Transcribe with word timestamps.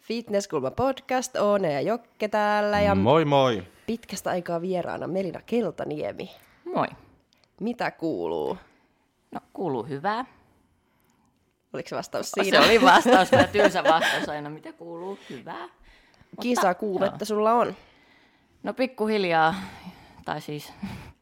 Fitnesskulma 0.00 0.70
podcast, 0.70 1.36
Oone 1.36 1.72
ja 1.72 1.80
Jokke 1.80 2.28
täällä 2.28 2.80
ja 2.80 2.94
Moi 2.94 3.24
moi! 3.24 3.62
pitkästä 3.86 4.30
aikaa 4.30 4.60
vieraana 4.60 5.06
Melina 5.06 5.40
Keltaniemi. 5.46 6.30
Moi. 6.74 6.86
Mitä 7.60 7.90
kuuluu? 7.90 8.56
No, 9.30 9.40
kuuluu 9.52 9.82
hyvää. 9.82 10.24
Oliko 11.72 11.88
se 11.88 11.96
vastaus 11.96 12.30
Siinä. 12.30 12.62
Se 12.62 12.68
oli 12.68 12.82
vastaus, 12.82 13.30
kyllä 13.30 13.46
tylsä 13.52 13.84
vastaus 13.84 14.28
aina, 14.28 14.50
mitä 14.50 14.72
kuuluu, 14.72 15.18
hyvää. 15.30 15.68
Kisakuumetta 16.40 17.24
sulla 17.24 17.52
on. 17.52 17.76
No 18.62 18.74
pikkuhiljaa, 18.74 19.54
tai 20.24 20.40
siis 20.40 20.72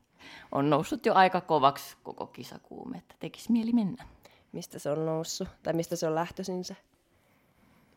on 0.53 0.71
noussut 0.71 1.07
jo 1.07 1.15
aika 1.15 1.41
kovaksi 1.41 1.97
koko 2.03 2.27
kisakuume, 2.27 2.99
että 2.99 3.15
tekisi 3.19 3.53
mieli 3.53 3.73
mennä. 3.73 4.05
Mistä 4.53 4.79
se 4.79 4.91
on 4.91 5.07
noussut? 5.07 5.49
Tai 5.63 5.73
mistä 5.73 5.97
se 5.97 6.07
on 6.07 6.15
lähtöisin 6.15 6.65
se? 6.65 6.77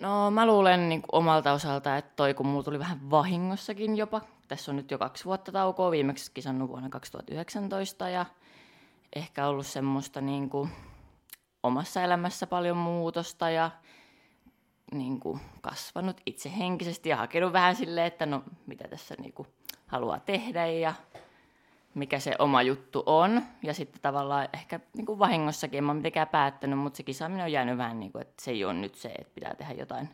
No 0.02 0.32
mä 0.32 0.46
luulen 0.46 0.90
niin 0.90 1.04
omalta 1.12 1.54
osalta, 1.54 1.98
että 1.98 2.12
toi 2.16 2.34
kun 2.34 2.48
mulla 2.48 2.64
tuli 2.64 2.80
vähän 2.80 3.10
vahingossakin 3.10 3.98
jopa. 3.98 4.22
Tässä 4.48 4.72
on 4.72 4.76
nyt 4.76 4.92
jo 4.92 4.98
kaksi 4.98 5.26
vuotta 5.26 5.52
taukoa, 5.52 5.92
viimeksi 5.92 6.32
kisannut 6.34 6.70
vuonna 6.70 6.90
2019 6.90 8.10
ja 8.10 8.26
ehkä 9.16 9.48
ollut 9.48 9.68
semmoista 9.68 10.22
niin 10.22 10.50
kuin 10.50 10.70
omassa 11.64 12.04
elämässä 12.04 12.48
paljon 12.48 12.78
muutosta 12.78 13.50
ja 13.50 13.72
niin 14.92 15.20
kuin 15.20 15.40
kasvanut 15.62 16.22
itse 16.26 16.52
henkisesti 16.58 17.10
ja 17.10 17.18
hakenut 17.18 17.54
vähän 17.54 17.76
silleen, 17.76 18.08
että 18.08 18.26
no 18.26 18.44
mitä 18.66 18.88
tässä 18.88 19.16
niin 19.20 19.34
kuin 19.34 19.48
haluaa 19.88 20.20
tehdä 20.20 20.66
ja 20.66 20.94
mikä 21.94 22.20
se 22.20 22.36
oma 22.40 22.62
juttu 22.62 23.04
on. 23.06 23.42
Ja 23.64 23.74
sitten 23.74 24.02
tavallaan 24.02 24.48
ehkä 24.54 24.80
niin 24.94 25.06
kuin 25.06 25.20
vahingossakin 25.20 25.78
en 25.78 25.86
ole 25.86 25.94
mitenkään 25.94 26.28
päättänyt, 26.28 26.80
mutta 26.80 26.98
se 26.98 27.04
kisaaminen 27.04 27.44
on 27.44 27.52
jäänyt 27.52 27.78
vähän 27.78 28.00
niin 28.00 28.12
kuin, 28.12 28.22
että 28.22 28.44
se 28.44 28.52
ei 28.52 28.66
ole 28.66 28.74
nyt 28.74 28.96
se, 28.96 29.10
että 29.10 29.34
pitää 29.36 29.56
tehdä 29.56 29.74
jotain 29.74 30.10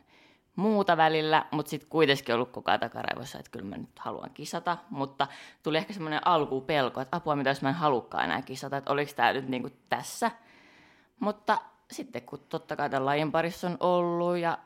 muuta 0.56 0.96
välillä, 0.96 1.46
mutta 1.50 1.70
sitten 1.70 1.90
kuitenkin 1.90 2.34
ollut 2.34 2.50
koko 2.50 2.70
ajan 2.70 2.80
takaraivossa, 2.80 3.38
että 3.38 3.50
kyllä 3.50 3.66
mä 3.66 3.76
nyt 3.76 3.98
haluan 3.98 4.30
kisata, 4.34 4.76
mutta 4.90 5.26
tuli 5.62 5.78
ehkä 5.78 5.92
semmoinen 5.92 6.26
alkupelko, 6.26 7.00
että 7.00 7.16
apua, 7.16 7.36
mitä 7.36 7.50
jos 7.50 7.62
mä 7.62 7.68
en 7.68 7.74
halukkaan 7.74 8.24
enää 8.24 8.42
kisata, 8.42 8.76
että 8.76 8.92
oliko 8.92 9.12
tämä 9.16 9.32
nyt 9.32 9.48
niin 9.48 9.62
kuin 9.62 9.76
tässä. 9.88 10.30
Mutta 11.20 11.58
sitten 11.90 12.22
kun 12.22 12.40
totta 12.48 12.76
kai 12.76 12.90
tämän 12.90 13.06
lajin 13.06 13.32
parissa 13.32 13.66
on 13.66 13.76
ollut 13.80 14.36
ja 14.36 14.58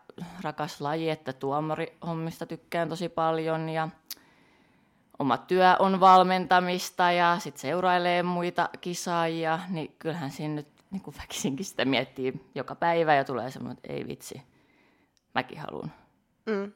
rakas 0.43 0.81
laji, 0.81 1.11
että 1.11 1.33
tuomarihommista 1.33 2.47
tykkään 2.47 2.89
tosi 2.89 3.09
paljon 3.09 3.69
ja 3.69 3.89
oma 5.19 5.39
työ 5.39 5.77
on 5.79 6.01
valmentamista 6.01 7.13
ja 7.13 7.37
sitten 7.39 7.61
seurailee 7.61 8.23
muita 8.23 8.69
kisaajia, 8.81 9.59
niin 9.69 9.97
kyllähän 9.99 10.31
siinä 10.31 10.55
nyt 10.55 10.69
niin 10.91 11.03
kuin 11.03 11.17
väkisinkin 11.19 11.67
sitä 11.67 11.85
miettii 11.85 12.51
joka 12.55 12.75
päivä 12.75 13.15
ja 13.15 13.25
tulee 13.25 13.51
semmoinen, 13.51 13.77
että 13.77 13.93
ei 13.93 14.07
vitsi, 14.07 14.43
mäkin 15.35 15.61
haluan. 15.61 15.93
Mm. 16.47 16.73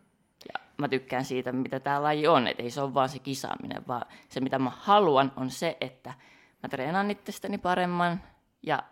Ja 0.53 0.61
mä 0.79 0.89
tykkään 0.89 1.25
siitä, 1.25 1.53
mitä 1.53 1.81
tämä 1.81 2.03
laji 2.03 2.27
on, 2.27 2.47
että 2.47 2.63
ei 2.63 2.71
se 2.71 2.81
ole 2.81 2.95
vaan 2.95 3.09
se 3.09 3.19
kisaaminen, 3.19 3.83
vaan 3.89 4.07
se 4.29 4.41
mitä 4.41 4.59
mä 4.59 4.73
haluan 4.77 5.33
on 5.37 5.51
se, 5.51 5.77
että 5.81 6.15
mä 6.63 6.69
treenaan 6.69 7.11
itsestäni 7.11 7.59
paremman 7.59 8.21
ja 8.63 8.83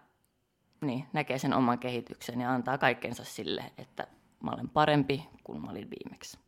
niin, 0.81 1.05
näkee 1.13 1.39
sen 1.39 1.55
oman 1.55 1.79
kehityksen 1.79 2.41
ja 2.41 2.53
antaa 2.53 2.79
kaikkensa 2.79 3.25
sille, 3.25 3.65
että 3.79 4.07
mä 4.43 4.51
olen 4.51 4.69
parempi 4.69 5.29
kuin 5.45 5.61
mä 5.61 5.71
olin 5.71 5.91
viimeksi. 5.91 6.39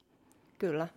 Kyllä. 0.59 0.89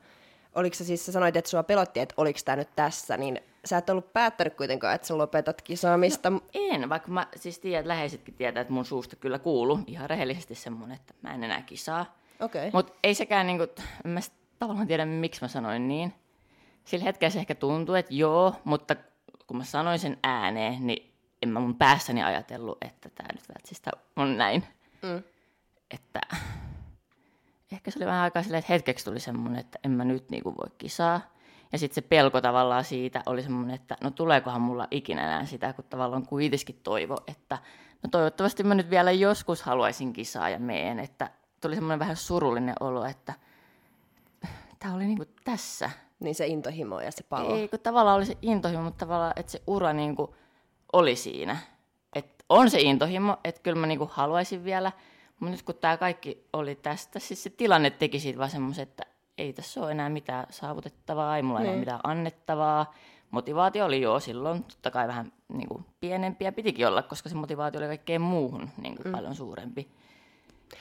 Oliko 0.56 0.76
se 0.76 0.84
siis, 0.84 1.06
sä 1.06 1.12
sanoit, 1.12 1.36
että 1.36 1.50
sua 1.50 1.64
pelotti, 1.64 2.00
että 2.00 2.16
oliko 2.18 2.40
tämä 2.46 2.56
nyt 2.56 2.76
tässä, 2.76 3.18
niin 3.18 3.40
sä 3.66 3.78
et 3.78 3.90
ollut 3.90 4.14
päättänyt 4.14 4.54
kuitenkaan, 4.54 4.96
että 4.96 5.08
sä 5.08 5.18
lopetat 5.18 5.62
kisaamista. 5.62 6.30
No, 6.30 6.42
En, 6.54 6.90
vaikka 6.90 7.12
mä 7.12 7.28
siis 7.36 7.60
tiedän, 7.60 7.80
että 7.80 7.88
läheisetkin 7.88 8.34
tietää, 8.34 8.62
että 8.62 8.74
mun 8.74 8.86
suusta 8.86 9.16
kyllä 9.16 9.40
kuuluu 9.40 9.80
ihan 9.88 10.10
rehellisesti 10.10 10.56
semmoinen, 10.56 10.96
että 10.96 11.14
mä 11.22 11.34
en 11.34 11.44
enää 11.44 11.62
kisaa. 11.62 12.18
Okei. 12.40 12.68
Okay. 12.68 12.72
Mutta 12.74 12.94
ei 13.04 13.16
sekään, 13.16 13.48
niinku, 13.48 13.68
mä 14.04 14.20
tavallaan 14.60 14.88
tiedä, 14.88 15.06
miksi 15.06 15.42
mä 15.42 15.48
sanoin 15.48 15.88
niin. 15.88 16.14
Sillä 16.86 17.04
hetkellä 17.04 17.32
se 17.32 17.40
ehkä 17.40 17.56
tuntui, 17.56 18.00
että 18.00 18.14
joo, 18.14 18.56
mutta 18.64 18.96
kun 19.48 19.58
mä 19.58 19.64
sanoin 19.64 20.00
sen 20.00 20.18
ääneen, 20.24 20.88
niin 20.88 21.11
en 21.42 21.50
mä 21.50 21.60
mun 21.60 21.76
päässäni 21.76 22.24
ajatellut, 22.24 22.78
että 22.82 23.10
tämä 23.10 23.30
nyt 23.34 23.50
välttämättä 23.50 23.92
on 24.16 24.38
näin. 24.38 24.64
Mm. 25.02 25.24
Että 25.92 26.22
ehkä 27.72 27.92
se 27.92 28.00
oli 28.00 28.06
vähän 28.06 28.22
aikaa 28.22 28.44
silleen, 28.44 28.60
että 28.60 28.74
hetkeksi 28.74 29.06
tuli 29.06 29.20
semmoinen, 29.20 29.60
että 29.60 29.80
en 29.84 29.92
mä 29.92 30.06
nyt 30.06 30.30
niinku 30.30 30.56
voi 30.58 30.70
kisaa. 30.78 31.22
Ja 31.72 31.78
sitten 31.78 31.96
se 31.96 32.02
pelko 32.02 32.42
tavallaan 32.42 32.84
siitä 32.84 33.24
oli 33.26 33.44
semmoinen, 33.44 33.76
että 33.76 33.98
no 34.04 34.12
tuleekohan 34.12 34.62
mulla 34.62 34.88
ikinä 34.92 35.24
enää 35.24 35.46
sitä, 35.46 35.74
kun 35.74 35.86
tavallaan 35.90 36.28
kuitenkin 36.28 36.80
toivo, 36.84 37.18
että 37.28 37.58
no 38.04 38.10
toivottavasti 38.12 38.64
mä 38.64 38.76
nyt 38.76 38.90
vielä 38.90 39.12
joskus 39.12 39.62
haluaisin 39.62 40.14
kisaa 40.14 40.50
ja 40.50 40.60
meen. 40.60 41.00
Että 41.00 41.32
tuli 41.62 41.76
semmoinen 41.76 42.00
vähän 42.00 42.16
surullinen 42.16 42.76
olo, 42.80 43.06
että 43.06 43.34
tämä 44.80 44.94
oli 44.94 45.06
niinku 45.06 45.26
tässä. 45.44 45.90
Niin 46.20 46.36
se 46.36 46.48
intohimo 46.48 47.00
ja 47.00 47.12
se 47.12 47.24
palo. 47.24 47.56
Ei, 47.56 47.68
kun 47.68 47.80
tavallaan 47.80 48.18
oli 48.18 48.26
se 48.26 48.38
intohimo, 48.42 48.84
mutta 48.84 49.06
tavallaan, 49.06 49.34
että 49.36 49.52
se 49.52 49.62
ura 49.68 49.94
niinku 49.94 50.36
oli 50.94 51.16
siinä. 51.16 51.58
Et 52.16 52.46
on 52.50 52.70
se 52.70 52.80
intohimo, 52.82 53.38
että 53.44 53.62
kyllä 53.62 53.80
mä 53.80 53.88
niinku 53.88 54.10
haluaisin 54.14 54.64
vielä, 54.64 54.92
mutta 55.40 55.52
nyt 55.52 55.62
kun 55.62 55.76
tämä 55.76 55.98
kaikki 55.98 56.48
oli 56.54 56.76
tästä, 56.76 57.20
siis 57.20 57.44
se 57.44 57.50
tilanne 57.50 57.90
teki 57.90 58.20
siitä 58.20 58.40
vaan 58.40 58.50
semmoisen, 58.50 58.84
että 58.84 59.04
ei 59.38 59.54
tässä 59.54 59.82
ole 59.82 59.92
enää 59.92 60.10
mitään 60.10 60.46
saavutettavaa, 60.50 61.38
ei 61.38 61.44
mulla 61.44 61.60
enää 61.60 61.72
Niin. 61.72 61.80
mitään 61.80 62.00
annettavaa. 62.04 62.94
Motivaatio 63.32 63.86
oli 63.86 64.02
jo 64.02 64.20
silloin, 64.20 64.64
totta 64.64 64.92
kai 64.92 65.08
vähän 65.08 65.32
niin 65.54 65.68
kuin 65.68 65.86
pienempi 66.00 66.46
ja 66.46 66.52
pitikin 66.52 66.88
olla, 66.88 67.04
koska 67.04 67.30
se 67.30 67.36
motivaatio 67.36 67.80
oli 67.80 67.88
kaikkeen 67.88 68.22
muuhun 68.22 68.70
niin 68.82 68.96
kuin 68.96 69.06
mm. 69.08 69.12
paljon 69.12 69.36
suurempi. 69.36 69.82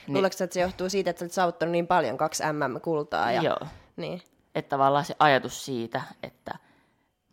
Niin. 0.07 0.13
Luuletko 0.13 0.43
että 0.43 0.53
se 0.53 0.61
johtuu 0.61 0.89
siitä, 0.89 1.09
että 1.09 1.25
olet 1.25 1.31
saavuttanut 1.31 1.71
niin 1.71 1.87
paljon, 1.87 2.17
kaksi 2.17 2.43
MM-kultaa? 2.43 3.31
Ja... 3.31 3.41
Joo. 3.41 3.59
Niin. 3.95 4.21
Että 4.55 4.69
tavallaan 4.69 5.05
se 5.05 5.15
ajatus 5.19 5.65
siitä, 5.65 6.01
että 6.23 6.57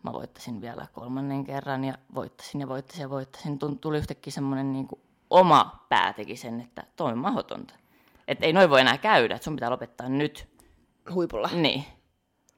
mä 0.09 0.13
voittasin 0.13 0.61
vielä 0.61 0.87
kolmannen 0.93 1.43
kerran 1.43 1.83
ja 1.83 1.93
voittasin 2.15 2.61
ja 2.61 2.67
voittasin 2.67 3.01
ja 3.01 3.09
voittasin, 3.09 3.59
tuli 3.81 3.97
yhtäkkiä 3.97 4.31
semmoinen 4.31 4.73
niin 4.73 4.87
kuin 4.87 5.01
oma 5.29 5.85
pää 5.89 6.13
teki 6.13 6.35
sen, 6.35 6.61
että 6.61 6.83
toi 6.95 7.11
on 7.11 7.17
mahdotonta. 7.17 7.73
Että 8.27 8.45
ei 8.45 8.53
noin 8.53 8.69
voi 8.69 8.81
enää 8.81 8.97
käydä, 8.97 9.35
että 9.35 9.43
sun 9.43 9.55
pitää 9.55 9.69
lopettaa 9.69 10.09
nyt. 10.09 10.47
Huipulla. 11.13 11.49
Niin. 11.53 11.85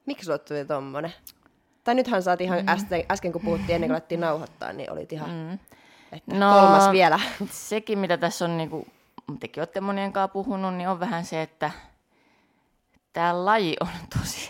Miksi 0.06 0.24
sulle 0.24 0.38
tuli 0.38 0.64
tommonen? 0.64 1.12
Tai 1.84 1.94
nythän 1.94 2.22
oot 2.30 2.40
ihan 2.40 2.62
mm. 2.62 2.68
äsken, 2.68 3.04
äsken, 3.10 3.32
kun 3.32 3.42
puhuttiin 3.42 3.74
ennen 3.74 3.88
kuin 3.88 3.94
alettiin 3.94 4.20
nauhoittaa, 4.20 4.72
niin 4.72 4.92
olit 4.92 5.12
ihan, 5.12 5.30
mm. 5.30 5.58
että 6.12 6.34
No, 6.36 6.52
kolmas 6.60 6.92
vielä. 6.92 7.20
Sekin, 7.50 7.98
mitä 7.98 8.16
tässä 8.16 8.44
on, 8.44 8.56
niin 8.56 8.70
kuin, 8.70 8.92
tekin 9.40 9.60
olette 9.60 9.80
monien 9.80 10.12
kanssa 10.12 10.32
puhunut, 10.32 10.74
niin 10.74 10.88
on 10.88 11.00
vähän 11.00 11.24
se, 11.24 11.42
että 11.42 11.70
tämä 13.12 13.44
laji 13.44 13.76
on 13.80 13.88
tosi... 14.18 14.41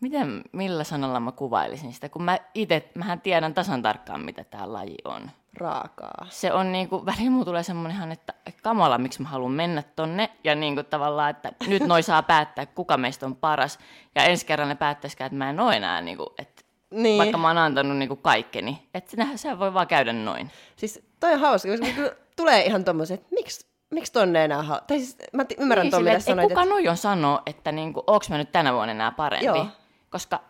Miten, 0.00 0.42
millä 0.52 0.84
sanalla 0.84 1.20
mä 1.20 1.32
kuvailisin 1.32 1.92
sitä? 1.92 2.08
Kun 2.08 2.22
mä 2.22 2.38
itse, 2.54 2.90
mähän 2.94 3.20
tiedän 3.20 3.54
tasan 3.54 3.82
tarkkaan, 3.82 4.20
mitä 4.20 4.44
tämä 4.44 4.72
laji 4.72 4.96
on. 5.04 5.30
Raakaa. 5.56 6.26
Se 6.28 6.52
on 6.52 6.72
niinku, 6.72 7.06
välillä 7.06 7.30
mulla 7.30 7.44
tulee 7.44 7.62
semmoinen 7.62 8.12
että 8.12 8.34
kamala, 8.62 8.98
miksi 8.98 9.22
mä 9.22 9.28
haluan 9.28 9.52
mennä 9.52 9.82
tonne. 9.96 10.30
Ja 10.44 10.54
niinku 10.54 10.82
tavallaan, 10.82 11.30
että 11.30 11.52
nyt 11.66 11.82
noi 11.86 12.02
saa 12.02 12.22
päättää, 12.22 12.66
kuka 12.66 12.96
meistä 12.96 13.26
on 13.26 13.36
paras. 13.36 13.78
Ja 14.14 14.24
ensi 14.24 14.46
kerran 14.46 14.68
ne 14.68 14.74
päättäisikään, 14.74 15.26
että 15.26 15.36
mä 15.36 15.50
en 15.50 15.60
ole 15.60 15.76
enää, 15.76 16.00
niinku, 16.00 16.26
että 16.38 16.62
Niin. 16.90 17.18
vaikka 17.18 17.38
mä 17.38 17.48
oon 17.48 17.58
antanut 17.58 17.96
niinku 17.96 18.16
kaikkeni. 18.16 18.88
Että 18.94 19.10
sinähän 19.10 19.38
se 19.38 19.58
voi 19.58 19.74
vaan 19.74 19.86
käydä 19.86 20.12
noin. 20.12 20.50
Siis 20.76 21.06
toi 21.20 21.32
on 21.34 21.40
hauska, 21.40 21.68
koska 21.70 21.86
kyllä 21.94 22.12
tulee 22.36 22.64
ihan 22.66 22.84
tommoset, 22.84 23.20
että 23.20 23.34
miksi, 23.34 23.66
miksi 23.90 24.12
tonne 24.12 24.44
enää 24.44 24.62
hal... 24.62 24.80
Tai 24.86 24.98
siis 24.98 25.16
mä 25.32 25.44
t- 25.44 25.52
ymmärrän 25.58 25.84
Niin, 25.84 25.92
silleen, 25.96 26.16
mitä 26.16 26.18
että 26.18 26.30
ei 26.30 26.34
sanoit. 26.34 26.48
kuka 26.48 26.62
Että... 26.62 26.74
noin 26.74 26.90
on 26.90 26.96
sanoo, 26.96 27.42
että 27.46 27.72
niinku, 27.72 28.04
onks 28.06 28.30
mä 28.30 28.38
nyt 28.38 28.52
tänä 28.52 28.72
vuonna 28.74 28.90
enää 28.92 29.10
parempi. 29.12 29.46
Joo. 29.46 29.66
Koska 30.10 30.40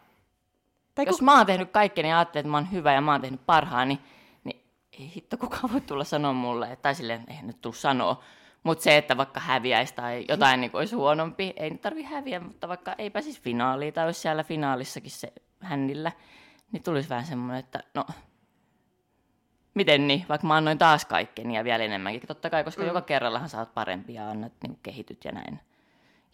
Tai 0.94 1.06
jos 1.06 1.18
ku... 1.18 1.24
mä 1.24 1.36
oon 1.36 1.46
tehnyt 1.46 1.70
kaikkeni 1.70 2.08
ja 2.08 2.18
ajattelen, 2.18 2.40
että 2.40 2.50
mä 2.50 2.56
oon 2.56 2.72
hyvä 2.72 2.92
ja 2.92 3.00
mä 3.00 3.12
oon 3.12 3.20
tehnyt 3.20 3.46
parhaani, 3.46 4.00
niin 4.44 4.64
ei 4.92 5.12
hitto 5.16 5.36
kukaan 5.36 5.72
voi 5.72 5.80
tulla 5.80 6.04
sanoa 6.04 6.32
mulle, 6.32 6.76
tai 6.76 6.94
silleen, 6.94 7.24
eihän 7.28 7.46
nyt 7.46 7.60
tuu 7.60 7.72
sanoa. 7.72 8.22
Mutta 8.62 8.84
se, 8.84 8.96
että 8.96 9.16
vaikka 9.16 9.40
häviäisi 9.40 9.94
tai 9.94 10.24
jotain 10.28 10.60
niin 10.60 10.70
olisi 10.72 10.96
huonompi, 10.96 11.52
ei 11.56 11.70
nyt 11.70 11.80
tarvi 11.80 12.02
häviä, 12.02 12.40
mutta 12.40 12.68
vaikka 12.68 12.94
ei 12.98 13.10
pääsisi 13.10 13.40
finaaliin 13.40 13.94
tai 13.94 14.04
olisi 14.06 14.20
siellä 14.20 14.44
finaalissakin 14.44 15.10
se 15.10 15.32
hännillä, 15.60 16.12
niin 16.72 16.82
tulisi 16.82 17.08
vähän 17.08 17.26
semmoinen, 17.26 17.60
että 17.60 17.82
no, 17.94 18.04
miten 19.74 20.06
niin, 20.06 20.24
vaikka 20.28 20.46
mä 20.46 20.54
annoin 20.56 20.78
taas 20.78 21.04
kaikkeni 21.04 21.56
ja 21.56 21.64
vielä 21.64 21.84
enemmänkin. 21.84 22.26
Totta 22.26 22.50
kai, 22.50 22.64
koska 22.64 22.82
mm. 22.82 22.88
joka 22.88 23.00
kerrallahan 23.00 23.48
sä 23.48 23.58
oot 23.58 23.74
parempi 23.74 24.14
ja 24.14 24.30
annat 24.30 24.52
niin 24.62 24.78
kehityt 24.82 25.24
ja 25.24 25.32
näin. 25.32 25.60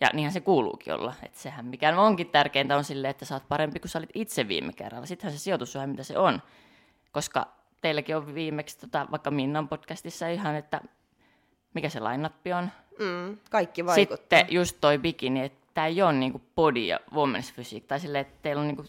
Ja 0.01 0.11
niinhän 0.13 0.33
se 0.33 0.41
kuuluukin 0.41 0.95
olla. 0.95 1.15
Että 1.23 1.39
sehän 1.39 1.67
mikä 1.67 2.01
onkin 2.01 2.31
tärkeintä 2.31 2.77
on 2.77 2.85
sille, 2.85 3.09
että 3.09 3.25
sä 3.25 3.35
oot 3.35 3.49
parempi 3.49 3.81
kuin 3.81 3.91
sä 3.91 3.99
olit 3.99 4.11
itse 4.15 4.49
viime 4.49 4.73
kerralla. 4.73 5.07
Sittenhän 5.07 5.39
se 5.39 5.43
sijoitus 5.43 5.77
on 5.77 5.89
mitä 5.89 6.03
se 6.03 6.19
on. 6.19 6.43
Koska 7.13 7.47
teilläkin 7.81 8.17
on 8.17 8.35
viimeksi, 8.35 8.79
tota, 8.79 9.07
vaikka 9.11 9.31
Minnan 9.31 9.69
podcastissa 9.69 10.29
ihan, 10.29 10.57
että 10.57 10.81
mikä 11.75 11.89
se 11.89 12.01
lainappi 12.01 12.53
on. 12.53 12.71
Mm, 12.99 13.39
kaikki 13.51 13.87
vaikuttaa. 13.87 14.17
Sitten 14.17 14.47
just 14.51 14.77
toi 14.81 14.99
bikini, 14.99 15.45
että 15.45 15.67
tämä 15.75 15.87
ei 15.87 16.03
ole 16.03 16.13
niinku 16.13 16.43
body 16.57 16.81
ja 16.81 17.01
women's 17.13 17.55
physique, 17.55 17.87
tai 17.89 18.01
silleen, 18.01 18.23
että 18.23 18.39
teillä 18.43 18.61
on 18.61 18.69
niinku 18.69 18.85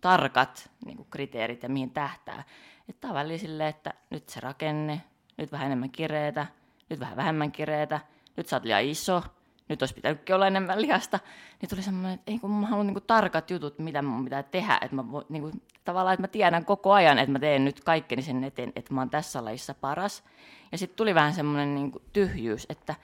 tarkat 0.00 0.70
niinku 0.84 1.06
kriteerit 1.10 1.62
ja 1.62 1.68
mihin 1.68 1.90
tähtää. 1.90 2.44
Että 2.88 3.08
on 3.08 3.14
väliin 3.14 3.38
silleen, 3.38 3.68
että 3.68 3.94
nyt 4.10 4.28
se 4.28 4.40
rakenne, 4.40 5.00
nyt 5.36 5.52
vähän 5.52 5.66
enemmän 5.66 5.90
kireetä, 5.90 6.46
nyt 6.88 7.00
vähän 7.00 7.16
vähemmän 7.16 7.52
kireetä, 7.52 8.00
nyt 8.36 8.48
sä 8.48 8.56
oot 8.56 8.64
liian 8.64 8.84
iso, 8.84 9.22
nyt 9.68 9.82
olisi 9.82 9.94
pitänytkin 9.94 10.34
olla 10.34 10.46
enemmän 10.46 10.82
lihasta, 10.82 11.18
niin 11.60 11.70
tuli 11.70 11.82
semmoinen, 11.82 12.14
että 12.14 12.32
ei 12.32 12.38
kun 12.38 12.50
mä 12.50 12.66
haluan 12.66 12.86
niinku 12.86 13.00
tarkat 13.00 13.50
jutut, 13.50 13.78
mitä 13.78 14.02
mun 14.02 14.24
pitää 14.24 14.42
tehdä, 14.42 14.78
että 14.82 14.96
mä 14.96 15.12
vo, 15.12 15.22
niinku, 15.28 15.50
tavallaan, 15.84 16.14
että 16.14 16.22
mä 16.22 16.28
tiedän 16.28 16.64
koko 16.64 16.92
ajan, 16.92 17.18
että 17.18 17.32
mä 17.32 17.38
teen 17.38 17.64
nyt 17.64 17.84
kaikkeni 17.84 18.22
sen 18.22 18.44
eteen, 18.44 18.72
että 18.76 18.94
mä 18.94 19.00
oon 19.00 19.10
tässä 19.10 19.44
lajissa 19.44 19.74
paras. 19.74 20.24
Ja 20.72 20.78
sitten 20.78 20.96
tuli 20.96 21.14
vähän 21.14 21.34
semmoinen 21.34 21.74
niinku 21.74 22.02
tyhjyys, 22.12 22.66
että 22.68 22.94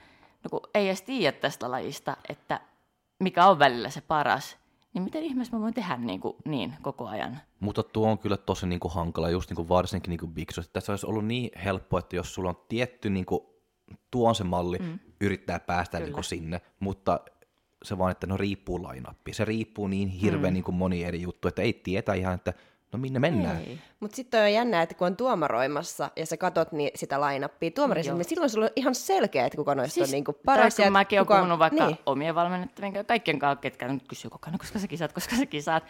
no 0.43 0.49
kun 0.49 0.69
ei 0.73 0.87
edes 0.87 1.01
tiedä 1.01 1.37
tästä 1.37 1.71
lajista, 1.71 2.17
että 2.29 2.61
mikä 3.19 3.45
on 3.45 3.59
välillä 3.59 3.89
se 3.89 4.01
paras, 4.01 4.57
niin 4.93 5.03
miten 5.03 5.23
ihmeessä 5.23 5.57
mä 5.57 5.61
voin 5.61 5.73
tehdä 5.73 5.97
niin, 5.97 6.19
kuin, 6.19 6.35
niin 6.45 6.73
koko 6.81 7.07
ajan? 7.07 7.39
Mutta 7.59 7.83
tuo 7.83 8.11
on 8.11 8.17
kyllä 8.17 8.37
tosi 8.37 8.67
niin 8.67 8.79
kuin 8.79 8.93
hankala, 8.93 9.29
just 9.29 9.49
niin 9.49 9.55
kuin 9.55 9.69
varsinkin 9.69 10.09
niin 10.09 10.19
kuin 10.19 10.33
Bigsos. 10.33 10.69
Tässä 10.69 10.91
olisi 10.91 11.05
ollut 11.05 11.25
niin 11.25 11.49
helppo, 11.63 11.97
että 11.97 12.15
jos 12.15 12.33
sulla 12.33 12.49
on 12.49 12.65
tietty, 12.69 13.09
niin 13.09 13.25
kuin, 13.25 13.41
tuo 14.11 14.29
on 14.29 14.35
se 14.35 14.43
malli, 14.43 14.77
mm. 14.77 14.99
yrittää 15.21 15.59
päästä 15.59 15.99
niin 15.99 16.13
kuin 16.13 16.23
sinne, 16.23 16.61
mutta 16.79 17.19
se 17.83 17.97
vaan, 17.97 18.11
että 18.11 18.27
no 18.27 18.37
riippuu 18.37 18.83
lainappi. 18.83 19.33
Se 19.33 19.45
riippuu 19.45 19.87
niin 19.87 20.07
hirveän 20.07 20.53
mm. 20.53 20.53
niin 20.53 20.63
kuin 20.63 20.75
moni 20.75 21.03
eri 21.03 21.21
juttu, 21.21 21.47
että 21.47 21.61
ei 21.61 21.73
tietä 21.73 22.13
ihan, 22.13 22.35
että 22.35 22.53
no 22.93 22.99
minne 22.99 23.19
mennään. 23.19 23.61
Mutta 23.99 24.15
sitten 24.15 24.43
on 24.43 24.53
jännä, 24.53 24.81
että 24.81 24.95
kun 24.95 25.07
on 25.07 25.15
tuomaroimassa 25.15 26.11
ja 26.15 26.25
sä 26.25 26.37
katot 26.37 26.71
niin 26.71 26.91
sitä 26.95 27.21
lainappia 27.21 27.71
tuomarissa, 27.71 28.13
niin 28.13 28.25
silloin 28.25 28.49
sulla 28.49 28.65
on 28.65 28.71
ihan 28.75 28.95
selkeä, 28.95 29.45
että 29.45 29.55
kuka 29.55 29.75
noista 29.75 29.93
siis, 29.93 30.09
on 30.09 30.11
niinku 30.11 30.33
paras. 30.45 30.75
Tai 30.75 30.85
kun 30.85 30.93
mäkin 30.93 31.19
kuka... 31.19 31.33
olen 31.33 31.41
puhunut 31.41 31.59
vaikka 31.59 31.85
niin. 31.85 31.97
omien 32.05 32.35
valmennettavien 32.35 33.05
kaikkien 33.05 33.39
kanssa, 33.39 33.61
ketkä 33.61 33.87
nyt 33.87 34.07
kysyy 34.07 34.29
koko 34.29 34.47
ajan, 34.47 34.59
koska 34.59 34.79
sä 34.79 34.87
kisaat, 34.87 35.13
koska 35.13 35.35
sä 35.35 35.45
kisaat. 35.45 35.83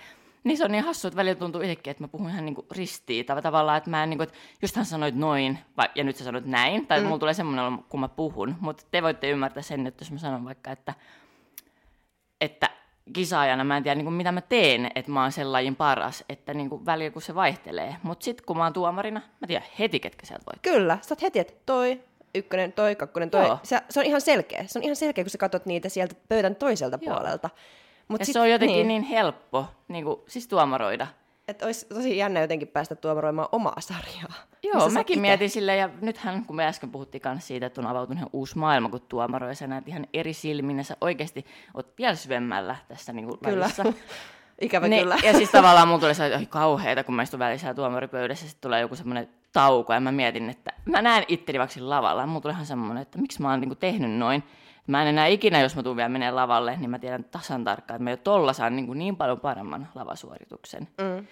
Niin 0.43 0.57
se 0.57 0.65
on 0.65 0.71
niin 0.71 0.83
hassu, 0.83 1.07
että 1.07 1.15
välillä 1.17 1.39
tuntuu 1.39 1.61
itsekin, 1.61 1.91
että 1.91 2.03
mä 2.03 2.07
puhun 2.07 2.29
ihan 2.29 2.45
niinku 2.45 2.65
ristiin. 2.71 3.25
Tai 3.25 3.41
tavallaan, 3.41 3.77
että 3.77 3.89
mä 3.89 4.03
en, 4.03 4.09
niinku, 4.09 4.23
että 4.23 4.35
just 4.61 4.75
hän 4.75 4.85
sanoit 4.85 5.15
noin, 5.15 5.59
vai, 5.77 5.89
ja 5.95 6.03
nyt 6.03 6.15
sä 6.15 6.23
sanoit 6.23 6.45
näin. 6.45 6.87
Tai 6.87 6.99
mm. 6.99 7.05
mulla 7.05 7.19
tulee 7.19 7.33
semmoinen, 7.33 7.83
kun 7.89 7.99
mä 7.99 8.07
puhun. 8.07 8.55
Mutta 8.59 8.83
te 8.91 9.03
voitte 9.03 9.29
ymmärtää 9.29 9.63
sen, 9.63 9.87
että 9.87 10.01
jos 10.01 10.11
mä 10.11 10.17
sanon 10.17 10.45
vaikka, 10.45 10.71
että, 10.71 10.93
että 12.41 12.69
kisaajana 13.13 13.63
mä 13.63 13.77
en 13.77 13.83
tiedä 13.83 13.95
niin 13.95 14.05
kuin, 14.05 14.13
mitä 14.13 14.31
mä 14.31 14.41
teen, 14.41 14.91
että 14.95 15.11
mä 15.11 15.21
oon 15.21 15.31
sen 15.31 15.51
lajin 15.51 15.75
paras, 15.75 16.23
että 16.29 16.53
niin 16.53 16.69
kuin, 16.69 16.85
välillä 16.85 17.11
kun 17.11 17.21
se 17.21 17.35
vaihtelee. 17.35 17.95
Mutta 18.03 18.23
sitten 18.23 18.45
kun 18.45 18.57
mä 18.57 18.63
oon 18.63 18.73
tuomarina, 18.73 19.21
mä 19.41 19.47
tiedän 19.47 19.67
heti, 19.79 19.99
ketkä 19.99 20.25
sieltä 20.25 20.45
voi. 20.45 20.59
Kyllä, 20.61 20.97
sä 21.01 21.13
oot 21.13 21.21
heti, 21.21 21.39
että 21.39 21.53
toi, 21.65 22.01
ykkönen, 22.35 22.73
toi, 22.73 22.95
kakkonen, 22.95 23.29
toi. 23.29 23.57
Se, 23.63 23.81
se, 23.89 23.99
on 23.99 24.05
ihan 24.05 24.21
selkeä. 24.21 24.63
Se 24.67 24.79
on 24.79 24.83
ihan 24.83 24.95
selkeä, 24.95 25.23
kun 25.23 25.31
sä 25.31 25.37
katsot 25.37 25.65
niitä 25.65 25.89
sieltä 25.89 26.15
pöydän 26.29 26.55
toiselta 26.55 26.99
Joo. 27.01 27.15
puolelta. 27.15 27.49
Mut 28.09 28.19
ja 28.19 28.25
sit, 28.25 28.33
se 28.33 28.39
on 28.39 28.49
jotenkin 28.49 28.75
niin, 28.75 28.87
niin 28.87 29.03
helppo, 29.03 29.65
niin 29.87 30.03
kuin, 30.03 30.19
siis 30.27 30.47
tuomaroida. 30.47 31.07
Että 31.47 31.65
olisi 31.65 31.85
tosi 31.85 32.17
jännä 32.17 32.39
jotenkin 32.39 32.67
päästä 32.67 32.95
tuomaroimaan 32.95 33.47
omaa 33.51 33.75
sarjaa. 33.79 34.33
Joo, 34.63 34.89
mäkin 34.89 35.13
ite... 35.13 35.21
mietin 35.21 35.49
silleen, 35.49 35.79
ja 35.79 35.89
nythän 36.01 36.45
kun 36.45 36.55
me 36.55 36.67
äsken 36.67 36.91
puhuttiin 36.91 37.21
kanssa 37.21 37.47
siitä, 37.47 37.65
että 37.65 37.81
on 37.81 37.87
avautunut 37.87 38.17
ihan 38.17 38.29
uusi 38.33 38.57
maailma, 38.57 38.89
kun 38.89 39.01
tuomaroi, 39.01 39.55
sä 39.55 39.67
näet 39.67 39.87
ihan 39.87 40.07
eri 40.13 40.33
silmin, 40.33 40.77
ja 40.77 40.83
sä 40.83 40.97
oikeasti 41.01 41.45
oot 41.73 41.93
vielä 41.97 42.15
syvemmällä 42.15 42.75
tässä 42.87 43.13
niin 43.13 43.27
kuin 43.27 43.39
kyllä. 43.39 43.69
Ikävä 44.61 44.87
ne, 44.87 44.99
kyllä. 44.99 45.17
Ja 45.23 45.33
siis 45.33 45.49
tavallaan 45.51 45.87
mulla 45.87 45.99
tulee 45.99 46.13
se 46.13 46.47
kauheita, 46.49 47.03
kun 47.03 47.15
mä 47.15 47.23
istun 47.23 47.39
välissä 47.39 47.73
tuomaripöydässä, 47.73 48.47
sitten 48.47 48.61
tulee 48.61 48.81
joku 48.81 48.95
semmoinen 48.95 49.29
tauko, 49.53 49.93
ja 49.93 49.99
mä 49.99 50.11
mietin, 50.11 50.49
että 50.49 50.73
mä 50.85 51.01
näen 51.01 51.23
itteni 51.27 51.59
vaikka 51.59 51.75
lavalla, 51.79 52.21
ja 52.21 52.27
mulla 52.27 52.41
tulee 52.41 52.53
ihan 52.53 52.65
semmoinen, 52.65 53.01
että 53.01 53.17
miksi 53.17 53.41
mä 53.41 53.49
oon 53.49 53.61
niin 53.61 53.69
kuin 53.69 53.79
tehnyt 53.79 54.11
noin. 54.11 54.43
Mä 54.89 55.01
en 55.01 55.07
enää 55.07 55.27
ikinä, 55.27 55.59
jos 55.59 55.75
mä 55.75 55.83
tuun 55.83 55.95
vielä 55.95 56.09
menee 56.09 56.31
lavalle, 56.31 56.77
niin 56.77 56.89
mä 56.89 56.99
tiedän 56.99 57.23
tasan 57.23 57.63
tarkkaan, 57.63 57.95
että 57.95 58.03
mä 58.03 58.09
jo 58.09 58.17
tolla 58.17 58.53
saan 58.53 58.75
niin, 58.75 58.85
kuin 58.87 58.99
niin 58.99 59.15
paljon 59.15 59.39
paremman 59.39 59.89
lavasuorituksen. 59.95 60.87
Mm. 60.97 61.27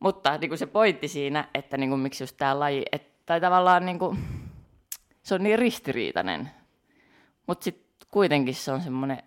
Mutta 0.00 0.38
niin 0.38 0.48
kuin 0.48 0.58
se 0.58 0.66
pointti 0.66 1.08
siinä, 1.08 1.48
että 1.54 1.76
niin 1.76 1.90
kuin, 1.90 2.00
miksi 2.00 2.22
just 2.22 2.36
tämä 2.36 2.60
laji, 2.60 2.82
että, 2.92 3.22
tai 3.26 3.40
tavallaan 3.40 3.86
niin 3.86 3.98
kuin, 3.98 4.18
se 5.22 5.34
on 5.34 5.42
niin 5.42 5.58
ristiriitainen. 5.58 6.50
Mutta 7.46 7.64
sitten 7.64 8.08
kuitenkin 8.10 8.54
se 8.54 8.72
on 8.72 8.80
semmoinen, 8.80 9.22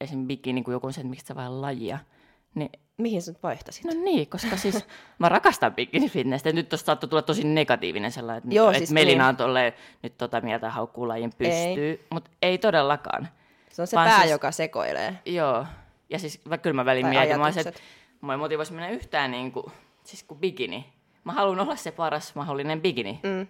esim. 0.00 0.26
bikini, 0.26 0.52
niin 0.52 0.64
kuin 0.64 0.72
joku 0.72 0.86
on 0.86 0.92
se, 0.92 1.00
että 1.00 1.10
miksi 1.10 1.26
se 1.26 1.34
vaan 1.34 1.60
lajia. 1.62 1.98
Niin, 2.54 2.70
Mihin 3.00 3.22
sä 3.22 3.32
vaihtaisit? 3.42 3.84
No 3.84 3.92
niin, 4.04 4.28
koska 4.28 4.56
siis 4.56 4.86
mä 5.18 5.28
rakastan 5.28 5.74
bikini 5.74 6.08
fitness, 6.08 6.44
ja 6.44 6.52
nyt 6.52 6.68
tuosta 6.68 6.86
saattoi 6.86 7.08
tulla 7.08 7.22
tosi 7.22 7.44
negatiivinen 7.44 8.12
sellainen, 8.12 8.42
että, 8.44 8.54
Joo, 8.54 8.72
siis 8.72 8.92
Melina 8.92 9.24
niin. 9.24 9.28
on 9.28 9.36
tolle, 9.36 9.74
nyt 10.02 10.18
tota 10.18 10.40
mieltä 10.40 10.70
haukkuu 10.70 11.08
lajin 11.08 11.32
pystyy, 11.38 12.06
mutta 12.10 12.30
ei 12.42 12.58
todellakaan. 12.58 13.28
Se 13.70 13.82
on 13.82 13.86
se 13.86 13.96
Vaan 13.96 14.08
pää, 14.08 14.20
siis, 14.20 14.30
joka 14.30 14.52
sekoilee. 14.52 15.18
Joo, 15.26 15.66
ja 16.10 16.18
siis 16.18 16.40
kyllä 16.62 16.74
mä 16.74 16.84
välin 16.84 17.06
mietin, 17.06 17.38
mä 17.38 17.48
että 17.48 17.72
mä 18.20 18.32
ei 18.32 18.38
motivoisi 18.38 18.72
mennä 18.72 18.90
yhtään 18.90 19.30
niin 19.30 19.52
kuin, 19.52 19.66
siis 20.04 20.22
kuin 20.22 20.40
bikini. 20.40 20.92
Mä 21.24 21.32
haluan 21.32 21.60
olla 21.60 21.76
se 21.76 21.92
paras 21.92 22.34
mahdollinen 22.34 22.80
bikini. 22.80 23.20
Mm. 23.22 23.46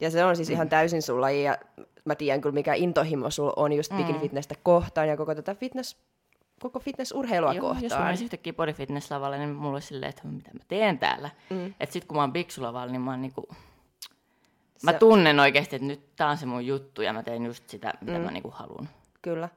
Ja 0.00 0.10
se 0.10 0.24
on 0.24 0.36
siis 0.36 0.48
mm. 0.48 0.54
ihan 0.54 0.68
täysin 0.68 1.02
sulla, 1.02 1.30
ja 1.30 1.58
mä 2.04 2.14
tiedän 2.14 2.40
kyllä 2.40 2.54
mikä 2.54 2.74
intohimo 2.74 3.30
sulla 3.30 3.52
on 3.56 3.72
just 3.72 3.92
mm. 3.92 3.96
bikini 3.96 4.18
fitnessä 4.18 4.54
kohtaan 4.62 5.08
ja 5.08 5.16
koko 5.16 5.34
tätä 5.34 5.54
fitness 5.54 5.96
koko 6.62 6.78
fitnessurheilua 6.78 7.52
Joo, 7.52 7.60
kohtaan. 7.60 7.84
Jos 7.84 7.92
mä 7.92 8.08
olisin 8.08 8.24
yhtäkkiä 8.24 8.52
bodyfitness 8.52 9.10
lavalle, 9.10 9.38
niin 9.38 9.54
mulla 9.54 9.72
olisi 9.72 9.86
silleen, 9.88 10.10
että 10.10 10.26
mitä 10.26 10.50
mä 10.52 10.60
teen 10.68 10.98
täällä. 10.98 11.30
Mm. 11.50 11.74
Että 11.80 11.92
sit 11.92 12.04
kun 12.04 12.16
mä 12.16 12.22
oon 12.22 12.32
biksulavalla, 12.32 12.92
niin 12.92 13.00
mä 13.00 13.10
oon 13.10 13.22
niinku... 13.22 13.48
Se... 13.50 14.84
Mä 14.84 14.92
tunnen 14.92 15.40
oikeasti, 15.40 15.76
että 15.76 15.88
nyt 15.88 16.16
tää 16.16 16.28
on 16.28 16.36
se 16.36 16.46
mun 16.46 16.66
juttu 16.66 17.02
ja 17.02 17.12
mä 17.12 17.22
teen 17.22 17.46
just 17.46 17.68
sitä, 17.68 17.92
mitä 18.00 18.18
mm. 18.18 18.24
mä 18.24 18.30
niinku 18.30 18.50
haluan. 18.50 18.88
Kyllä. 19.22 19.48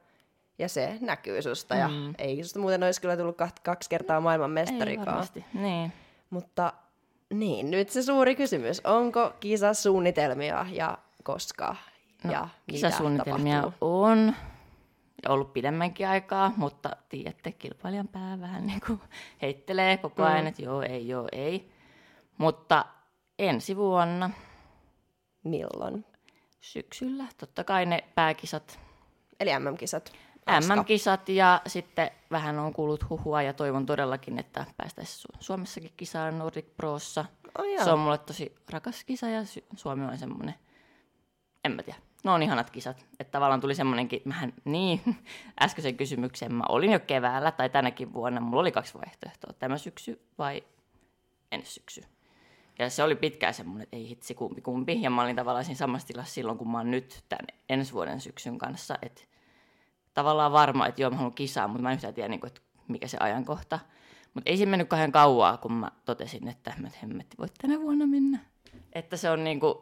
Ja 0.58 0.68
se 0.68 0.98
näkyy 1.00 1.42
susta 1.42 1.74
mm. 1.74 1.80
ja 1.80 1.88
ei 2.18 2.42
susta 2.42 2.58
muuten 2.58 2.82
olisi 2.82 3.00
kyllä 3.00 3.16
tullut 3.16 3.36
kaksi 3.62 3.90
kertaa 3.90 4.20
maailman 4.20 4.50
mestarikaan. 4.50 5.26
Ei 5.36 5.44
niin. 5.54 5.92
Mutta 6.30 6.72
niin, 7.34 7.70
nyt 7.70 7.88
se 7.88 8.02
suuri 8.02 8.36
kysymys. 8.36 8.80
Onko 8.84 9.32
kisasuunnitelmia 9.40 10.66
ja 10.70 10.98
koska? 11.22 11.76
No, 12.24 12.32
ja 12.32 12.48
kisasuunnitelmia 12.70 13.56
tapahtuu? 13.56 14.06
Ollut 15.28 15.52
pidemmänkin 15.52 16.08
aikaa, 16.08 16.52
mutta 16.56 16.96
tiedätte, 17.08 17.52
kilpailijan 17.52 18.08
pää 18.08 18.40
vähän 18.40 18.66
niin 18.66 18.80
kuin 18.86 19.00
heittelee 19.42 19.96
koko 19.96 20.22
ajan, 20.22 20.40
mm. 20.40 20.46
että 20.46 20.62
joo, 20.62 20.82
ei, 20.82 21.08
joo, 21.08 21.28
ei. 21.32 21.72
Mutta 22.38 22.84
ensi 23.38 23.76
vuonna. 23.76 24.30
Milloin? 25.44 26.04
Syksyllä, 26.60 27.24
totta 27.38 27.64
kai 27.64 27.86
ne 27.86 28.04
pääkisat. 28.14 28.80
Eli 29.40 29.50
MM-kisat. 29.58 30.12
MM-kisat 30.46 31.28
ja 31.28 31.60
sitten 31.66 32.10
vähän 32.30 32.58
on 32.58 32.72
kuullut 32.72 33.10
huhua 33.10 33.42
ja 33.42 33.52
toivon 33.52 33.86
todellakin, 33.86 34.38
että 34.38 34.64
päästäisiin 34.76 35.34
Suomessakin 35.40 35.92
kisaan 35.96 36.38
Nordic 36.38 36.66
Prossa. 36.76 37.24
Oh, 37.58 37.84
se 37.84 37.90
on 37.90 37.98
mulle 37.98 38.18
tosi 38.18 38.56
rakas 38.70 39.04
kisa 39.04 39.28
ja 39.28 39.40
Suomi 39.76 40.04
on 40.04 40.18
semmoinen, 40.18 40.54
en 41.64 41.72
mä 41.72 41.82
tiedä, 41.82 41.98
no 42.24 42.34
on 42.34 42.42
ihanat 42.42 42.70
kisat. 42.70 43.06
Että 43.20 43.30
tavallaan 43.30 43.60
tuli 43.60 43.74
semmoinenkin, 43.74 44.22
mähän 44.24 44.52
niin, 44.64 45.00
äskeisen 45.62 45.96
kysymyksen 45.96 46.54
mä 46.54 46.64
olin 46.68 46.92
jo 46.92 47.00
keväällä 47.00 47.50
tai 47.50 47.70
tänäkin 47.70 48.12
vuonna, 48.12 48.40
mulla 48.40 48.60
oli 48.60 48.72
kaksi 48.72 48.94
vaihtoehtoa, 48.94 49.52
tämä 49.52 49.78
syksy 49.78 50.20
vai 50.38 50.64
ensi 51.52 51.72
syksy. 51.72 52.02
Ja 52.78 52.90
se 52.90 53.02
oli 53.02 53.16
pitkään 53.16 53.54
semmoinen, 53.54 53.82
että 53.82 53.96
ei 53.96 54.08
hitsi 54.08 54.34
kumpi 54.34 54.60
kumpi. 54.60 55.02
Ja 55.02 55.10
mä 55.10 55.22
olin 55.22 55.36
tavallaan 55.36 55.64
siinä 55.64 55.78
samassa 55.78 56.08
tilassa 56.08 56.34
silloin, 56.34 56.58
kun 56.58 56.70
mä 56.70 56.78
oon 56.78 56.90
nyt 56.90 57.24
tämän 57.28 57.46
ensi 57.68 57.92
vuoden 57.92 58.20
syksyn 58.20 58.58
kanssa. 58.58 58.98
Että 59.02 59.22
tavallaan 60.14 60.52
varma, 60.52 60.86
että 60.86 61.02
joo 61.02 61.10
mä 61.10 61.16
haluan 61.16 61.34
kisaa, 61.34 61.68
mutta 61.68 61.82
mä 61.82 61.90
en 61.90 61.94
yhtään 61.94 62.14
tiedä, 62.14 62.28
niin 62.28 62.40
kuin, 62.40 62.48
että 62.48 62.60
mikä 62.88 63.08
se 63.08 63.16
ajankohta. 63.20 63.78
Mutta 64.34 64.50
ei 64.50 64.56
se 64.56 64.66
mennyt 64.66 64.88
kahden 64.88 65.12
kauaa, 65.12 65.56
kun 65.56 65.72
mä 65.72 65.90
totesin, 66.04 66.48
että 66.48 66.74
mä 66.78 66.88
hemmetti, 67.02 67.36
voit 67.38 67.54
tänä 67.62 67.80
vuonna 67.80 68.06
mennä. 68.06 68.38
Että 68.92 69.16
se 69.16 69.30
on 69.30 69.44
niin 69.44 69.60
kuin, 69.60 69.74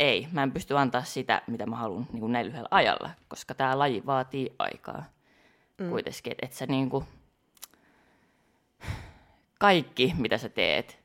ei, 0.00 0.28
mä 0.32 0.42
en 0.42 0.52
pysty 0.52 0.78
antaa 0.78 1.04
sitä, 1.04 1.42
mitä 1.46 1.66
mä 1.66 1.76
haluan 1.76 2.06
niin 2.12 2.20
kuin 2.20 2.32
näin 2.32 2.46
lyhyellä 2.46 2.68
ajalla, 2.70 3.10
koska 3.28 3.54
tämä 3.54 3.78
laji 3.78 4.02
vaatii 4.06 4.54
aikaa 4.58 5.04
mm. 5.78 5.90
kuitenkin, 5.90 6.32
että 6.32 6.46
et 6.46 6.52
sä 6.52 6.66
niin 6.66 6.90
kuin, 6.90 7.04
kaikki, 9.58 10.14
mitä 10.18 10.38
sä 10.38 10.48
teet, 10.48 11.00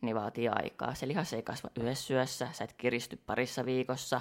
niin 0.00 0.16
vaatii 0.16 0.48
aikaa. 0.48 0.94
Se 0.94 1.08
lihas 1.08 1.32
ei 1.32 1.42
kasva 1.42 1.70
yhdessä 1.80 2.06
syössä, 2.06 2.48
sä 2.52 2.64
et 2.64 2.72
kiristy 2.72 3.18
parissa 3.26 3.64
viikossa, 3.64 4.20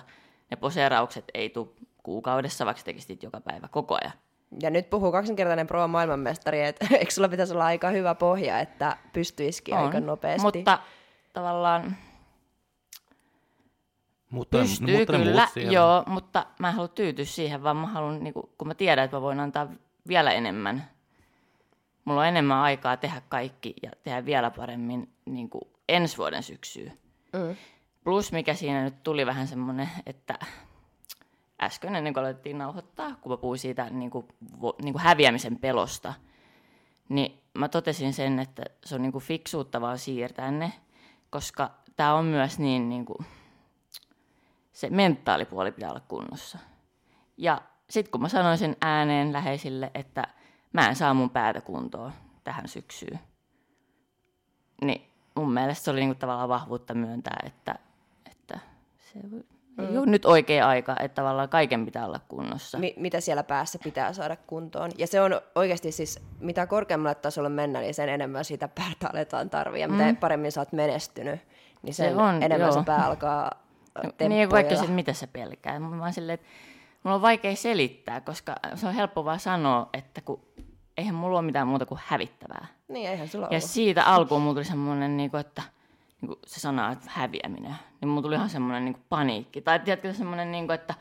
ne 0.51 0.57
poseeraukset 0.57 1.25
ei 1.33 1.49
tule 1.49 1.67
kuukaudessa, 2.03 2.65
vaikka 2.65 2.83
tekisit 2.83 3.23
joka 3.23 3.41
päivä 3.41 3.67
koko 3.67 3.97
ajan. 4.01 4.13
Ja 4.61 4.69
nyt 4.69 4.89
puhuu 4.89 5.11
kaksinkertainen 5.11 5.67
pro 5.67 5.87
maailmanmestari, 5.87 6.61
että 6.61 6.87
eikö 6.99 7.11
sulla 7.11 7.29
pitäisi 7.29 7.53
olla 7.53 7.65
aika 7.65 7.89
hyvä 7.89 8.15
pohja, 8.15 8.59
että 8.59 8.97
pystyisikin 9.13 9.73
on, 9.73 9.85
aika 9.85 9.99
nopeasti? 9.99 10.41
Mutta 10.41 10.79
tavallaan 11.33 11.95
mutta, 14.31 14.57
Pystyy 14.57 14.97
mutta 14.97 15.13
kyllä, 15.17 15.47
joo, 15.71 16.03
mutta 16.07 16.45
mä 16.59 16.69
en 16.69 16.75
halua 16.75 16.87
tyytyä 16.87 17.25
siihen, 17.25 17.63
vaan 17.63 17.77
mä 17.77 17.87
haluan, 17.87 18.23
niin 18.23 18.33
kun 18.33 18.67
mä 18.67 18.73
tiedän, 18.73 19.05
että 19.05 19.17
mä 19.17 19.21
voin 19.21 19.39
antaa 19.39 19.67
vielä 20.07 20.31
enemmän. 20.31 20.89
Mulla 22.05 22.21
on 22.21 22.27
enemmän 22.27 22.57
aikaa 22.57 22.97
tehdä 22.97 23.21
kaikki 23.29 23.73
ja 23.83 23.91
tehdä 24.03 24.25
vielä 24.25 24.51
paremmin 24.51 25.13
niin 25.25 25.49
kuin 25.49 25.61
ensi 25.89 26.17
vuoden 26.17 26.43
syksyyn. 26.43 26.93
Mm. 27.33 27.55
Plus 28.03 28.31
mikä 28.31 28.53
siinä 28.53 28.83
nyt 28.83 29.03
tuli 29.03 29.25
vähän 29.25 29.47
semmoinen, 29.47 29.89
että 30.05 30.39
äsken 31.61 31.95
ennen 31.95 32.13
kuin 32.13 32.21
aloitettiin 32.21 32.57
nauhoittaa, 32.57 33.15
kun 33.21 33.31
mä 33.31 33.37
puhuin 33.37 33.59
siitä 33.59 33.89
niin 33.89 34.11
kuin, 34.11 34.27
niin 34.83 34.93
kuin 34.93 35.01
häviämisen 35.01 35.57
pelosta, 35.57 36.13
niin 37.09 37.39
mä 37.53 37.69
totesin 37.69 38.13
sen, 38.13 38.39
että 38.39 38.63
se 38.85 38.95
on 38.95 39.01
niin 39.01 39.11
kuin 39.11 39.23
fiksuuttavaa 39.23 39.97
siirtää 39.97 40.51
ne, 40.51 40.73
koska 41.29 41.71
tämä 41.95 42.13
on 42.13 42.25
myös 42.25 42.59
niin, 42.59 42.89
niin 42.89 43.05
kuin, 43.05 43.17
se 44.71 44.89
mentaalipuoli 44.89 45.71
pitää 45.71 45.89
olla 45.89 46.01
kunnossa. 46.07 46.57
Ja 47.37 47.61
sitten 47.89 48.11
kun 48.11 48.21
mä 48.21 48.29
sanoin 48.29 48.57
sen 48.57 48.75
ääneen 48.81 49.33
läheisille, 49.33 49.91
että 49.93 50.27
mä 50.73 50.89
en 50.89 50.95
saa 50.95 51.13
mun 51.13 51.29
päätä 51.29 51.61
kuntoon 51.61 52.11
tähän 52.43 52.67
syksyyn, 52.67 53.19
niin 54.81 55.11
mun 55.35 55.53
mielestä 55.53 55.83
se 55.83 55.91
oli 55.91 55.99
niinku 55.99 56.15
tavallaan 56.15 56.49
vahvuutta 56.49 56.93
myöntää, 56.93 57.39
että, 57.45 57.75
että 58.31 58.59
se 58.97 59.19
ei 59.79 59.87
mm. 59.87 59.97
ole 59.97 60.05
nyt 60.05 60.25
oikea 60.25 60.67
aika, 60.67 60.95
että 60.99 61.15
tavallaan 61.15 61.49
kaiken 61.49 61.85
pitää 61.85 62.05
olla 62.05 62.19
kunnossa. 62.27 62.77
Mi- 62.77 62.93
mitä 62.97 63.19
siellä 63.19 63.43
päässä 63.43 63.79
pitää 63.83 64.13
saada 64.13 64.35
kuntoon. 64.35 64.91
Ja 64.97 65.07
se 65.07 65.21
on 65.21 65.41
oikeasti 65.55 65.91
siis, 65.91 66.19
mitä 66.39 66.67
korkeammalle 66.67 67.15
tasolle 67.15 67.49
mennä, 67.49 67.79
niin 67.79 67.93
sen 67.93 68.09
enemmän 68.09 68.45
sitä 68.45 68.67
päätä 68.67 69.09
aletaan 69.13 69.49
tarvia. 69.49 69.87
Mm. 69.87 69.93
Mitä 69.93 70.19
paremmin 70.19 70.51
sä 70.51 70.61
oot 70.61 70.71
menestynyt, 70.71 71.39
niin 71.81 71.93
sen 71.93 72.13
se 72.13 72.21
on, 72.21 72.43
enemmän 72.43 72.59
joo. 72.67 72.71
se 72.71 72.85
pää 72.85 73.05
alkaa 73.05 73.60
no, 74.03 74.29
Niin, 74.29 74.49
kaikki 74.49 74.75
se, 74.75 74.87
mitä 74.87 75.13
se 75.13 75.27
pelkää. 75.27 75.79
Mä 75.79 75.99
vaan 75.99 76.13
silleen, 76.13 76.33
että 76.33 76.47
mulla 77.03 77.15
on 77.15 77.21
vaikea 77.21 77.55
selittää, 77.55 78.21
koska 78.21 78.55
se 78.75 78.87
on 78.87 78.93
helppo 78.93 79.25
vaan 79.25 79.39
sanoa, 79.39 79.89
että 79.93 80.21
kun 80.21 80.41
eihän 80.97 81.15
mulla 81.15 81.39
ole 81.39 81.45
mitään 81.45 81.67
muuta 81.67 81.85
kuin 81.85 81.99
hävittävää. 82.05 82.65
Niin, 82.87 83.09
eihän 83.09 83.27
sulla 83.27 83.45
Ja 83.45 83.49
ollut. 83.49 83.63
siitä 83.63 84.03
alkuun 84.03 84.41
mulla 84.41 84.53
tuli 84.53 84.65
semmoinen, 84.65 85.17
niin 85.17 85.31
kuin, 85.31 85.41
että 85.41 85.61
niin 86.21 86.27
kuin 86.27 86.39
se 86.47 86.59
sana, 86.59 86.91
että 86.91 87.05
häviäminen, 87.09 87.75
niin 88.01 88.09
mulla 88.09 88.21
tuli 88.21 88.35
ihan 88.35 88.49
semmoinen 88.49 88.85
niin 88.85 88.93
kuin 88.93 89.03
paniikki. 89.09 89.61
Tai 89.61 89.79
tiedätkö 89.79 90.13
semmoinen, 90.13 90.51
niin 90.51 90.67
kuin, 90.67 90.75
että 90.75 90.93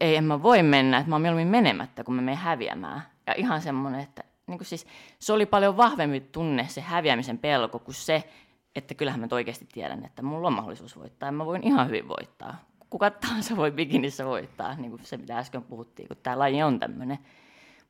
ei, 0.00 0.16
en 0.16 0.24
mä 0.24 0.42
voi 0.42 0.62
mennä, 0.62 0.98
että 0.98 1.08
mä 1.08 1.14
oon 1.14 1.22
mieluummin 1.22 1.48
menemättä, 1.48 2.04
kun 2.04 2.14
mä 2.14 2.22
menen 2.22 2.38
häviämään. 2.38 3.02
Ja 3.26 3.34
ihan 3.36 3.62
semmoinen, 3.62 4.00
että 4.00 4.24
niin 4.46 4.58
kuin 4.58 4.66
siis, 4.66 4.86
se 5.18 5.32
oli 5.32 5.46
paljon 5.46 5.76
vahvempi 5.76 6.20
tunne 6.20 6.66
se 6.68 6.80
häviämisen 6.80 7.38
pelko 7.38 7.78
kuin 7.78 7.94
se, 7.94 8.28
että 8.76 8.94
kyllähän 8.94 9.20
mä 9.20 9.26
oikeasti 9.30 9.66
tiedän, 9.72 10.04
että 10.04 10.22
mulla 10.22 10.48
on 10.48 10.54
mahdollisuus 10.54 10.98
voittaa 10.98 11.28
ja 11.28 11.32
mä 11.32 11.46
voin 11.46 11.62
ihan 11.62 11.86
hyvin 11.86 12.08
voittaa. 12.08 12.56
Kuka 12.90 13.10
tahansa 13.10 13.56
voi 13.56 13.70
bikinissä 13.70 14.24
voittaa, 14.24 14.74
niin 14.74 14.90
kuin 14.90 15.04
se 15.04 15.16
mitä 15.16 15.38
äsken 15.38 15.62
puhuttiin, 15.62 16.08
kun 16.08 16.16
tämä 16.22 16.38
laji 16.38 16.62
on 16.62 16.78
tämmöinen. 16.78 17.18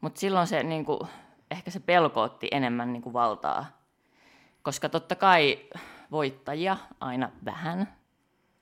Mutta 0.00 0.20
silloin 0.20 0.46
se, 0.46 0.62
niin 0.62 0.84
kuin, 0.84 1.00
ehkä 1.50 1.70
se 1.70 1.80
pelko 1.80 2.22
otti 2.22 2.48
enemmän 2.50 2.92
niin 2.92 3.02
kuin 3.02 3.12
valtaa, 3.12 3.66
koska 4.62 4.88
totta 4.88 5.14
kai 5.14 5.58
voittajia 6.10 6.76
aina 7.00 7.30
vähän 7.44 7.94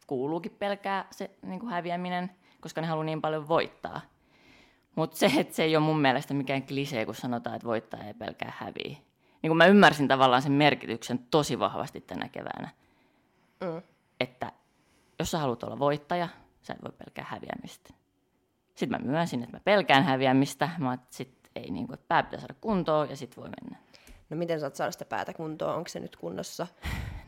kuuluukin 0.06 0.56
pelkää 0.58 1.04
se 1.10 1.30
niin 1.42 1.60
kuin 1.60 1.70
häviäminen, 1.72 2.30
koska 2.60 2.80
ne 2.80 2.86
haluaa 2.86 3.04
niin 3.04 3.20
paljon 3.20 3.48
voittaa. 3.48 4.00
Mutta 4.94 5.16
se, 5.16 5.26
että 5.38 5.54
se 5.54 5.64
ei 5.64 5.76
ole 5.76 5.84
mun 5.84 6.00
mielestä 6.00 6.34
mikään 6.34 6.62
klisee, 6.62 7.06
kun 7.06 7.14
sanotaan, 7.14 7.56
että 7.56 7.68
voittaja 7.68 8.04
ei 8.04 8.14
pelkää 8.14 8.52
häviä 8.56 8.96
niin 9.42 9.50
kuin 9.50 9.56
mä 9.56 9.66
ymmärsin 9.66 10.08
tavallaan 10.08 10.42
sen 10.42 10.52
merkityksen 10.52 11.18
tosi 11.18 11.58
vahvasti 11.58 12.00
tänä 12.00 12.28
keväänä. 12.28 12.68
Mm. 13.60 13.82
Että 14.20 14.52
jos 15.18 15.30
sä 15.30 15.38
haluat 15.38 15.62
olla 15.62 15.78
voittaja, 15.78 16.28
sä 16.62 16.72
et 16.72 16.82
voi 16.82 16.92
pelkää 16.98 17.26
häviämistä. 17.28 17.94
Sitten 18.74 19.02
mä 19.02 19.10
myönsin, 19.10 19.42
että 19.42 19.56
mä 19.56 19.60
pelkään 19.64 20.04
häviämistä. 20.04 20.70
Mä 20.78 20.94
että 20.94 21.06
sit 21.10 21.34
ei, 21.56 21.70
niin 21.70 21.86
kuin, 21.86 21.94
että 21.94 22.08
pää 22.08 22.22
pitää 22.22 22.40
saada 22.40 22.54
kuntoon 22.60 23.10
ja 23.10 23.16
sitten 23.16 23.42
voi 23.42 23.50
mennä. 23.60 23.78
No 24.30 24.36
miten 24.36 24.60
sä 24.60 24.66
oot 24.66 24.76
saada 24.76 24.92
sitä 24.92 25.04
päätä 25.04 25.32
kuntoon? 25.32 25.76
Onko 25.76 25.88
se 25.88 26.00
nyt 26.00 26.16
kunnossa? 26.16 26.66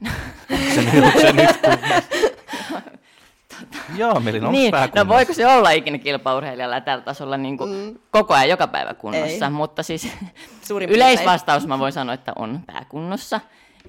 se, 0.74 0.82
nyt, 0.82 1.14
se 1.20 1.32
nyt 1.32 1.56
kunnossa? 1.62 2.82
Tota, 3.60 3.78
Joo, 3.96 4.20
Melina, 4.20 4.50
niin, 4.50 4.72
no 4.94 5.08
voiko 5.08 5.32
se 5.32 5.46
olla 5.46 5.70
ikinä 5.70 5.98
kilpaurheilijalla 5.98 6.80
tällä 6.80 7.04
tasolla 7.04 7.36
niin 7.36 7.58
kuin 7.58 7.70
mm. 7.70 7.98
koko 8.10 8.34
ajan 8.34 8.48
joka 8.48 8.66
päivä 8.66 8.94
kunnossa, 8.94 9.44
Ei. 9.44 9.50
mutta 9.50 9.82
siis 9.82 10.12
yleisvastaus 10.88 11.66
mä 11.66 11.78
voin 11.78 11.92
sanoa, 11.92 12.14
että 12.14 12.32
on 12.36 12.60
pääkunnossa. 12.66 13.40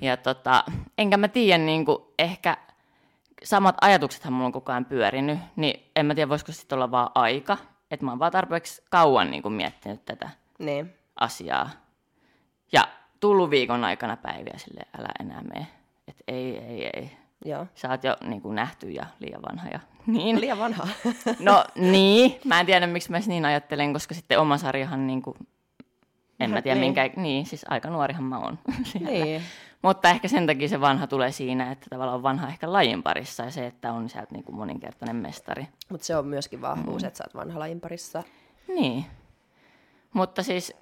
Ja 0.02 0.18
tota, 0.18 0.64
enkä 0.98 1.18
mä 1.18 1.28
tiedä, 1.28 1.58
niin 1.58 1.86
kuin, 1.86 1.98
ehkä 2.20 2.58
samat 3.44 3.76
ajatuksethan 3.82 4.34
mulla 4.34 4.46
on 4.46 4.52
koko 4.52 4.72
ajan 4.72 4.86
pyörinyt, 4.86 5.40
niin 5.56 5.92
en 5.96 6.06
mä 6.06 6.16
tiedä, 6.16 6.30
voisiko 6.30 6.52
sitten 6.52 6.76
olla 6.76 6.92
vaan 6.92 7.10
aika, 7.16 7.58
että 7.92 8.06
mä 8.06 8.12
oon 8.12 8.20
vaan 8.20 8.32
tarpeeksi 8.32 8.84
kauan 8.90 9.32
niin 9.32 9.44
kuin 9.44 9.54
miettinyt 9.54 10.06
tätä 10.06 10.30
niin. 10.60 10.94
asiaa. 11.16 11.70
Ja 12.72 12.88
tullut 13.20 13.50
viikon 13.50 13.84
aikana 13.84 14.18
päiviä 14.18 14.58
sille 14.58 14.82
älä 15.00 15.10
enää 15.20 15.42
mene. 15.42 15.68
Että 16.08 16.24
ei, 16.28 16.58
ei, 16.58 16.90
ei 16.94 17.25
Joo. 17.46 17.68
Sä 17.76 17.90
oot 17.90 18.04
jo 18.04 18.18
niin 18.24 18.42
kuin 18.42 18.56
nähty 18.56 18.92
ja 18.92 19.06
liian 19.20 19.42
vanha. 19.42 19.70
Ja, 19.70 19.80
niin. 20.08 20.42
Liian 20.42 20.60
vanha? 20.60 20.88
no 21.40 21.66
niin, 21.76 22.40
mä 22.46 22.60
en 22.60 22.66
tiedä 22.66 22.88
miksi 22.88 23.12
mä 23.12 23.20
niin 23.28 23.46
ajattelen, 23.46 23.94
koska 23.94 24.14
sitten 24.14 24.40
oma 24.40 24.58
sarjahan 24.58 25.08
niin 25.08 25.22
kuin, 25.22 25.38
en 26.40 26.50
mä 26.52 26.62
tiedä 26.62 26.80
niin. 26.80 26.94
minkä, 26.94 27.22
niin 27.22 27.46
siis 27.46 27.66
aika 27.70 27.90
nuorihan 27.90 28.24
mä 28.24 28.40
oon 28.40 28.60
Niin. 29.00 29.42
Mutta 29.82 30.10
ehkä 30.10 30.28
sen 30.28 30.48
takia 30.48 30.68
se 30.68 30.82
vanha 30.82 31.08
tulee 31.08 31.32
siinä, 31.32 31.72
että 31.72 31.88
tavallaan 31.90 32.16
on 32.16 32.24
vanha 32.24 32.48
ehkä 32.48 32.74
lajin 32.74 33.04
parissa 33.04 33.44
ja 33.44 33.52
se, 33.52 33.66
että 33.66 33.94
on 33.94 34.10
sieltä 34.10 34.32
niin 34.32 34.44
kuin 34.44 34.56
moninkertainen 34.56 35.16
mestari. 35.16 35.68
Mutta 35.90 36.06
se 36.06 36.18
on 36.18 36.26
myöskin 36.28 36.62
vahvuus, 36.62 37.02
mm. 37.02 37.08
että 37.08 37.18
sä 37.18 37.24
oot 37.28 37.36
vanha 37.36 37.60
lajin 37.60 37.82
parissa. 37.82 38.24
Niin. 38.68 39.06
Mutta 40.14 40.44
siis 40.44 40.74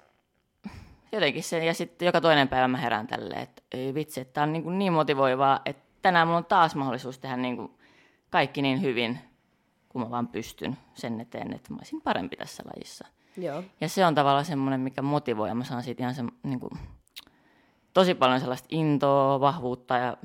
jotenkin 1.12 1.42
se, 1.42 1.64
ja 1.64 1.74
sitten 1.74 2.06
joka 2.06 2.20
toinen 2.20 2.48
päivä 2.48 2.68
mä 2.68 2.78
herään 2.78 3.06
tälleen, 3.06 3.42
että 3.42 3.62
ei 3.72 3.94
vitsi, 3.94 4.20
että 4.20 4.32
tää 4.32 4.44
on 4.44 4.52
niin, 4.52 4.78
niin 4.78 4.92
motivoivaa, 4.92 5.60
että 5.64 5.82
tänään 6.04 6.26
mulla 6.26 6.38
on 6.38 6.44
taas 6.44 6.74
mahdollisuus 6.74 7.18
tehdä 7.18 7.36
niin 7.36 7.56
kuin 7.56 7.72
kaikki 8.30 8.62
niin 8.62 8.82
hyvin, 8.82 9.18
kun 9.88 10.00
mä 10.00 10.10
vaan 10.10 10.28
pystyn 10.28 10.76
sen 10.94 11.20
eteen, 11.20 11.54
että 11.54 11.72
mä 11.72 11.76
olisin 11.78 12.00
parempi 12.00 12.36
tässä 12.36 12.62
lajissa. 12.66 13.04
Joo. 13.36 13.62
Ja 13.80 13.88
se 13.88 14.06
on 14.06 14.14
tavallaan 14.14 14.44
semmoinen, 14.44 14.80
mikä 14.80 15.02
motivoi, 15.02 15.48
ja 15.48 15.54
mä 15.54 15.64
saan 15.64 15.82
siitä 15.82 16.02
ihan 16.02 16.14
se, 16.14 16.22
niin 16.42 16.60
kuin, 16.60 16.70
tosi 17.94 18.14
paljon 18.14 18.40
sellaista 18.40 18.68
intoa, 18.70 19.40
vahvuutta 19.40 19.96
ja 19.96 20.16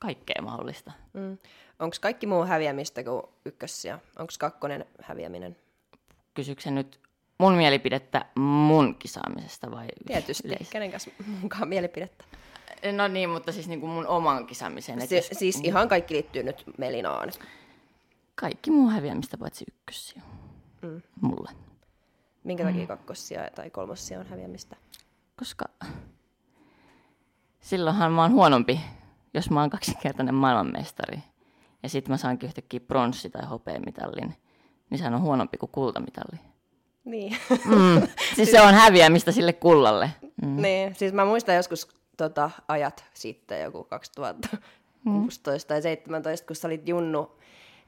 kaikkea 0.00 0.42
mahdollista. 0.42 0.92
Mm. 1.12 1.38
Onko 1.78 1.96
kaikki 2.00 2.26
muu 2.26 2.44
häviämistä 2.44 3.04
kuin 3.04 3.22
ykkössiä? 3.44 3.98
Onko 4.18 4.32
kakkonen 4.38 4.84
häviäminen? 5.02 5.56
Kysyksä 6.34 6.70
nyt 6.70 7.00
mun 7.38 7.54
mielipidettä 7.54 8.24
mun 8.34 8.94
kisaamisesta 8.94 9.70
vai 9.70 9.86
Tietysti, 10.06 10.48
yleis? 10.48 10.70
kenen 10.70 10.90
kanssa 10.90 11.10
munkaan 11.40 11.68
mielipidettä? 11.68 12.24
No 12.92 13.08
niin, 13.08 13.30
mutta 13.30 13.52
siis 13.52 13.68
niin 13.68 13.80
kuin 13.80 13.90
mun 13.90 14.06
oman 14.06 14.46
kisaamisen. 14.46 15.08
Se, 15.08 15.16
jos... 15.16 15.28
Siis 15.32 15.60
ihan 15.64 15.88
kaikki 15.88 16.14
liittyy 16.14 16.42
nyt 16.42 16.64
Melinaan. 16.78 17.32
Kaikki 18.34 18.70
muu 18.70 18.88
häviämistä 18.88 19.38
paitsi 19.38 19.64
ykkössiä. 19.68 20.22
Mm. 20.82 21.02
Mulle. 21.20 21.50
Minkä 22.44 22.64
takia 22.64 22.80
mm. 22.80 22.86
kakkossia 22.86 23.48
tai 23.54 23.70
kolmossia 23.70 24.20
on 24.20 24.26
häviämistä? 24.26 24.76
Koska 25.38 25.64
silloinhan 27.60 28.12
mä 28.12 28.22
oon 28.22 28.32
huonompi, 28.32 28.80
jos 29.34 29.50
mä 29.50 29.60
oon 29.60 29.70
kaksinkertainen 29.70 30.34
maailmanmestari. 30.34 31.18
Ja 31.82 31.88
sitten 31.88 32.12
mä 32.12 32.16
saankin 32.16 32.46
yhtäkkiä 32.46 32.80
pronssi- 32.80 33.30
tai 33.30 33.46
hopeamitalin. 33.46 34.34
Niin 34.90 34.98
sehän 34.98 35.14
on 35.14 35.22
huonompi 35.22 35.58
kuin 35.58 35.72
kultamitalli. 35.72 36.40
Niin. 37.04 37.36
Mm. 37.50 38.08
Siis 38.36 38.50
se 38.50 38.60
on 38.60 38.74
häviämistä 38.74 39.32
sille 39.32 39.52
kullalle. 39.52 40.10
Mm. 40.42 40.62
Niin, 40.62 40.94
siis 40.94 41.12
mä 41.12 41.24
muistan 41.24 41.54
joskus 41.54 41.88
tota, 42.16 42.50
ajat 42.68 43.04
sitten, 43.14 43.62
joku 43.62 43.84
2016 43.84 44.54
mm. 45.04 45.68
tai 45.68 45.80
2017, 45.80 46.46
kun 46.46 46.56
sä 46.56 46.68
olit 46.68 46.88
Junnu, 46.88 47.38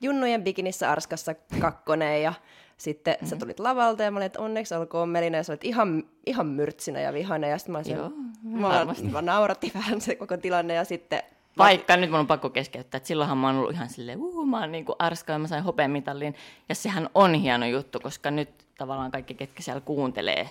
Junnujen 0.00 0.44
bikinissä 0.44 0.90
Arskassa 0.90 1.34
kakkonen 1.60 2.22
ja 2.22 2.32
sitten 2.76 3.16
mm. 3.20 3.26
sä 3.26 3.36
tulit 3.36 3.60
lavalta 3.60 4.02
ja 4.02 4.10
mä 4.10 4.18
olin, 4.18 4.26
että 4.26 4.42
onneksi 4.42 4.74
olkoon 4.74 5.08
Melina 5.08 5.36
ja 5.36 5.42
sä 5.42 5.52
olit 5.52 5.64
ihan, 5.64 6.04
ihan 6.26 6.46
myrtsinä 6.46 7.00
ja 7.00 7.12
vihana 7.12 7.46
ja 7.46 7.58
sitten 7.58 7.72
mä, 7.72 7.78
olisin, 7.78 7.96
Joo, 7.96 8.12
mä, 8.42 8.86
mä 9.10 9.22
nauratti 9.22 9.72
vähän 9.74 10.00
se 10.00 10.14
koko 10.14 10.36
tilanne 10.36 10.74
ja 10.74 10.84
sitten 10.84 11.22
vaikka 11.58 11.92
mä... 11.92 11.96
nyt 11.96 12.10
mun 12.10 12.20
on 12.20 12.26
pakko 12.26 12.50
keskeyttää, 12.50 12.96
että 12.96 13.06
silloinhan 13.06 13.38
mä 13.38 13.46
oon 13.46 13.56
ollut 13.56 13.72
ihan 13.72 13.88
silleen, 13.88 14.18
uh, 14.18 14.46
mä 14.46 14.60
oon 14.60 14.72
niin 14.72 14.84
kuin 14.84 14.96
arska 14.98 15.32
ja 15.32 15.38
mä 15.38 15.48
sain 15.48 15.64
hopeamitalliin. 15.64 16.34
Ja 16.68 16.74
sehän 16.74 17.10
on 17.14 17.34
hieno 17.34 17.66
juttu, 17.66 18.00
koska 18.00 18.30
nyt 18.30 18.66
tavallaan 18.78 19.10
kaikki, 19.10 19.34
ketkä 19.34 19.62
siellä 19.62 19.80
kuuntelee, 19.80 20.50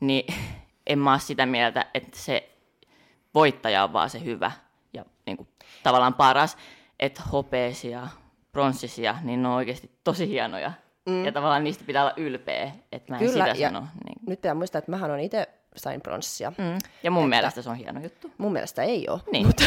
niin 0.00 0.34
en 0.86 0.98
mä 0.98 1.10
ole 1.10 1.20
sitä 1.20 1.46
mieltä, 1.46 1.86
että 1.94 2.18
se 2.18 2.51
voittaja 3.34 3.84
on 3.84 3.92
vaan 3.92 4.10
se 4.10 4.24
hyvä 4.24 4.52
ja 4.92 5.04
niin 5.26 5.36
kuin, 5.36 5.48
tavallaan 5.82 6.14
paras, 6.14 6.56
että 7.00 7.22
hopeisia, 7.32 8.08
pronssisia, 8.52 9.16
niin 9.22 9.42
ne 9.42 9.48
on 9.48 9.54
oikeasti 9.54 9.90
tosi 10.04 10.28
hienoja. 10.28 10.72
Mm. 11.06 11.24
Ja 11.24 11.32
tavallaan 11.32 11.64
niistä 11.64 11.84
pitää 11.86 12.02
olla 12.02 12.14
ylpeä, 12.16 12.72
että 12.92 13.12
mä 13.12 13.18
en 13.18 13.26
Kyllä, 13.26 13.44
sitä 13.44 13.62
ja 13.62 13.68
sano. 13.68 13.80
Niin. 13.80 14.18
Nyt 14.26 14.40
pitää 14.40 14.54
muistaa, 14.54 14.78
että 14.78 14.90
mähän 14.90 15.10
on 15.10 15.20
itse 15.20 15.48
sain 15.76 16.00
pronssia. 16.00 16.52
Mm. 16.58 16.78
Ja 17.02 17.10
mun 17.10 17.22
että, 17.22 17.28
mielestä 17.28 17.62
se 17.62 17.70
on 17.70 17.76
hieno 17.76 18.00
juttu. 18.00 18.30
Mun 18.38 18.52
mielestä 18.52 18.82
ei 18.82 19.08
ole. 19.08 19.20
Niin. 19.32 19.46
Mutta 19.46 19.64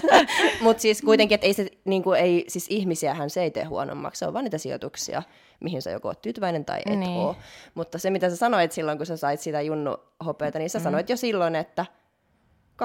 mut 0.60 0.80
siis 0.80 1.02
kuitenkin, 1.02 1.34
että 1.34 1.46
ei 1.46 1.54
se, 1.54 1.66
niin 1.84 2.02
kuin 2.02 2.20
ei, 2.20 2.44
siis 2.48 2.66
ihmisiähän 2.70 3.30
se 3.30 3.42
ei 3.42 3.50
tee 3.50 3.64
huonommaksi, 3.64 4.18
se 4.18 4.26
on 4.26 4.32
vaan 4.32 4.44
niitä 4.44 4.58
sijoituksia, 4.58 5.22
mihin 5.60 5.82
sä 5.82 5.90
joko 5.90 6.08
oot 6.08 6.22
tyytyväinen 6.22 6.64
tai 6.64 6.82
et 6.86 6.98
niin. 6.98 7.10
ole. 7.10 7.36
Mutta 7.74 7.98
se, 7.98 8.10
mitä 8.10 8.30
sä 8.30 8.36
sanoit 8.36 8.72
silloin, 8.72 8.98
kun 8.98 9.06
sä 9.06 9.16
sait 9.16 9.40
sitä 9.40 9.60
junnu 9.60 9.96
hopeata, 10.24 10.58
niin 10.58 10.70
sä 10.70 10.78
mm. 10.78 10.82
sanoit 10.82 11.08
jo 11.08 11.16
silloin, 11.16 11.56
että 11.56 11.86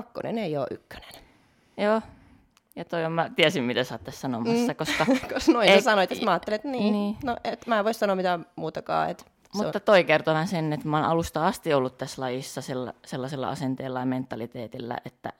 kakkonen 0.03 0.37
ei 0.37 0.57
ole 0.57 0.67
ykkönen. 0.71 1.09
Joo. 1.77 2.01
Ja 2.75 2.85
toi 2.85 3.05
on, 3.05 3.11
mä 3.11 3.29
tiesin, 3.35 3.63
mitä 3.63 3.83
sä 3.83 3.95
oot 3.95 4.03
tässä 4.03 4.21
sanomassa, 4.21 4.67
mm. 4.67 4.75
koska... 4.75 5.05
Koska 5.33 5.51
noin 5.51 5.69
Ei- 5.69 5.77
sä 5.77 5.83
sanoit, 5.83 6.11
että 6.11 6.25
mä 6.25 6.31
ajattelin, 6.31 6.55
että 6.55 6.67
niin, 6.67 6.81
Niin. 6.81 6.93
niin. 6.93 7.17
no 7.23 7.37
et 7.43 7.67
mä 7.67 7.79
en 7.79 7.85
voi 7.85 7.93
sanoa 7.93 8.15
mitään 8.15 8.45
muutakaan. 8.55 9.09
Et 9.09 9.25
Mutta 9.53 9.79
toi 9.79 10.03
kertoo 10.03 10.33
vähän 10.33 10.47
sen, 10.47 10.73
että 10.73 10.87
mä 10.87 10.97
oon 10.97 11.05
alusta 11.05 11.47
asti 11.47 11.73
ollut 11.73 11.97
tässä 11.97 12.21
lajissa 12.21 12.61
sella, 12.61 12.93
sellaisella 13.05 13.49
asenteella 13.49 13.99
ja 13.99 14.05
mentaliteetillä, 14.05 14.97
että 15.05 15.33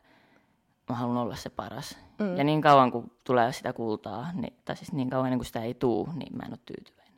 mä 0.89 0.95
haluan 0.95 1.17
olla 1.17 1.35
se 1.35 1.49
paras. 1.49 1.97
Mm. 2.19 2.37
Ja 2.37 2.43
niin 2.43 2.61
kauan 2.61 2.91
kun 2.91 3.11
tulee 3.23 3.51
sitä 3.51 3.73
kultaa, 3.73 4.27
niin, 4.33 4.53
tai 4.65 4.75
siis 4.75 4.93
niin 4.93 5.09
kauan 5.09 5.25
ennen 5.25 5.39
kuin 5.39 5.45
sitä 5.45 5.63
ei 5.63 5.73
tuu, 5.73 6.09
niin 6.15 6.37
mä 6.37 6.43
en 6.43 6.51
ole 6.51 6.59
tyytyväinen. 6.65 7.13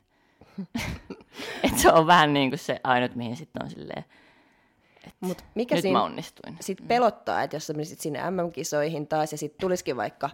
Et 1.64 1.78
se 1.78 1.92
on 1.92 2.08
vähän 2.08 2.34
niin 2.34 2.50
kuin 2.50 2.60
se 2.60 2.80
ainut, 2.84 3.16
mihin 3.16 3.36
sitten 3.36 3.64
on 3.64 3.70
silleen, 3.70 4.06
Mut 5.20 5.44
mikä 5.56 5.76
nyt 5.76 5.82
siinä 5.82 6.00
mä 6.00 6.04
onnistuin. 6.04 6.58
sit 6.60 6.88
pelottaa, 6.88 7.44
että 7.44 7.56
jos 7.56 7.68
sä 7.68 7.74
menisit 7.74 8.00
sinne 8.00 8.32
MM-kisoihin 8.32 9.08
taas 9.08 9.32
ja 9.32 9.38
sitten 9.38 9.62
tulisikin 9.62 9.98
vaikka 9.98 10.30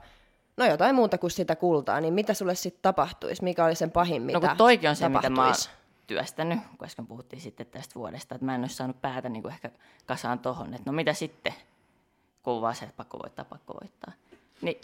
no 0.57 0.65
jotain 0.65 0.95
muuta 0.95 1.17
kuin 1.17 1.31
sitä 1.31 1.55
kultaa, 1.55 2.01
niin 2.01 2.13
mitä 2.13 2.33
sulle 2.33 2.55
sitten 2.55 2.81
tapahtuisi? 2.81 3.43
Mikä 3.43 3.65
oli 3.65 3.75
sen 3.75 3.91
pahin, 3.91 4.21
mitä 4.21 4.39
No 4.39 4.47
kun 4.47 4.57
toikin 4.57 4.89
on 4.89 4.95
se, 4.95 5.09
mitä 5.09 5.29
mä 5.29 5.45
oon 5.45 5.55
työstänyt, 6.07 6.59
kun 6.77 6.85
äsken 6.85 7.07
puhuttiin 7.07 7.41
sitten 7.41 7.65
tästä 7.65 7.95
vuodesta, 7.95 8.35
että 8.35 8.45
mä 8.45 8.55
en 8.55 8.61
olisi 8.61 8.75
saanut 8.75 9.01
päätä 9.01 9.29
niin 9.29 9.41
kuin 9.41 9.53
ehkä 9.53 9.69
kasaan 10.05 10.39
tohon, 10.39 10.73
että 10.73 10.91
no 10.91 10.95
mitä 10.95 11.13
sitten, 11.13 11.53
kun 12.43 12.61
vaan 12.61 12.75
se, 12.75 12.85
että 12.85 12.97
pakko 12.97 13.19
voittaa, 13.23 13.45
pakko 13.45 13.73
voittaa. 13.81 14.13
Niin 14.61 14.81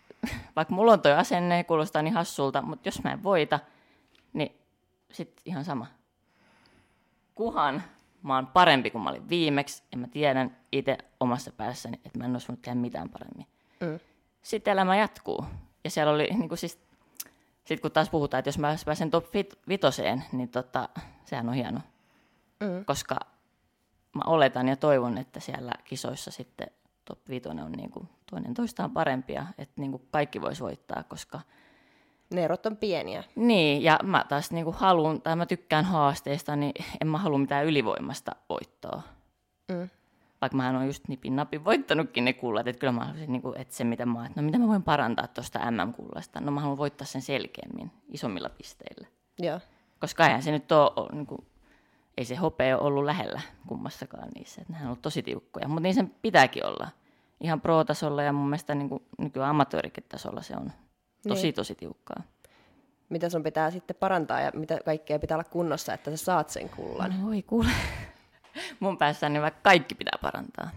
vaikka 0.56 0.74
mulla 0.74 0.92
on 0.92 1.00
toi 1.00 1.12
asenne, 1.12 1.64
kuulostaa 1.64 2.02
niin 2.02 2.14
hassulta, 2.14 2.62
mutta 2.62 2.88
jos 2.88 3.02
mä 3.02 3.12
en 3.12 3.22
voita, 3.22 3.60
niin 4.32 4.56
sitten 5.12 5.42
ihan 5.44 5.64
sama. 5.64 5.86
Kuhan 7.34 7.82
mä 8.22 8.34
oon 8.34 8.46
parempi 8.46 8.90
kuin 8.90 9.02
mä 9.02 9.10
olin 9.10 9.28
viimeksi, 9.28 9.82
ja 9.92 9.98
mä 9.98 10.08
tiedän 10.08 10.56
itse 10.72 10.98
omassa 11.20 11.52
päässäni, 11.52 12.00
että 12.04 12.18
mä 12.18 12.24
en 12.24 12.32
olisi 12.32 12.48
voinut 12.48 12.62
tehdä 12.62 12.80
mitään 12.80 13.08
paremmin. 13.08 13.46
Mm. 13.80 14.00
Sitten 14.42 14.72
elämä 14.72 14.96
jatkuu. 14.96 15.44
Ja 15.84 15.90
siellä 15.90 16.12
oli 16.12 16.28
niin 16.30 16.48
kuin 16.48 16.58
siis 16.58 16.78
sitten 17.64 17.82
kun 17.82 17.90
taas 17.90 18.10
puhutaan, 18.10 18.38
että 18.38 18.48
jos 18.48 18.58
mä 18.58 18.76
pääsen 18.86 19.10
top 19.10 19.24
fit- 19.24 19.58
vitoseen, 19.68 20.24
niin 20.32 20.48
tota, 20.48 20.88
sehän 21.24 21.48
on 21.48 21.54
hieno. 21.54 21.80
Mm. 22.60 22.84
Koska 22.84 23.16
mä 24.14 24.22
oletan 24.26 24.68
ja 24.68 24.76
toivon, 24.76 25.18
että 25.18 25.40
siellä 25.40 25.72
kisoissa 25.84 26.30
sitten 26.30 26.66
top 27.04 27.28
vitonen 27.28 27.64
on 27.64 27.72
niin 27.72 27.90
kuin 27.90 28.08
toinen 28.30 28.54
toistaan 28.54 28.90
parempia, 28.90 29.46
että 29.58 29.80
niin 29.80 29.90
kuin 29.90 30.08
kaikki 30.10 30.40
vois 30.40 30.60
voittaa, 30.60 31.02
koska 31.02 31.40
Ne 32.32 32.44
erot 32.44 32.66
on 32.66 32.76
pieniä. 32.76 33.24
niin, 33.36 33.82
ja 33.82 33.98
mä 34.02 34.24
taas 34.28 34.50
niin 34.50 34.64
kuin 34.64 34.76
haluan, 34.76 35.22
tai 35.22 35.36
mä 35.36 35.46
tykkään 35.46 35.84
haasteista, 35.84 36.56
niin 36.56 36.72
en 37.00 37.08
mä 37.08 37.18
halua 37.18 37.38
mitään 37.38 37.66
ylivoimasta 37.66 38.32
voittoa. 38.48 39.02
Mm. 39.68 39.88
Vaikka 40.40 40.56
mä 40.56 40.70
oon 40.70 40.86
just 40.86 41.08
nipin 41.08 41.36
napin 41.36 41.64
voittanutkin 41.64 42.24
ne 42.24 42.32
kullat, 42.32 42.68
että 42.68 42.80
kyllä 42.80 42.92
mä 42.92 43.00
haluaisin, 43.00 43.32
niin 43.32 43.42
kuin, 43.42 43.60
että 43.60 43.74
se 43.74 43.84
mitä 43.84 44.06
mä 44.06 44.18
oon, 44.18 44.26
että 44.26 44.40
no 44.40 44.44
mitä 44.44 44.58
mä 44.58 44.68
voin 44.68 44.82
parantaa 44.82 45.26
tuosta 45.26 45.70
MM-kullasta, 45.70 46.40
no 46.40 46.52
mä 46.52 46.60
haluan 46.60 46.78
voittaa 46.78 47.06
sen 47.06 47.22
selkeämmin, 47.22 47.90
isommilla 48.08 48.48
pisteillä. 48.48 49.08
Joo. 49.38 49.60
Koska 50.00 50.26
eihän 50.26 50.42
se 50.42 50.50
nyt 50.50 50.72
ole, 50.72 51.12
niin 51.12 51.26
kuin, 51.26 51.46
ei 52.16 52.24
se 52.24 52.34
hopea 52.36 52.78
ole 52.78 52.86
ollut 52.86 53.04
lähellä 53.04 53.40
kummassakaan 53.66 54.28
niissä. 54.34 54.60
Että 54.60 54.72
nehän 54.72 54.86
on 54.86 54.88
ollut 54.88 55.02
tosi 55.02 55.22
tiukkoja, 55.22 55.68
mutta 55.68 55.80
niin 55.80 55.94
sen 55.94 56.14
pitääkin 56.22 56.66
olla. 56.66 56.88
Ihan 57.40 57.60
pro-tasolla 57.60 58.22
ja 58.22 58.32
mun 58.32 58.46
mielestä 58.48 58.74
niin 58.74 58.88
kuin, 58.88 59.02
nykyään 59.18 59.50
amatööriketasolla 59.50 60.42
se 60.42 60.56
on 60.56 60.72
tosi 61.28 61.42
Niin. 61.42 61.54
tosi 61.54 61.74
tiukkaa. 61.74 62.22
Mitä 63.08 63.28
sun 63.28 63.42
pitää 63.42 63.70
sitten 63.70 63.96
parantaa 64.00 64.40
ja 64.40 64.50
mitä 64.54 64.78
kaikkea 64.84 65.18
pitää 65.18 65.34
olla 65.36 65.44
kunnossa, 65.50 65.94
että 65.94 66.10
sä 66.10 66.16
saat 66.16 66.50
sen 66.50 66.68
kullan? 66.68 67.20
No 67.20 67.26
voi 67.26 67.42
kuule. 67.42 67.68
mun 68.80 68.98
päässäni 68.98 69.40
vaikka 69.40 69.60
kaikki 69.62 69.94
pitää 69.94 70.18
parantaa. 70.22 70.70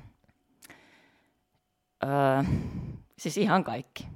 Öö, 2.04 2.44
siis 3.18 3.38
ihan 3.38 3.64
kaikki. 3.64 4.08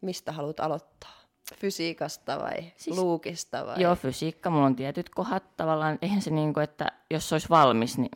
Mistä 0.00 0.32
haluat 0.32 0.60
aloittaa? 0.60 1.22
Fysiikasta 1.54 2.38
vai 2.40 2.72
siis, 2.76 2.96
luukista 2.96 3.66
vai? 3.66 3.82
Joo, 3.82 3.94
fysiikka, 3.96 4.50
mulla 4.50 4.66
on 4.66 4.76
tietyt 4.76 5.10
kohdat 5.10 5.56
tavallaan. 5.56 5.98
Eihän 6.02 6.22
se 6.22 6.30
niin 6.30 6.54
kuin, 6.54 6.64
että 6.64 6.92
jos 7.10 7.28
se 7.28 7.34
olisi 7.34 7.48
valmis, 7.48 7.98
niin 7.98 8.10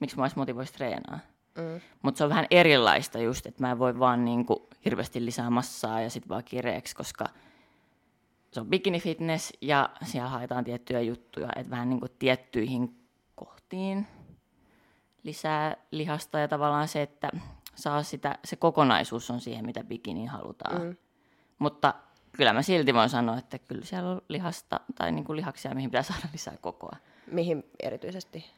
miksi 0.00 0.16
mä 0.16 0.22
olisi 0.22 0.38
motivoisi 0.38 0.72
treenaa? 0.72 1.18
Mm. 1.58 1.80
Mutta 2.02 2.18
se 2.18 2.24
on 2.24 2.30
vähän 2.30 2.46
erilaista 2.50 3.18
just, 3.18 3.46
että 3.46 3.62
mä 3.62 3.70
en 3.70 3.78
voi 3.78 3.98
vaan 3.98 4.24
niin 4.24 4.46
kuin 4.46 4.58
hirveästi 4.84 5.24
lisää 5.24 5.50
massaa 5.50 6.00
ja 6.00 6.10
sitten 6.10 6.28
vaan 6.28 6.44
kireeksi, 6.44 6.96
koska 6.96 7.24
se 8.52 8.60
on 8.60 8.66
bikini 8.66 9.00
fitness 9.00 9.52
ja 9.60 9.90
siellä 10.04 10.28
haetaan 10.28 10.64
tiettyjä 10.64 11.00
juttuja, 11.00 11.48
että 11.56 11.70
vähän 11.70 11.88
niin 11.90 12.00
kuin 12.00 12.12
tiettyihin 12.18 13.06
kohtiin 13.34 14.06
lisää 15.22 15.76
lihasta 15.90 16.38
ja 16.38 16.48
tavallaan 16.48 16.88
se, 16.88 17.02
että 17.02 17.30
saa 17.74 18.02
sitä, 18.02 18.38
se 18.44 18.56
kokonaisuus 18.56 19.30
on 19.30 19.40
siihen, 19.40 19.66
mitä 19.66 19.84
bikiniin 19.84 20.28
halutaan. 20.28 20.82
Mm. 20.82 20.96
Mutta 21.58 21.94
kyllä 22.32 22.52
mä 22.52 22.62
silti 22.62 22.94
voin 22.94 23.08
sanoa, 23.08 23.38
että 23.38 23.58
kyllä 23.58 23.84
siellä 23.84 24.10
on 24.10 24.22
lihasta 24.28 24.80
tai 24.94 25.12
niin 25.12 25.24
kuin 25.24 25.36
lihaksia, 25.36 25.74
mihin 25.74 25.90
pitää 25.90 26.02
saada 26.02 26.28
lisää 26.32 26.56
kokoa. 26.60 26.96
Mihin 27.26 27.64
erityisesti? 27.82 28.50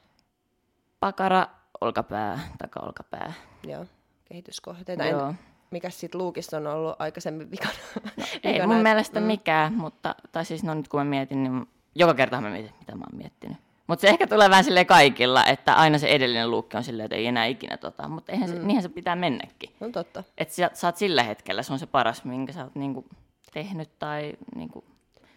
Pakara, 1.00 1.46
olkapää, 1.80 2.40
taka-olkapää. 2.58 3.32
Joo, 3.66 3.86
kehityskohteita. 4.24 5.04
Joo. 5.04 5.28
En, 5.28 5.38
mikä 5.70 5.90
sitten 5.90 6.20
luukista 6.20 6.56
on 6.56 6.66
ollut 6.66 6.96
aikaisemmin 6.98 7.50
vikana? 7.50 7.74
Ei 8.44 8.54
vikana, 8.54 8.72
mun 8.72 8.82
mielestä 8.82 9.20
mikään, 9.20 9.72
mutta, 9.72 10.14
tai 10.32 10.44
siis 10.44 10.64
no 10.64 10.74
nyt 10.74 10.88
kun 10.88 11.00
mä 11.00 11.04
mietin, 11.04 11.42
niin 11.42 11.68
joka 11.94 12.14
kerta 12.14 12.40
mä 12.40 12.50
mietin, 12.50 12.74
mitä 12.80 12.94
mä 12.94 13.04
oon 13.10 13.18
miettinyt. 13.18 13.56
Mutta 13.86 14.00
se 14.00 14.08
ehkä 14.08 14.26
tulee 14.26 14.50
vähän 14.50 14.64
silleen 14.64 14.86
kaikilla, 14.86 15.46
että 15.46 15.74
aina 15.74 15.98
se 15.98 16.06
edellinen 16.08 16.50
luukki 16.50 16.76
on 16.76 16.84
silleen, 16.84 17.04
että 17.04 17.16
ei 17.16 17.26
enää 17.26 17.46
ikinä 17.46 17.76
tota, 17.76 18.08
mutta 18.08 18.32
eihän 18.32 18.48
se, 18.48 18.54
niinhän 18.54 18.82
se 18.82 18.88
pitää 18.88 19.16
mennäkin. 19.16 19.70
On 19.80 19.92
totta. 19.92 20.24
Että 20.38 20.54
sä 20.54 20.70
saat 20.74 20.96
sillä 20.96 21.22
hetkellä, 21.22 21.62
se 21.62 21.72
on 21.72 21.78
se 21.78 21.86
paras, 21.86 22.24
minkä 22.24 22.52
sä 22.52 22.64
oot 22.64 22.74
niinku 22.74 23.04
tehnyt 23.52 23.98
tai 23.98 24.32
niinku 24.54 24.84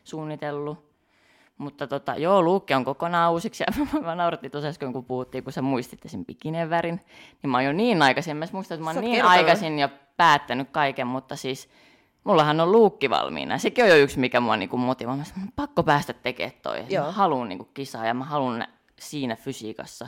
suunnitellut. 0.04 0.87
Mutta 1.58 1.88
tota, 1.88 2.16
joo, 2.16 2.42
luukki 2.42 2.74
on 2.74 2.86
kokonaan 2.86 3.32
uusiksi. 3.32 3.64
Ja 3.94 4.00
mä 4.02 4.16
naurattiin 4.16 4.52
tuossa 4.52 4.68
äsken, 4.68 4.94
kun 4.94 5.06
puhuttiin, 5.06 5.44
kun 5.44 5.54
sä 5.54 5.62
muistit 5.62 6.00
sen 6.06 6.26
bikinien 6.26 6.70
värin. 6.70 7.02
Niin 7.44 7.50
mä 7.50 7.58
oon 7.58 7.66
jo 7.66 7.74
niin 7.74 8.02
aikaisin, 8.02 8.38
mä 8.38 8.46
muistan, 8.52 8.76
että 8.76 8.84
mä 8.84 8.90
oon 8.92 9.02
niin 9.02 9.26
aikaisin 9.26 9.80
jo 9.80 9.90
päättänyt 10.18 10.70
kaiken, 10.72 11.08
mutta 11.08 11.36
siis 11.36 11.70
mullahan 12.24 12.60
on 12.60 12.72
luukki 12.72 13.10
valmiina. 13.10 13.58
Sekin 13.58 13.84
on 13.84 13.90
jo 13.90 13.96
yksi, 13.96 14.20
mikä 14.20 14.40
mua 14.40 14.58
niinku 14.58 14.78
motivoi. 14.78 15.18
Mä 15.18 15.24
sanoin, 15.24 15.52
pakko 15.56 15.84
päästä 15.84 16.14
tekemään 16.14 16.58
toi. 16.62 16.84
Joo. 16.90 17.06
Mä 17.06 17.12
haluan 17.12 17.50
niinku 17.50 17.66
kisaa 17.74 18.06
ja 18.06 18.14
mä 18.14 18.26
haluan 18.26 18.68
siinä 19.00 19.36
fysiikassa, 19.36 20.08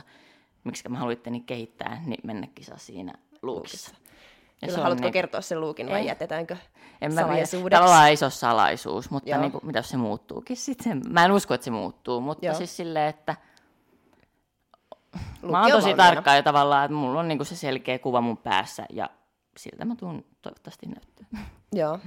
miksi 0.64 0.88
mä 0.88 0.98
haluan 0.98 1.12
itteni 1.12 1.40
kehittää, 1.40 2.02
niin 2.06 2.20
mennä 2.24 2.46
kisaa 2.54 2.78
siinä 2.78 3.12
luukissa. 3.42 3.94
Ja 4.62 4.68
Kyllä, 4.68 4.82
haluatko 4.82 5.04
niin- 5.06 5.12
kertoa 5.12 5.40
sen 5.40 5.60
luukin 5.60 5.88
vai 5.90 6.00
Ei. 6.00 6.06
jätetäänkö 6.06 6.56
en 7.00 7.14
mä 7.14 7.20
tiedä. 7.20 7.26
salaisuudeksi? 7.26 7.76
Tavallaan 7.76 8.08
ei 8.08 8.16
se 8.16 8.24
ole 8.24 8.30
salaisuus, 8.30 9.10
mutta 9.10 9.30
Joo. 9.30 9.40
niin 9.40 9.52
kuin, 9.52 9.66
mitä 9.66 9.78
jos 9.78 9.88
se 9.88 9.96
muuttuukin 9.96 10.56
sitten? 10.56 11.02
Mä 11.08 11.24
en 11.24 11.32
usko, 11.32 11.54
että 11.54 11.64
se 11.64 11.70
muuttuu, 11.70 12.20
mutta 12.20 12.46
Joo. 12.46 12.54
Siis 12.54 12.76
silleen, 12.76 13.08
että 13.08 13.36
Luukki 15.42 15.50
mä 15.50 15.58
oon 15.58 15.64
on 15.64 15.70
tosi 15.70 15.88
valmiina. 15.88 16.04
tarkka 16.04 16.34
ja 16.34 16.42
tavallaan, 16.42 16.84
että 16.84 16.96
mulla 16.96 17.20
on 17.20 17.28
niin 17.28 17.38
kuin 17.38 17.46
se 17.46 17.56
selkeä 17.56 17.98
kuva 17.98 18.20
mun 18.20 18.36
päässä 18.36 18.86
ja 18.90 19.10
siltä 19.56 19.84
mä 19.84 19.94
tuun 19.96 20.24
toivottavasti 20.42 20.86
näyttää. 20.86 21.26
Joo. 21.72 21.98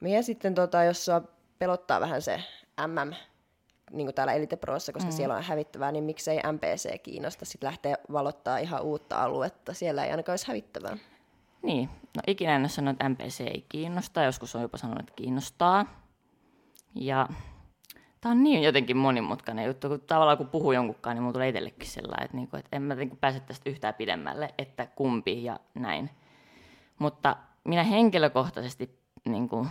Meidän 0.00 0.24
sitten, 0.24 0.54
tota, 0.54 0.84
jos 0.84 1.04
sua 1.04 1.22
pelottaa 1.58 2.00
vähän 2.00 2.22
se 2.22 2.44
MM, 2.86 3.14
niin 3.92 4.06
kuin 4.06 4.14
täällä 4.14 4.32
Elite 4.32 4.56
Prossa, 4.56 4.92
koska 4.92 5.10
mm. 5.10 5.16
siellä 5.16 5.36
on 5.36 5.42
hävittävää, 5.42 5.92
niin 5.92 6.04
miksei 6.04 6.40
MPC 6.52 7.02
kiinnosta 7.02 7.44
sitten 7.44 7.66
lähteä 7.66 7.96
valottaa 8.12 8.58
ihan 8.58 8.82
uutta 8.82 9.22
aluetta. 9.22 9.74
Siellä 9.74 10.04
ei 10.04 10.10
ainakaan 10.10 10.32
olisi 10.32 10.48
hävittävää. 10.48 10.96
Niin, 11.62 11.88
no 12.16 12.22
ikinä 12.26 12.56
en 12.56 12.62
ole 12.62 12.68
sanonut, 12.68 12.94
että 12.94 13.08
MPC 13.08 13.40
ei 13.40 13.66
kiinnosta, 13.68 14.22
joskus 14.22 14.56
on 14.56 14.62
jopa 14.62 14.78
sanonut, 14.78 15.00
että 15.00 15.12
kiinnostaa. 15.16 15.86
Ja 16.94 17.28
tämä 18.20 18.32
on 18.32 18.42
niin 18.42 18.62
jotenkin 18.62 18.96
monimutkainen 18.96 19.66
juttu, 19.66 19.88
kun 19.88 20.00
tavallaan 20.00 20.38
kun 20.38 20.48
puhuu 20.48 20.72
jonkunkaan, 20.72 21.16
niin 21.16 21.22
mulla 21.22 21.32
tulee 21.32 21.48
itsellekin 21.48 21.88
sellainen, 21.88 22.24
että, 22.24 22.36
niinku, 22.36 22.56
että 22.56 22.76
en 22.76 22.82
mä 22.82 22.94
niinku 22.94 23.16
pääse 23.16 23.40
tästä 23.40 23.70
yhtään 23.70 23.94
pidemmälle, 23.94 24.54
että 24.58 24.86
kumpi 24.86 25.44
ja 25.44 25.60
näin. 25.74 26.10
Mutta 26.98 27.36
minä 27.64 27.82
henkilökohtaisesti 27.82 28.98
niinku, 29.24 29.66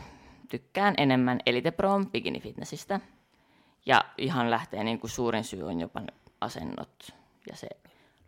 tykkään 0.49 0.93
enemmän 0.97 1.39
Elite 1.45 1.71
Proon 1.71 2.11
bikini 2.11 2.39
fitnessistä. 2.39 2.99
Ja 3.85 4.05
ihan 4.17 4.51
lähtee 4.51 4.83
niinku, 4.83 5.07
suurin 5.07 5.43
syy 5.43 5.63
on 5.63 5.79
jopa 5.79 6.01
asennot 6.41 7.15
ja 7.49 7.55
se 7.55 7.67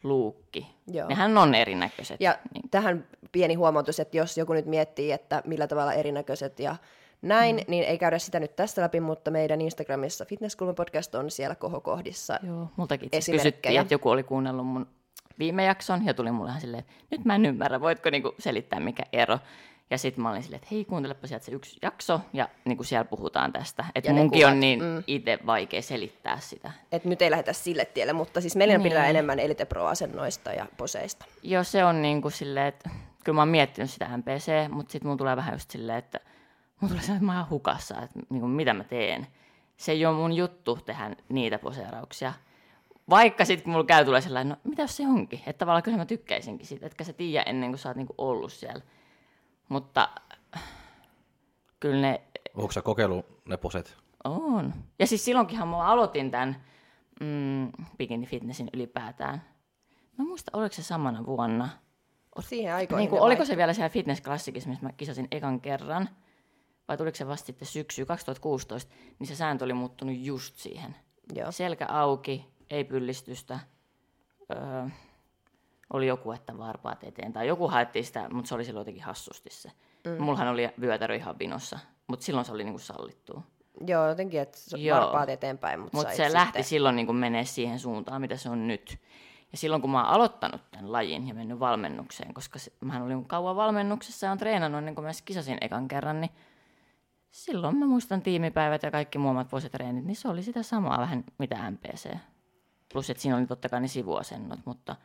luukki. 0.04 0.68
Joo. 0.88 1.08
Nehän 1.08 1.38
on 1.38 1.56
erinäköiset. 1.56 2.22
Ja 2.22 2.38
niin, 2.54 2.70
tähän 2.70 3.08
pieni 3.32 3.54
huomautus, 3.54 4.00
että 4.00 4.18
jos 4.18 4.38
joku 4.38 4.54
nyt 4.54 4.66
miettii, 4.66 5.12
että 5.12 5.42
millä 5.46 5.68
tavalla 5.68 5.94
erinäköiset 5.94 6.60
ja 6.60 6.76
näin, 7.22 7.56
mm. 7.56 7.64
niin 7.68 7.84
ei 7.84 7.98
käydä 7.98 8.20
sitä 8.20 8.40
nyt 8.40 8.56
tästä 8.56 8.82
läpi, 8.82 9.00
mutta 9.00 9.32
meidän 9.32 9.62
Instagramissa 9.62 10.26
Fitnesskulma 10.26 10.74
podcast 10.74 11.16
on 11.16 11.32
siellä 11.32 11.56
kohokohdissa. 11.56 12.40
Joo, 12.44 12.68
multakin 12.76 13.10
itse 13.12 13.32
kysyttiin, 13.32 13.82
että 13.82 13.94
joku 13.94 14.10
oli 14.10 14.24
kuunnellut 14.24 14.68
mun 14.68 14.88
viime 15.40 15.64
jakson 15.64 16.06
ja 16.06 16.14
tuli 16.14 16.32
mulle 16.32 16.50
ihan 16.50 16.62
silleen, 16.62 16.80
että 16.80 16.94
nyt 17.12 17.26
mä 17.26 17.36
en 17.36 17.46
ymmärrä, 17.46 17.82
voitko 17.82 18.10
niinku 18.10 18.36
selittää 18.40 18.80
mikä 18.80 19.04
ero. 19.14 19.40
Ja 19.94 19.98
sitten 19.98 20.24
mä 20.24 20.30
olin 20.30 20.44
silleen, 20.44 20.58
että 20.58 20.68
hei 20.72 20.86
kuuntelepa 20.86 21.28
sieltä 21.28 21.46
se 21.46 21.52
yksi 21.52 21.78
jakso 21.82 22.22
ja 22.34 22.50
niinku 22.66 22.84
siellä 22.84 23.06
puhutaan 23.06 23.54
tästä. 23.54 23.86
Että 23.96 24.14
munkin 24.14 24.40
kuvat, 24.42 24.54
on 24.54 24.60
niin 24.60 24.80
mm. 24.84 25.04
itse 25.08 25.40
vaikea 25.46 25.82
selittää 25.82 26.40
sitä. 26.40 26.72
Et 26.92 27.06
nyt 27.06 27.22
ei 27.22 27.32
lähdetä 27.32 27.54
sille 27.54 27.86
tielle, 27.86 28.14
mutta 28.14 28.42
siis 28.42 28.56
meillä 28.56 28.74
Niin. 28.74 28.84
pidetään 28.84 29.10
enemmän 29.10 29.40
Elite 29.40 29.66
Pro-asennoista 29.66 30.52
ja 30.54 30.66
poseista. 30.78 31.26
Joo, 31.44 31.64
se 31.64 31.86
on 31.86 32.02
niin 32.02 32.22
kuin 32.22 32.32
silleen, 32.32 32.68
että 32.68 32.90
kyllä 33.24 33.36
mä 33.36 33.42
oon 33.42 33.48
miettinyt 33.48 33.90
sitä 33.90 34.18
MPC, 34.18 34.70
mutta 34.70 34.92
sitten 34.92 35.10
mun 35.10 35.18
tulee 35.18 35.36
vähän 35.36 35.54
just 35.54 35.72
silleen, 35.72 35.98
että 35.98 36.20
mun 36.80 36.90
tulee 36.90 37.04
sellainen, 37.04 37.24
että 37.24 37.34
mä 37.34 37.40
oon 37.40 37.50
hukassa, 37.50 38.02
että 38.02 38.20
niin 38.30 38.40
kuin, 38.40 38.52
mitä 38.52 38.74
mä 38.74 38.84
teen. 38.84 39.28
Se 39.78 39.92
ei 39.92 40.06
ole 40.06 40.16
mun 40.16 40.34
juttu 40.34 40.80
tehdä 40.86 41.16
niitä 41.30 41.60
poseerauksia. 41.60 42.34
Vaikka 43.10 43.46
sitten 43.46 43.64
kun 43.64 43.72
mulla 43.72 43.86
käy 43.86 44.06
tulee 44.06 44.22
sellainen, 44.22 44.50
no 44.50 44.70
mitä 44.70 44.82
jos 44.82 44.98
se 44.98 45.08
onkin? 45.08 45.40
Että 45.40 45.60
tavallaan 45.60 45.84
kyllä 45.84 45.98
mä 45.98 46.06
tykkäisinkin 46.06 46.68
siitä, 46.68 46.86
etkä 46.86 47.04
sä 47.04 47.14
tiedä 47.14 47.44
ennen 47.44 47.70
kuin 47.72 47.80
sä 47.80 47.90
oot 47.90 47.98
niinku 47.98 48.16
ollut 48.18 48.54
siellä. 48.54 48.84
Mutta 49.74 50.10
kyllä 51.80 52.02
ne 52.02 52.22
Onko 52.56 52.72
sä 52.72 52.82
kokeillut 52.82 53.26
ne 53.46 53.58
poset? 53.58 53.98
on. 54.24 54.74
Ja 55.00 55.08
siis 55.08 55.26
silloinkinhan 55.26 55.68
mä 55.68 55.78
aloitin 55.78 56.32
tämän 56.32 56.64
mm, 57.22 57.72
bikini 57.98 58.26
fitnessin 58.26 58.70
ylipäätään. 58.74 59.44
Mä 60.18 60.26
muistan, 60.26 60.60
oliko 60.60 60.76
se 60.76 60.84
samana 60.84 61.26
vuonna. 61.26 61.70
Siihen 62.40 62.74
aikoihin 62.76 63.02
Niin 63.02 63.10
kuin, 63.10 63.22
oliko 63.22 63.40
vai- 63.40 63.46
se 63.48 63.58
vielä 63.58 63.74
siellä 63.74 63.90
fitnessklassikissa, 63.90 64.70
missä 64.70 64.86
mä 64.86 64.92
kisasin 64.94 65.28
ekan 65.32 65.62
kerran? 65.62 66.10
Vai 66.88 66.98
tuliko 66.98 67.16
se 67.16 67.28
vasta 67.28 67.46
sitten 67.46 67.68
syksyä 67.68 68.06
2016? 68.06 68.94
Niin 69.20 69.28
se 69.28 69.36
sääntö 69.36 69.66
oli 69.66 69.74
muuttunut 69.74 70.16
just 70.18 70.56
siihen. 70.56 70.96
Joo. 71.36 71.52
Selkä 71.52 71.86
auki, 71.90 72.48
ei 72.70 72.84
pyllistystä. 72.84 73.60
Öö, 74.52 74.88
oli 75.94 76.08
joku, 76.08 76.32
että 76.32 76.58
varpaat 76.58 77.04
eteen. 77.04 77.34
Tai 77.34 77.48
joku 77.48 77.68
haettiin 77.68 78.06
sitä, 78.06 78.30
mutta 78.30 78.50
se 78.50 78.56
oli 78.56 78.66
silloin 78.66 78.82
jotenkin 78.82 79.04
hassusti 79.04 79.50
se. 79.50 79.72
Mm. 80.06 80.24
Mullahan 80.24 80.48
oli 80.48 80.70
vyötärö 80.82 81.16
ihan 81.16 81.40
vinossa, 81.40 81.80
mutta 82.08 82.26
silloin 82.26 82.46
se 82.46 82.52
oli 82.52 82.64
niinku 82.64 82.80
sallittua. 82.80 83.42
Joo, 83.88 84.10
jotenkin, 84.10 84.42
että 84.42 84.58
Joo. 84.78 85.00
varpaat 85.00 85.30
eteenpäin, 85.30 85.80
mutta 85.80 86.02
sait 86.02 86.16
se 86.16 86.16
sitten... 86.16 86.34
lähti 86.34 86.64
silloin 86.64 86.96
niin 86.96 87.16
menee 87.16 87.46
siihen 87.46 87.80
suuntaan, 87.80 88.22
mitä 88.22 88.38
se 88.38 88.50
on 88.50 88.68
nyt. 88.68 89.00
Ja 89.52 89.58
silloin 89.58 89.82
kun 89.82 89.92
mä 89.92 90.04
oon 90.04 90.14
aloittanut 90.14 90.62
tämän 90.72 90.92
lajin 90.92 91.28
ja 91.28 91.34
mennyt 91.34 91.60
valmennukseen, 91.60 92.34
koska 92.34 92.60
se, 92.60 92.72
mähän 92.82 93.02
olin 93.04 93.26
kauan 93.26 93.56
valmennuksessa 93.56 94.26
ja 94.26 94.32
on 94.32 94.38
treenannut 94.38 94.80
ennen 94.80 94.96
kuin 94.96 95.06
mä 95.06 95.12
kisasin 95.26 95.58
ekan 95.62 95.88
kerran, 95.88 96.22
niin 96.22 96.32
silloin 97.32 97.78
mä 97.78 97.86
muistan 97.86 98.22
tiimipäivät 98.22 98.84
ja 98.84 98.92
kaikki 98.92 99.18
muomat 99.18 99.52
vuositreenit, 99.52 100.06
niin 100.06 100.16
se 100.16 100.28
oli 100.28 100.44
sitä 100.44 100.64
samaa 100.64 101.00
vähän 101.00 101.24
mitä 101.38 101.72
MPC. 101.72 102.16
Plus, 102.94 103.10
että 103.10 103.22
siinä 103.22 103.38
oli 103.38 103.46
totta 103.46 103.70
kai 103.70 103.82
ne 103.82 103.88
sivuasennot, 103.88 104.60
mutta 104.66 104.96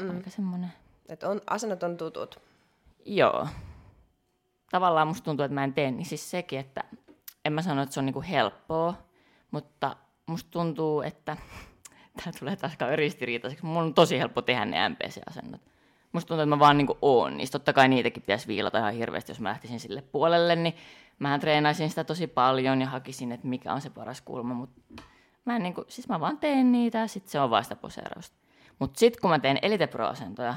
mm. 0.00 0.16
aika 0.16 0.30
semmoinen... 0.30 0.72
Että 1.08 1.28
on, 1.28 1.40
asennot 1.46 1.82
on 1.82 1.96
tutut. 1.96 2.40
Joo. 3.04 3.48
Tavallaan 4.70 5.08
musta 5.08 5.24
tuntuu, 5.24 5.44
että 5.44 5.54
mä 5.54 5.64
en 5.64 5.74
tee, 5.74 5.90
niin 5.90 6.06
siis 6.06 6.30
sekin, 6.30 6.58
että 6.58 6.84
en 7.44 7.52
mä 7.52 7.62
sano, 7.62 7.82
että 7.82 7.94
se 7.94 8.00
on 8.00 8.06
niinku 8.06 8.22
helppoa, 8.22 8.94
mutta 9.50 9.96
musta 10.26 10.50
tuntuu, 10.50 11.02
että 11.02 11.36
tämä 12.16 12.32
tulee 12.38 12.56
taas 12.56 12.76
ristiriitaiseksi. 12.94 13.66
Mun 13.66 13.82
on 13.82 13.94
tosi 13.94 14.18
helppo 14.18 14.42
tehdä 14.42 14.64
ne 14.64 14.88
MPC-asennot. 14.88 15.60
Musta 16.12 16.28
tuntuu, 16.28 16.42
että 16.42 16.56
mä 16.56 16.58
vaan 16.58 16.76
niinku 16.76 16.98
oon 17.02 17.36
niistä. 17.36 17.58
Totta 17.58 17.72
kai 17.72 17.88
niitäkin 17.88 18.22
pitäisi 18.22 18.46
viilata 18.46 18.78
ihan 18.78 18.94
hirveästi, 18.94 19.30
jos 19.30 19.40
mä 19.40 19.48
lähtisin 19.48 19.80
sille 19.80 20.02
puolelle, 20.02 20.56
niin 20.56 20.74
mähän 21.18 21.40
treenaisin 21.40 21.90
sitä 21.90 22.04
tosi 22.04 22.26
paljon 22.26 22.80
ja 22.80 22.86
hakisin, 22.86 23.32
että 23.32 23.46
mikä 23.46 23.72
on 23.72 23.80
se 23.80 23.90
paras 23.90 24.20
kulma, 24.20 24.54
mutta 24.54 24.80
mä 25.44 25.56
en 25.56 25.62
niinku, 25.62 25.84
siis 25.88 26.08
mä 26.08 26.20
vaan 26.20 26.38
teen 26.38 26.72
niitä 26.72 26.98
ja 26.98 27.06
sit 27.06 27.28
se 27.28 27.40
on 27.40 27.50
vaan 27.50 27.64
sitä 27.64 27.76
poseerausta. 27.76 28.36
Mutta 28.78 28.98
sitten 28.98 29.20
kun 29.20 29.30
mä 29.30 29.38
teen 29.38 29.58
Elite 29.62 29.86
Pro-asentoja, 29.86 30.54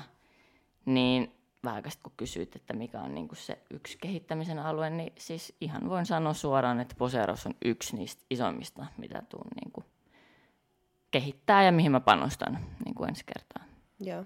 niin 0.86 1.32
vähän 1.64 1.84
kun 2.04 2.14
kysyit, 2.18 2.56
että 2.56 2.74
mikä 2.74 3.02
on 3.02 3.16
niinku 3.16 3.36
se 3.36 3.58
yksi 3.70 3.98
kehittämisen 4.02 4.60
alue, 4.60 4.90
niin 4.90 5.14
siis 5.18 5.56
ihan 5.62 5.90
voin 5.90 6.06
sanoa 6.06 6.34
suoraan, 6.34 6.80
että 6.80 6.96
poseeraus 6.98 7.46
on 7.46 7.56
yksi 7.66 7.96
niistä 7.96 8.24
isommista, 8.30 8.86
mitä 8.98 9.24
tuun 9.30 9.48
niinku 9.64 9.84
kehittää 11.12 11.64
ja 11.64 11.72
mihin 11.72 11.92
mä 11.92 12.00
panostan 12.00 12.60
niinku 12.86 13.04
ensi 13.04 13.24
kertaa. 13.26 13.64
Joo. 14.00 14.26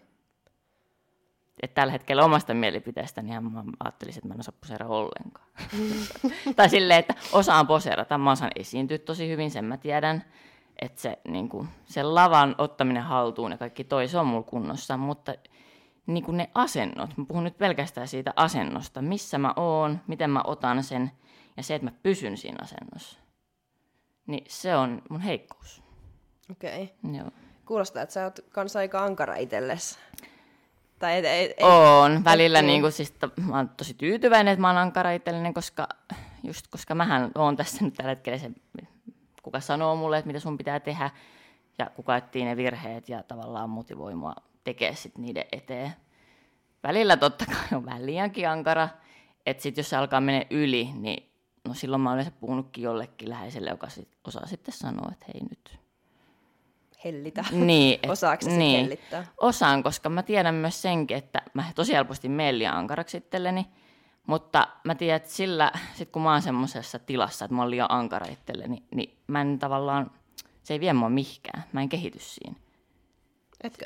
Et 1.62 1.74
tällä 1.74 1.92
hetkellä 1.92 2.26
omasta 2.26 2.54
mielipiteestäni 2.54 3.30
ihan 3.30 3.52
mä 3.52 3.64
ajattelisin, 3.80 4.20
että 4.20 4.28
mä 4.28 4.34
en 4.34 4.40
osaa 4.40 4.54
poseera 4.62 4.88
ollenkaan. 4.88 5.48
tai 6.56 6.70
silleen, 6.70 7.00
että 7.00 7.16
osaan 7.34 7.68
poseerata, 7.68 8.18
mä 8.18 8.32
osaan 8.32 8.52
esiintyä 8.56 8.98
tosi 8.98 9.30
hyvin, 9.30 9.52
sen 9.52 9.66
mä 9.66 9.78
tiedän. 9.78 10.24
Että 10.82 11.02
se, 11.02 11.18
niin 11.28 11.50
kuin, 11.50 11.68
se 11.86 12.04
lavan 12.04 12.56
ottaminen 12.58 13.04
haltuun 13.04 13.52
ja 13.52 13.58
kaikki 13.58 13.84
toi, 13.84 14.08
se 14.08 14.18
on 14.18 14.28
mulla 14.28 14.44
kunnossa, 14.44 14.98
mutta 14.98 15.34
niin 16.08 16.24
kuin 16.24 16.38
ne 16.38 16.50
asennot, 16.56 17.18
mä 17.18 17.26
puhun 17.26 17.44
nyt 17.44 17.58
pelkästään 17.58 18.08
siitä 18.08 18.34
asennosta, 18.36 19.02
missä 19.02 19.38
mä 19.38 19.54
oon, 19.56 20.00
miten 20.08 20.30
mä 20.30 20.42
otan 20.44 20.84
sen 20.84 21.12
ja 21.58 21.64
se, 21.64 21.76
että 21.76 21.88
mä 21.88 21.98
pysyn 22.04 22.38
siinä 22.38 22.58
asennossa. 22.62 23.20
Niin 24.28 24.46
se 24.48 24.76
on 24.76 25.02
mun 25.10 25.22
heikkous. 25.22 25.84
Okei. 26.52 26.84
Okay. 26.84 27.18
Joo. 27.18 27.32
Kuulostaa, 27.66 28.04
että 28.04 28.14
sä 28.14 28.24
oot 28.24 28.40
kanssa 28.50 28.80
aika 28.80 29.04
ankara 29.04 29.36
itsellesi. 29.36 30.00
Tai 31.00 31.18
et, 31.18 31.26
et, 31.26 31.52
et, 31.52 31.64
Oon. 31.64 32.24
Välillä 32.24 32.62
niin. 32.62 32.68
niin 32.68 32.82
kuin, 32.82 32.92
siis, 32.92 33.12
to, 33.12 33.30
mä 33.48 33.58
oon 33.58 33.70
tosi 33.70 33.94
tyytyväinen, 33.94 34.52
että 34.52 34.62
mä 34.62 34.68
oon 34.68 34.78
ankara 34.78 35.12
itselleni, 35.12 35.54
koska, 35.54 35.88
just 36.44 36.68
koska 36.68 36.96
mähän 36.96 37.32
oon 37.36 37.58
tässä 37.58 37.86
nyt 37.86 37.94
tällä 37.94 38.10
hetkellä 38.10 38.38
se, 38.38 38.52
kuka 39.42 39.60
sanoo 39.60 39.96
mulle, 39.96 40.18
että 40.18 40.28
mitä 40.28 40.40
sun 40.40 40.58
pitää 40.58 40.80
tehdä, 40.80 41.10
ja 41.80 41.90
kuka 41.96 42.18
etsii 42.18 42.46
ne 42.46 42.58
virheet 42.58 43.10
ja 43.10 43.24
tavallaan 43.24 43.70
motivoi 43.70 44.16
mua 44.16 44.36
tekee 44.64 44.96
sit 44.96 45.18
niiden 45.18 45.46
eteen. 45.52 45.94
Välillä 46.84 47.18
totta 47.18 47.46
kai 47.46 47.78
on 47.78 47.86
vähän 47.86 48.06
liiankin 48.06 48.50
ankara, 48.50 48.90
että 49.46 49.64
sit 49.64 49.78
jos 49.78 49.90
se 49.90 49.96
alkaa 49.96 50.22
mennä 50.22 50.46
yli, 50.50 50.90
niin 50.94 51.32
no 51.68 51.74
silloin 51.74 52.02
mä 52.02 52.10
olen 52.10 52.16
yleensä 52.16 52.40
puhunutkin 52.40 52.84
jollekin 52.84 53.30
läheiselle, 53.30 53.70
joka 53.70 53.90
sit 53.90 54.18
osaa 54.28 54.46
sitten 54.46 54.74
sanoa, 54.74 55.12
että 55.12 55.26
hei 55.34 55.42
nyt 55.50 55.80
hellitä. 57.06 57.46
niin, 57.52 58.00
et, 58.04 58.10
Osaako 58.12 58.46
niin. 58.46 58.82
hellittää? 58.82 59.26
Osaan, 59.38 59.84
koska 59.84 60.10
mä 60.10 60.24
tiedän 60.24 60.56
myös 60.56 60.82
senkin, 60.82 61.18
että 61.18 61.42
mä 61.54 61.64
tosi 61.76 61.94
helposti 61.94 62.30
menen 62.30 62.60
liian 62.60 62.78
ankaraksi 62.78 63.18
itselleni, 63.18 63.68
mutta 64.28 64.68
mä 64.84 64.96
tiedän, 64.96 65.18
että 65.18 65.30
sillä, 65.30 65.72
sit 65.94 66.10
kun 66.10 66.22
mä 66.22 66.32
oon 66.32 66.42
semmoisessa 66.42 67.00
tilassa, 67.00 67.46
että 67.46 67.56
mä 67.56 67.62
oon 67.62 67.72
liian 67.72 67.92
ankara 67.92 68.26
itselleni, 68.32 68.84
niin 68.96 69.18
mä 69.28 69.42
en 69.42 69.60
tavallaan, 69.60 70.12
se 70.64 70.74
ei 70.74 70.80
vie 70.80 70.94
mua 70.94 71.10
mihinkään, 71.10 71.64
mä 71.74 71.82
en 71.82 71.90
kehity 71.90 72.20
siinä. 72.20 72.56
Etkö? 73.64 73.86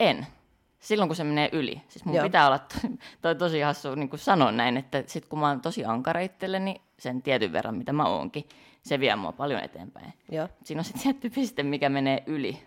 En. 0.00 0.26
Silloin 0.78 1.08
kun 1.08 1.16
se 1.16 1.24
menee 1.24 1.48
yli. 1.52 1.82
Siis 1.88 2.04
mun 2.04 2.14
Joo. 2.14 2.22
Joo. 2.22 2.28
pitää 2.28 2.46
olla, 2.46 2.58
to, 2.58 2.74
toi 3.22 3.34
tosi 3.34 3.60
hassu 3.60 3.94
niin 3.94 4.10
sanoa 4.16 4.52
näin, 4.52 4.76
että 4.76 5.04
sit 5.06 5.26
kun 5.26 5.38
mä 5.38 5.48
oon 5.48 5.60
tosi 5.60 5.84
ankara 5.84 6.20
itselleni, 6.20 6.80
sen 6.98 7.22
tietyn 7.22 7.52
verran 7.52 7.74
mitä 7.74 7.92
mä 7.92 8.04
oonkin, 8.04 8.48
se 8.82 9.00
vie 9.00 9.16
mua 9.16 9.32
paljon 9.32 9.60
eteenpäin. 9.60 10.14
Joo. 10.30 10.48
Siinä 10.64 10.80
on 10.80 10.84
se 10.84 10.92
tietty 11.02 11.30
piste, 11.30 11.62
mikä 11.62 11.88
menee 11.88 12.22
yli. 12.26 12.62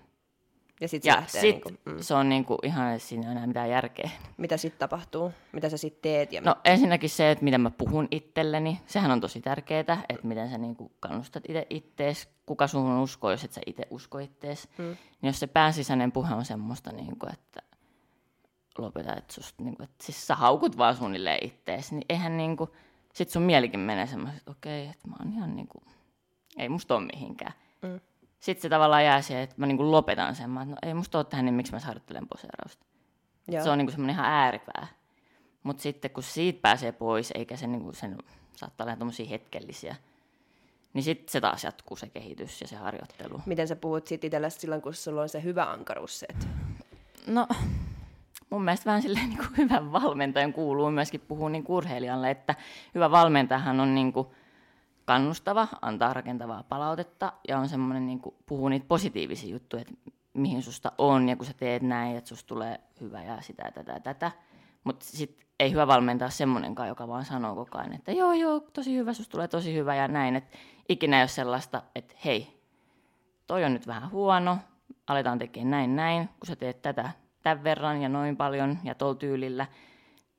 Ja 0.81 0.87
sit 0.87 1.03
se 1.03 1.11
lähtee, 1.11 1.41
sit 1.41 1.51
niinku, 1.51 1.69
mm. 1.85 1.97
se 1.99 2.13
on 2.13 2.29
niinku 2.29 2.57
ihan, 2.63 2.99
siinä 2.99 3.27
ei 3.27 3.31
enää 3.31 3.47
mitään 3.47 3.69
järkeä. 3.69 4.09
mitä 4.37 4.57
sitten 4.57 4.79
tapahtuu? 4.79 5.31
Mitä 5.51 5.69
sä 5.69 5.77
sitten 5.77 6.01
teet? 6.01 6.33
Ja 6.33 6.41
No 6.41 6.55
ensinnäkin 6.65 7.09
se, 7.09 7.31
että 7.31 7.43
miten 7.43 7.61
mä 7.61 7.71
puhun 7.71 8.07
itselleni, 8.11 8.81
sehän 8.85 9.11
on 9.11 9.21
tosi 9.21 9.41
tärkeää, 9.41 10.03
että 10.09 10.27
miten 10.27 10.49
sä 10.49 10.57
niinku 10.57 10.91
kannustat 10.99 11.43
itse 11.47 11.67
ittees, 11.69 12.29
kuka 12.45 12.67
sun 12.67 12.99
uskoo, 12.99 13.31
jos 13.31 13.43
et 13.43 13.51
sä 13.51 13.61
itse 13.65 13.87
usko 13.89 14.19
ittees. 14.19 14.69
Mm. 14.77 14.83
Niin 14.85 14.97
jos 15.27 15.39
se 15.39 15.47
pääsisäinen 15.47 16.11
puhe 16.11 16.33
on 16.33 16.45
semmoista, 16.45 16.91
niinku, 16.91 17.27
että 17.33 17.61
lopeta, 18.77 19.15
että, 19.15 19.33
susta, 19.33 19.63
niinku, 19.63 19.83
että 19.83 20.03
siis 20.03 20.27
sä 20.27 20.35
haukut 20.35 20.77
vaan 20.77 20.95
suunnilleen 20.95 21.45
ittees, 21.45 21.91
niin 21.91 22.05
eihän 22.09 22.37
niinku, 22.37 22.69
sit 23.13 23.29
sun 23.29 23.41
mielikin 23.41 23.79
menee 23.79 24.07
semmoiset, 24.07 24.37
että 24.37 24.51
okei, 24.51 24.87
että 24.87 25.07
mä 25.07 25.15
oon 25.19 25.33
ihan 25.33 25.55
niinku, 25.55 25.83
ei 26.57 26.69
musta 26.69 26.95
ole 26.95 27.05
mihinkään. 27.13 27.53
Mm. 27.81 27.99
Sitten 28.45 28.61
se 28.61 28.69
tavallaan 28.69 29.05
jää 29.05 29.21
siihen, 29.21 29.43
että 29.43 29.55
mä 29.57 29.65
niinku 29.65 29.91
lopetan 29.91 30.35
sen, 30.35 30.49
mä, 30.49 30.61
että 30.61 30.71
no 30.71 30.77
ei 30.83 30.93
musta 30.93 31.17
ole 31.17 31.25
tähän, 31.25 31.45
niin 31.45 31.55
miksi 31.55 31.73
mä 31.73 31.79
harjoittelen 31.79 32.27
poseerausta. 32.27 32.85
Joo. 33.47 33.63
Se 33.63 33.69
on 33.69 33.77
niinku 33.77 33.91
semmoinen 33.91 34.13
ihan 34.13 34.25
ääripää. 34.25 34.87
Mutta 35.63 35.83
sitten 35.83 36.11
kun 36.11 36.23
siitä 36.23 36.61
pääsee 36.61 36.91
pois, 36.91 37.31
eikä 37.35 37.55
se 37.55 37.67
niinku 37.67 37.93
sen, 37.93 38.17
saattaa 38.55 38.85
olla 38.85 38.95
tommosia 38.95 39.25
hetkellisiä, 39.25 39.95
niin 40.93 41.03
sitten 41.03 41.31
se 41.31 41.41
taas 41.41 41.63
jatkuu 41.63 41.97
se 41.97 42.09
kehitys 42.09 42.61
ja 42.61 42.67
se 42.67 42.75
harjoittelu. 42.75 43.41
Miten 43.45 43.67
sä 43.67 43.75
puhut 43.75 44.07
sit 44.07 44.23
itsellesi 44.23 44.59
silloin, 44.59 44.81
kun 44.81 44.93
sulla 44.93 45.21
on 45.21 45.29
se 45.29 45.43
hyvä 45.43 45.71
ankaruus? 45.71 46.19
se, 46.19 46.25
Et... 46.29 46.47
No, 47.27 47.47
mun 48.49 48.63
mielestä 48.63 48.85
vähän 48.85 49.01
silleen 49.01 49.29
niin 49.29 49.37
kuin 49.37 49.57
hyvän 49.57 49.91
valmentajan 49.91 50.53
kuuluu 50.53 50.91
myöskin 50.91 51.21
puhua 51.21 51.49
niin 51.49 51.65
urheilijalle, 51.67 52.31
että 52.31 52.55
hyvä 52.95 53.11
valmentajahan 53.11 53.79
on 53.79 53.95
niin 53.95 54.13
kuin 54.13 54.27
kannustava, 55.05 55.67
antaa 55.81 56.13
rakentavaa 56.13 56.63
palautetta 56.63 57.33
ja 57.47 57.59
on 57.59 57.69
semmoinen, 57.69 58.05
niin 58.05 58.19
kuin, 58.19 58.35
puhuu 58.45 58.69
niitä 58.69 58.85
positiivisia 58.87 59.51
juttuja, 59.51 59.81
että 59.81 59.93
mihin 60.33 60.63
susta 60.63 60.91
on 60.97 61.29
ja 61.29 61.35
kun 61.35 61.45
sä 61.45 61.53
teet 61.53 61.81
näin, 61.81 62.17
että 62.17 62.27
susta 62.27 62.47
tulee 62.47 62.79
hyvä 63.01 63.23
ja 63.23 63.41
sitä 63.41 63.71
tätä 63.73 63.99
tätä. 63.99 64.31
Mutta 64.83 65.05
sitten 65.05 65.47
ei 65.59 65.71
hyvä 65.71 65.87
valmentaa 65.87 66.29
semmonenkaan, 66.29 66.89
joka 66.89 67.07
vaan 67.07 67.25
sanoo 67.25 67.55
koko 67.55 67.77
ajan, 67.77 67.93
että 67.93 68.11
joo 68.11 68.33
joo, 68.33 68.59
tosi 68.59 68.95
hyvä, 68.95 69.13
susta 69.13 69.31
tulee 69.31 69.47
tosi 69.47 69.73
hyvä 69.73 69.95
ja 69.95 70.07
näin. 70.07 70.35
Että 70.35 70.57
ikinä 70.89 71.17
ei 71.17 71.21
ole 71.21 71.27
sellaista, 71.27 71.81
että 71.95 72.15
hei, 72.25 72.61
toi 73.47 73.63
on 73.63 73.73
nyt 73.73 73.87
vähän 73.87 74.11
huono, 74.11 74.57
aletaan 75.07 75.39
tekemään 75.39 75.71
näin 75.71 75.95
näin, 75.95 76.27
kun 76.27 76.47
sä 76.47 76.55
teet 76.55 76.81
tätä 76.81 77.09
tämän 77.41 77.63
verran 77.63 78.01
ja 78.01 78.09
noin 78.09 78.37
paljon 78.37 78.77
ja 78.83 78.95
tuolla 78.95 79.15
tyylillä, 79.15 79.67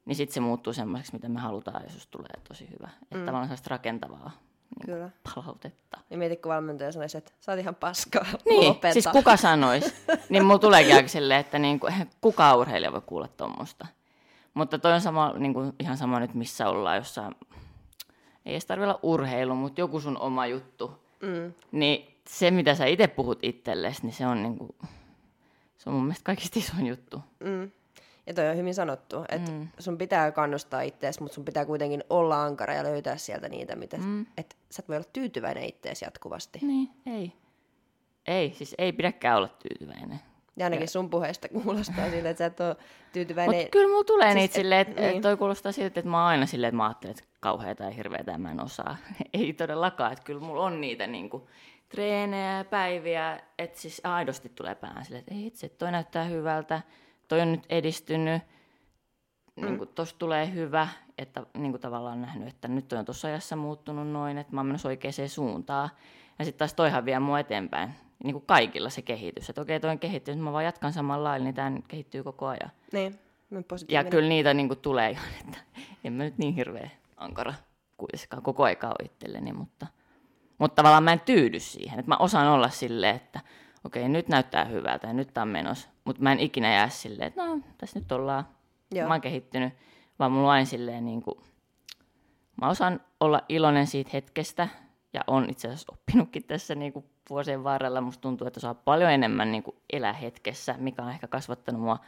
niin 0.04 0.16
sitten 0.16 0.34
se 0.34 0.40
muuttuu 0.40 0.72
semmoiseksi, 0.72 1.12
mitä 1.12 1.28
me 1.28 1.40
halutaan 1.40 1.82
ja 1.82 1.90
susta 1.90 2.10
tulee 2.10 2.40
tosi 2.48 2.70
hyvä. 2.70 2.88
Että 3.02 3.18
tavallaan 3.18 3.46
sellaista 3.46 3.70
rakentavaa 3.70 4.30
niin 4.78 4.86
Kyllä. 4.96 5.10
palautetta. 5.34 5.98
Ja 6.10 6.18
mieti, 6.18 6.36
kun 6.36 6.52
valmentaja 6.52 6.92
sanoisi, 6.92 7.18
että 7.18 7.32
sä 7.40 7.52
oot 7.52 7.60
ihan 7.60 7.74
paskaa, 7.74 8.26
Niin, 8.48 8.68
lopeta. 8.68 8.92
siis 8.92 9.06
kuka 9.12 9.36
sanoisi? 9.36 9.94
niin 10.28 10.44
mulla 10.44 10.58
tuleekin 10.58 10.94
aika 10.94 11.08
silleen, 11.08 11.40
että 11.40 11.58
niinku, 11.58 11.86
eihän 11.86 12.10
kuka 12.20 12.54
urheilija 12.56 12.92
voi 12.92 13.00
kuulla 13.06 13.28
tuommoista. 13.28 13.86
Mutta 14.54 14.78
toi 14.78 14.92
on 14.92 15.00
sama, 15.00 15.32
niin 15.38 15.54
kuin, 15.54 15.72
ihan 15.80 15.96
sama 15.96 16.20
nyt 16.20 16.34
missä 16.34 16.68
ollaan, 16.68 16.96
jossa 16.96 17.32
ei 18.46 18.52
edes 18.54 18.66
tarvitse 18.66 18.88
olla 18.90 19.00
urheilu, 19.02 19.54
mutta 19.54 19.80
joku 19.80 20.00
sun 20.00 20.18
oma 20.18 20.46
juttu. 20.46 21.02
Mm. 21.22 21.52
Niin 21.72 22.14
se, 22.28 22.50
mitä 22.50 22.74
sä 22.74 22.86
itse 22.86 23.06
puhut 23.06 23.38
itsellesi, 23.42 24.02
niin 24.02 24.12
se 24.12 24.26
on, 24.26 24.42
niin 24.42 24.58
kuin, 24.58 24.70
se 25.78 25.90
on 25.90 25.94
mun 25.94 26.02
mielestä 26.04 26.24
kaikista 26.24 26.58
isoin 26.58 26.86
juttu. 26.86 27.20
Mm. 27.40 27.70
Ja 28.26 28.34
toi 28.34 28.48
on 28.48 28.56
hyvin 28.56 28.74
sanottu, 28.74 29.24
että 29.28 29.52
mm. 29.52 29.68
sun 29.78 29.98
pitää 29.98 30.32
kannustaa 30.32 30.80
itseäsi, 30.80 31.22
mutta 31.22 31.34
sun 31.34 31.44
pitää 31.44 31.64
kuitenkin 31.64 32.04
olla 32.10 32.44
ankara 32.44 32.74
ja 32.74 32.84
löytää 32.84 33.16
sieltä 33.16 33.48
niitä, 33.48 33.76
mitä, 33.76 33.96
mm. 33.96 34.26
että 34.36 34.56
sä 34.70 34.82
et 34.82 34.88
voi 34.88 34.96
olla 34.96 35.08
tyytyväinen 35.12 35.64
itteesi 35.64 36.04
jatkuvasti. 36.04 36.58
Niin, 36.62 36.90
ei. 37.06 37.32
Ei, 38.26 38.52
siis 38.54 38.74
ei 38.78 38.92
pidäkään 38.92 39.36
olla 39.36 39.48
tyytyväinen. 39.48 40.20
Ja 40.56 40.66
ainakin 40.66 40.88
sun 40.88 41.10
puheesta 41.10 41.48
kuulostaa 41.48 42.10
siltä, 42.10 42.30
että 42.30 42.38
sä 42.38 42.46
et 42.46 42.60
ole 42.60 42.76
tyytyväinen. 43.12 43.56
Mutta 43.56 43.70
kyllä 43.70 43.88
mulla 43.88 44.04
tulee 44.04 44.32
siis 44.32 44.34
niitä 44.34 44.52
et, 44.52 44.62
silleen, 44.62 44.80
että 44.80 45.00
niin. 45.00 45.22
toi 45.22 45.36
kuulostaa 45.36 45.72
siltä, 45.72 46.00
että 46.00 46.10
mä 46.10 46.18
oon 46.18 46.28
aina 46.28 46.46
silleen, 46.46 46.68
että 46.68 46.76
mä 46.76 46.84
ajattelen, 46.84 47.16
että 47.18 47.30
kauheata 47.40 47.84
ja 47.84 47.90
hirveätä 47.90 48.32
ja 48.32 48.38
mä 48.38 48.50
en 48.50 48.64
osaa. 48.64 48.96
ei 49.34 49.52
todellakaan, 49.52 50.12
että 50.12 50.24
kyllä 50.24 50.40
mulla 50.40 50.64
on 50.64 50.80
niitä 50.80 51.06
niinku 51.06 51.48
treenejä 51.88 52.58
ja 52.58 52.64
päiviä, 52.64 53.40
että 53.58 53.80
siis 53.80 54.00
aidosti 54.04 54.48
tulee 54.48 54.74
päähän 54.74 55.04
silleen, 55.04 55.20
että 55.20 55.34
ei 55.34 55.46
itse, 55.46 55.68
toi 55.68 55.92
näyttää 55.92 56.24
hyvältä, 56.24 56.82
toi 57.28 57.40
on 57.40 57.52
nyt 57.52 57.66
edistynyt, 57.68 58.42
mm. 59.56 59.64
niin 59.64 59.78
kuin 59.78 59.90
tulee 60.18 60.54
hyvä, 60.54 60.88
että 61.18 61.46
niin 61.58 61.72
kuin 61.72 61.80
tavallaan 61.80 62.20
nähnyt, 62.20 62.48
että 62.48 62.68
nyt 62.68 62.92
on 62.92 63.04
tuossa 63.04 63.28
ajassa 63.28 63.56
muuttunut 63.56 64.08
noin, 64.08 64.38
että 64.38 64.54
mä 64.54 64.60
oon 64.60 64.66
menossa 64.66 64.88
oikeaan 64.88 65.28
suuntaan. 65.28 65.90
Ja 66.38 66.44
sitten 66.44 66.58
taas 66.58 66.74
toihan 66.74 67.04
vie 67.04 67.18
mua 67.18 67.40
eteenpäin 67.40 67.90
niin 68.24 68.34
kuin 68.34 68.46
kaikilla 68.46 68.90
se 68.90 69.02
kehitys. 69.02 69.48
Että 69.48 69.60
okei, 69.60 69.80
toi 69.80 69.90
on 69.90 69.98
kehittynyt, 69.98 70.44
mä 70.44 70.52
vaan 70.52 70.64
jatkan 70.64 70.92
samalla 70.92 71.24
lailla, 71.24 71.44
niin 71.44 71.54
tämä 71.54 71.72
kehittyy 71.88 72.22
koko 72.22 72.46
ajan. 72.46 72.70
Niin, 72.92 73.18
ja 73.88 74.04
kyllä 74.04 74.28
niitä 74.28 74.54
niin 74.54 74.68
kuin 74.68 74.80
tulee 74.80 75.10
jo, 75.10 75.18
että 75.44 75.58
en 76.04 76.12
mä 76.12 76.22
nyt 76.24 76.38
niin 76.38 76.54
hirveä 76.54 76.90
ankara 77.16 77.54
kuitenkaan 77.96 78.42
koko 78.42 78.64
aikaa 78.64 78.90
ole 78.90 79.06
itselleni, 79.06 79.52
mutta, 79.52 79.86
mutta 80.58 80.74
tavallaan 80.74 81.02
mä 81.02 81.12
en 81.12 81.20
tyydy 81.20 81.60
siihen. 81.60 81.98
Että 81.98 82.10
mä 82.10 82.16
osaan 82.16 82.48
olla 82.48 82.68
silleen, 82.68 83.16
että 83.16 83.40
okei, 83.86 84.08
nyt 84.08 84.28
näyttää 84.28 84.64
hyvältä 84.64 85.06
ja 85.06 85.12
nyt 85.12 85.34
tämä 85.34 85.42
on 85.42 85.48
menossa, 85.48 85.88
mutta 86.04 86.22
mä 86.22 86.32
en 86.32 86.40
ikinä 86.40 86.72
jää 86.72 86.88
silleen, 86.88 87.28
että 87.28 87.46
no, 87.46 87.60
tässä 87.78 87.98
nyt 87.98 88.12
ollaan, 88.12 88.48
Joo. 88.94 89.08
mä 89.08 89.14
oon 89.14 89.20
kehittynyt, 89.20 89.72
vaan 90.18 90.32
mulla 90.32 90.46
on 90.46 90.52
aina 90.52 90.64
silleen 90.64 91.04
niin 91.04 91.22
kuin, 91.22 91.38
mä 92.62 92.68
osaan 92.68 93.00
olla 93.20 93.42
iloinen 93.48 93.86
siitä 93.86 94.10
hetkestä 94.12 94.68
ja 95.14 95.20
on 95.26 95.50
itse 95.50 95.68
asiassa 95.68 95.92
oppinutkin 95.92 96.44
tässä 96.44 96.74
niin 96.74 96.92
kuin 96.92 97.04
vuosien 97.30 97.64
varrella. 97.64 98.00
Musta 98.00 98.20
tuntuu, 98.20 98.46
että 98.46 98.60
saa 98.60 98.74
paljon 98.74 99.10
enemmän 99.10 99.52
niin 99.52 99.62
kuin 99.62 99.76
elää 99.92 100.12
hetkessä, 100.12 100.74
mikä 100.78 101.02
on 101.02 101.10
ehkä 101.10 101.28
kasvattanut 101.28 101.82
mua 101.82 101.98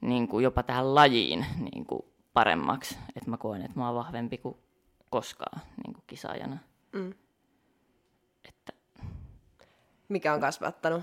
niin 0.00 0.28
kuin 0.28 0.44
jopa 0.44 0.62
tähän 0.62 0.94
lajiin 0.94 1.46
niin 1.72 1.86
kuin 1.86 2.02
paremmaksi. 2.32 2.98
Että 3.16 3.30
mä 3.30 3.36
koen, 3.36 3.62
että 3.62 3.78
mä 3.78 3.86
oon 3.86 3.94
vahvempi 3.94 4.38
kuin 4.38 4.56
koskaan 5.10 5.60
niin 5.84 5.94
kuin 5.94 6.04
kisaajana. 6.06 6.58
Mm. 6.92 7.14
Mikä 10.12 10.32
on 10.32 10.40
kasvattanut? 10.40 11.02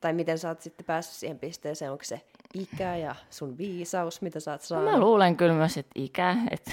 Tai 0.00 0.12
miten 0.12 0.38
sä 0.38 0.48
oot 0.48 0.60
sitten 0.60 0.86
päässyt 0.86 1.16
siihen 1.16 1.38
pisteeseen? 1.38 1.92
Onko 1.92 2.04
se 2.04 2.20
ikä 2.54 2.96
ja 2.96 3.14
sun 3.30 3.58
viisaus, 3.58 4.22
mitä 4.22 4.40
sä 4.40 4.52
oot 4.52 4.60
saanut? 4.60 4.90
Mä 4.90 5.00
luulen 5.00 5.36
kyllä 5.36 5.54
myös, 5.54 5.76
että 5.76 5.92
ikä. 5.94 6.36
Että 6.50 6.72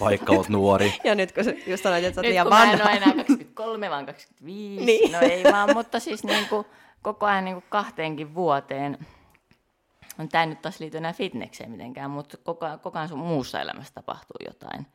vaikka 0.00 0.32
olet 0.32 0.48
nuori. 0.48 0.94
ja 1.04 1.14
nyt 1.14 1.32
kun 1.32 1.44
just 1.66 1.82
sanoit, 1.82 2.04
että 2.04 2.14
sä 2.14 2.20
oot 2.20 2.28
liian 2.28 2.50
vanha. 2.50 2.72
Nyt 2.72 2.80
kun 2.80 2.90
mä 2.90 2.96
en 2.96 3.02
ole 3.02 3.12
enää 3.12 3.24
23, 3.24 3.90
vaan 3.90 4.06
25. 4.06 4.84
niin. 4.84 5.12
No 5.12 5.18
ei 5.20 5.44
vaan, 5.44 5.74
mutta 5.74 6.00
siis 6.00 6.24
niin 6.24 6.48
kuin, 6.48 6.66
koko 7.02 7.26
ajan 7.26 7.44
niin 7.44 7.54
kuin 7.54 7.64
kahteenkin 7.68 8.34
vuoteen. 8.34 8.98
No, 10.18 10.26
tämä 10.30 10.44
ei 10.44 10.50
nyt 10.50 10.62
taas 10.62 10.80
liity 10.80 10.96
enää 10.96 11.12
fitnekseen 11.12 11.70
mitenkään, 11.70 12.10
mutta 12.10 12.36
koko, 12.36 12.66
ajan, 12.66 12.80
koko 12.80 12.98
ajan 12.98 13.08
sun 13.08 13.18
muussa 13.18 13.60
elämässä 13.60 13.94
tapahtuu 13.94 14.36
jotain. 14.46 14.86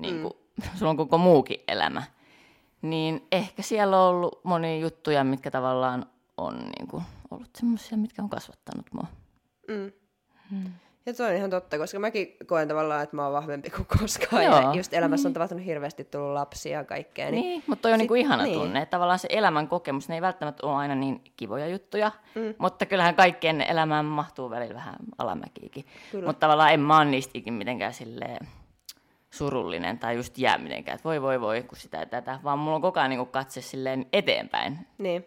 Niin 0.00 0.22
kuin, 0.22 0.34
mm. 0.56 0.68
Sulla 0.78 0.90
on 0.90 0.96
koko 0.96 1.18
muukin 1.18 1.60
elämä. 1.68 2.02
Niin 2.90 3.26
ehkä 3.32 3.62
siellä 3.62 4.02
on 4.02 4.14
ollut 4.14 4.40
monia 4.44 4.78
juttuja, 4.78 5.24
mitkä 5.24 5.50
tavallaan 5.50 6.06
on 6.36 6.58
niin 6.58 6.88
kuin, 6.88 7.04
ollut 7.30 7.50
semmoisia, 7.58 7.98
mitkä 7.98 8.22
on 8.22 8.28
kasvattanut 8.28 8.86
mua. 8.92 9.06
Mm. 9.68 9.92
Hmm. 10.50 10.72
Ja 11.06 11.14
se 11.14 11.24
on 11.24 11.34
ihan 11.34 11.50
totta, 11.50 11.78
koska 11.78 11.98
mäkin 11.98 12.36
koen 12.46 12.68
tavallaan, 12.68 13.02
että 13.02 13.16
mä 13.16 13.24
oon 13.24 13.32
vahvempi 13.32 13.70
kuin 13.70 13.86
koskaan. 14.00 14.44
Joo. 14.44 14.60
Ja 14.60 14.74
just 14.74 14.92
elämässä 14.94 15.28
on 15.28 15.32
tapahtunut 15.32 15.64
hirveästi 15.64 16.04
tullut 16.04 16.32
lapsia 16.32 16.78
ja 16.78 16.84
kaikkea. 16.84 17.30
Niin, 17.30 17.42
niin 17.42 17.62
mutta 17.66 17.82
toi 17.82 17.92
on 17.92 17.96
sit, 17.96 18.02
niinku 18.02 18.14
ihana 18.14 18.42
niin. 18.42 18.58
tunne. 18.58 18.82
Että 18.82 18.90
tavallaan 18.90 19.18
se 19.18 19.28
elämän 19.30 19.68
kokemus, 19.68 20.08
ne 20.08 20.14
ei 20.14 20.22
välttämättä 20.22 20.66
ole 20.66 20.76
aina 20.76 20.94
niin 20.94 21.24
kivoja 21.36 21.66
juttuja. 21.66 22.10
Mm. 22.34 22.54
Mutta 22.58 22.86
kyllähän 22.86 23.14
kaikkien 23.14 23.60
elämään 23.60 24.04
mahtuu 24.04 24.50
välillä 24.50 24.74
vähän 24.74 24.96
alamäkiikin. 25.18 25.84
Mutta 26.12 26.40
tavallaan 26.40 26.72
en 26.72 26.80
mä 26.80 26.98
oon 26.98 27.10
niistä 27.10 27.38
ikin 27.38 27.54
mitenkään 27.54 27.94
silleen 27.94 28.48
surullinen 29.30 29.98
tai 29.98 30.16
just 30.16 30.38
jää 30.38 30.58
mitenkään, 30.58 30.94
että 30.94 31.08
voi 31.08 31.22
voi 31.22 31.40
voi, 31.40 31.62
kun 31.62 31.78
sitä 31.78 31.96
ja 31.96 32.06
tätä. 32.06 32.40
Vaan 32.44 32.58
mulla 32.58 32.76
on 32.76 32.82
koko 32.82 33.00
ajan 33.00 33.10
niin 33.10 33.26
katse 33.26 33.60
silleen 33.60 34.06
eteenpäin. 34.12 34.78
Niin 34.98 35.26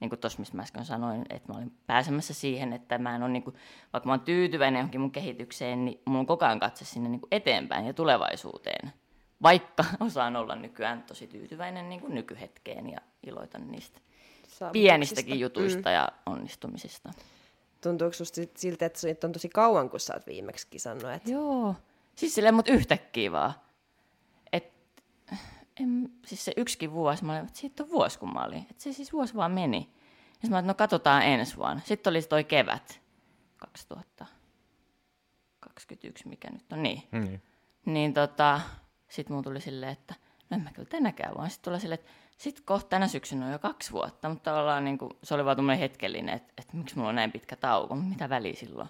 niin 0.00 0.08
kuin 0.08 0.20
tuossa, 0.20 0.38
mistä 0.38 0.56
mä 0.56 0.62
äsken 0.62 0.84
sanoin, 0.84 1.24
että 1.30 1.52
mä 1.52 1.58
olin 1.58 1.72
pääsemässä 1.86 2.34
siihen, 2.34 2.72
että 2.72 2.98
mä 2.98 3.16
en 3.16 3.22
ole, 3.22 3.30
niin 3.30 3.42
kuin, 3.42 3.56
vaikka 3.92 4.06
mä 4.06 4.12
oon 4.12 4.20
tyytyväinen 4.20 4.78
johonkin 4.78 5.00
mun 5.00 5.10
kehitykseen, 5.10 5.84
niin 5.84 6.00
mulla 6.04 6.20
on 6.20 6.26
koko 6.26 6.44
ajan 6.44 6.60
katse 6.60 6.84
sinne 6.84 7.08
niin 7.08 7.20
kuin 7.20 7.28
eteenpäin 7.30 7.86
ja 7.86 7.92
tulevaisuuteen. 7.92 8.92
Vaikka 9.42 9.84
osaan 10.06 10.36
olla 10.36 10.54
nykyään 10.54 11.02
tosi 11.02 11.26
tyytyväinen 11.26 11.88
niin 11.88 12.00
kuin 12.00 12.14
nykyhetkeen 12.14 12.90
ja 12.90 12.98
iloitan 13.26 13.70
niistä 13.70 14.00
pienistäkin 14.72 15.40
jutuista 15.40 15.88
mm. 15.88 15.94
ja 15.94 16.08
onnistumisista. 16.26 17.10
Tuntuuko 17.80 18.12
susta 18.12 18.40
siltä, 18.56 18.86
että 18.86 19.26
on 19.26 19.32
tosi 19.32 19.48
kauan, 19.48 19.90
kun 19.90 20.00
sä 20.00 20.14
oot 20.14 20.26
viimeksi 20.26 20.66
kisannut? 20.70 21.12
Että... 21.12 21.30
Joo. 21.30 21.74
Siis 22.16 22.34
silleen 22.34 22.54
mut 22.54 22.68
yhtäkkiä 22.68 23.32
vaan 23.32 23.54
en, 25.80 26.10
siis 26.26 26.44
se 26.44 26.52
yksikin 26.56 26.92
vuosi, 26.92 27.24
mä 27.24 27.32
olin, 27.32 27.44
että 27.44 27.58
siitä 27.58 27.82
on 27.82 27.90
vuosi 27.90 28.18
kun 28.18 28.32
mä 28.32 28.44
olin. 28.44 28.66
Että 28.70 28.82
se 28.82 28.92
siis 28.92 29.12
vuosi 29.12 29.34
vaan 29.34 29.52
meni. 29.52 29.78
Ja 29.78 29.84
sitten 30.32 30.50
mä 30.50 30.56
olin, 30.56 30.66
no 30.66 30.74
katsotaan 30.74 31.22
ensi 31.22 31.56
vuonna. 31.56 31.80
Sitten 31.84 32.10
oli 32.10 32.22
toi 32.22 32.44
kevät 32.44 33.00
2021, 33.56 36.28
mikä 36.28 36.50
nyt 36.50 36.72
on 36.72 36.82
niin. 36.82 37.02
Mm. 37.12 37.40
Niin 37.86 38.14
tota, 38.14 38.60
sitten 39.08 39.36
mun 39.36 39.44
tuli 39.44 39.60
silleen, 39.60 39.92
että 39.92 40.14
no 40.50 40.56
en 40.56 40.62
mä 40.62 40.72
kyllä 40.72 40.88
tänäkään 40.88 41.36
vaan. 41.36 41.50
Sitten 41.50 41.72
tuli 41.72 41.80
silleen, 41.80 42.00
että 42.00 42.12
sitten 42.36 42.64
kohta 42.64 42.88
tänä 42.88 43.08
syksynä 43.08 43.46
on 43.46 43.52
jo 43.52 43.58
kaksi 43.58 43.92
vuotta, 43.92 44.28
mutta 44.28 44.50
tavallaan 44.50 44.84
niin 44.84 44.98
kuin, 44.98 45.10
se 45.22 45.34
oli 45.34 45.44
vaan 45.44 45.78
hetkellinen, 45.78 46.34
että, 46.34 46.52
että 46.58 46.76
miksi 46.76 46.96
mulla 46.96 47.08
on 47.08 47.14
näin 47.14 47.32
pitkä 47.32 47.56
tauko, 47.56 47.94
mitä 47.94 48.28
väliä 48.28 48.54
silloin. 48.54 48.88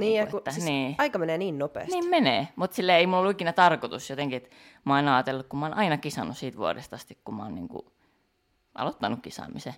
Niin, 0.00 0.16
ja 0.16 0.26
kun, 0.26 0.38
että, 0.38 0.50
siis 0.50 0.64
niin. 0.64 0.94
aika 0.98 1.18
menee 1.18 1.38
niin 1.38 1.58
nopeasti. 1.58 1.92
Niin 1.92 2.10
menee, 2.10 2.48
mutta 2.56 2.74
sille 2.74 2.96
ei 2.96 3.06
mulla 3.06 3.18
ollut 3.18 3.32
ikinä 3.32 3.52
tarkoitus 3.52 4.10
jotenkin, 4.10 4.36
että 4.36 4.50
mä 4.84 4.96
oon 4.96 5.08
ajatellut, 5.08 5.46
kun 5.46 5.58
mä 5.58 5.66
oon 5.66 5.74
aina 5.74 5.98
kisannut 5.98 6.38
siitä 6.38 6.58
vuodesta 6.58 6.96
asti, 6.96 7.18
kun 7.24 7.34
mä 7.34 7.42
oon 7.42 7.54
niin 7.54 7.68
kuin 7.68 7.86
aloittanut 8.74 9.20
kisaamisen. 9.22 9.74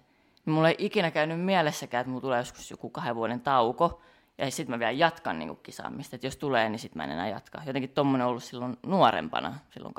Niin 0.46 0.54
mulla 0.54 0.68
ei 0.68 0.76
ikinä 0.78 1.10
käynyt 1.10 1.40
mielessäkään, 1.40 2.00
että 2.00 2.08
mulla 2.08 2.20
tulee 2.20 2.38
joskus 2.38 2.70
joku 2.70 2.90
kahden 2.90 3.16
vuoden 3.16 3.40
tauko, 3.40 4.00
ja 4.38 4.50
sitten 4.50 4.74
mä 4.74 4.78
vielä 4.78 4.92
jatkan 4.92 5.38
niin 5.38 5.48
kuin 5.48 5.60
kisaamista. 5.62 6.16
Että 6.16 6.26
jos 6.26 6.36
tulee, 6.36 6.68
niin 6.68 6.78
sitten 6.78 6.96
mä 6.96 7.04
en 7.04 7.10
enää 7.10 7.28
jatka. 7.28 7.62
Jotenkin 7.66 7.90
tommonen 7.90 8.26
ollut 8.26 8.44
silloin 8.44 8.76
nuorempana, 8.86 9.58
silloin 9.70 9.94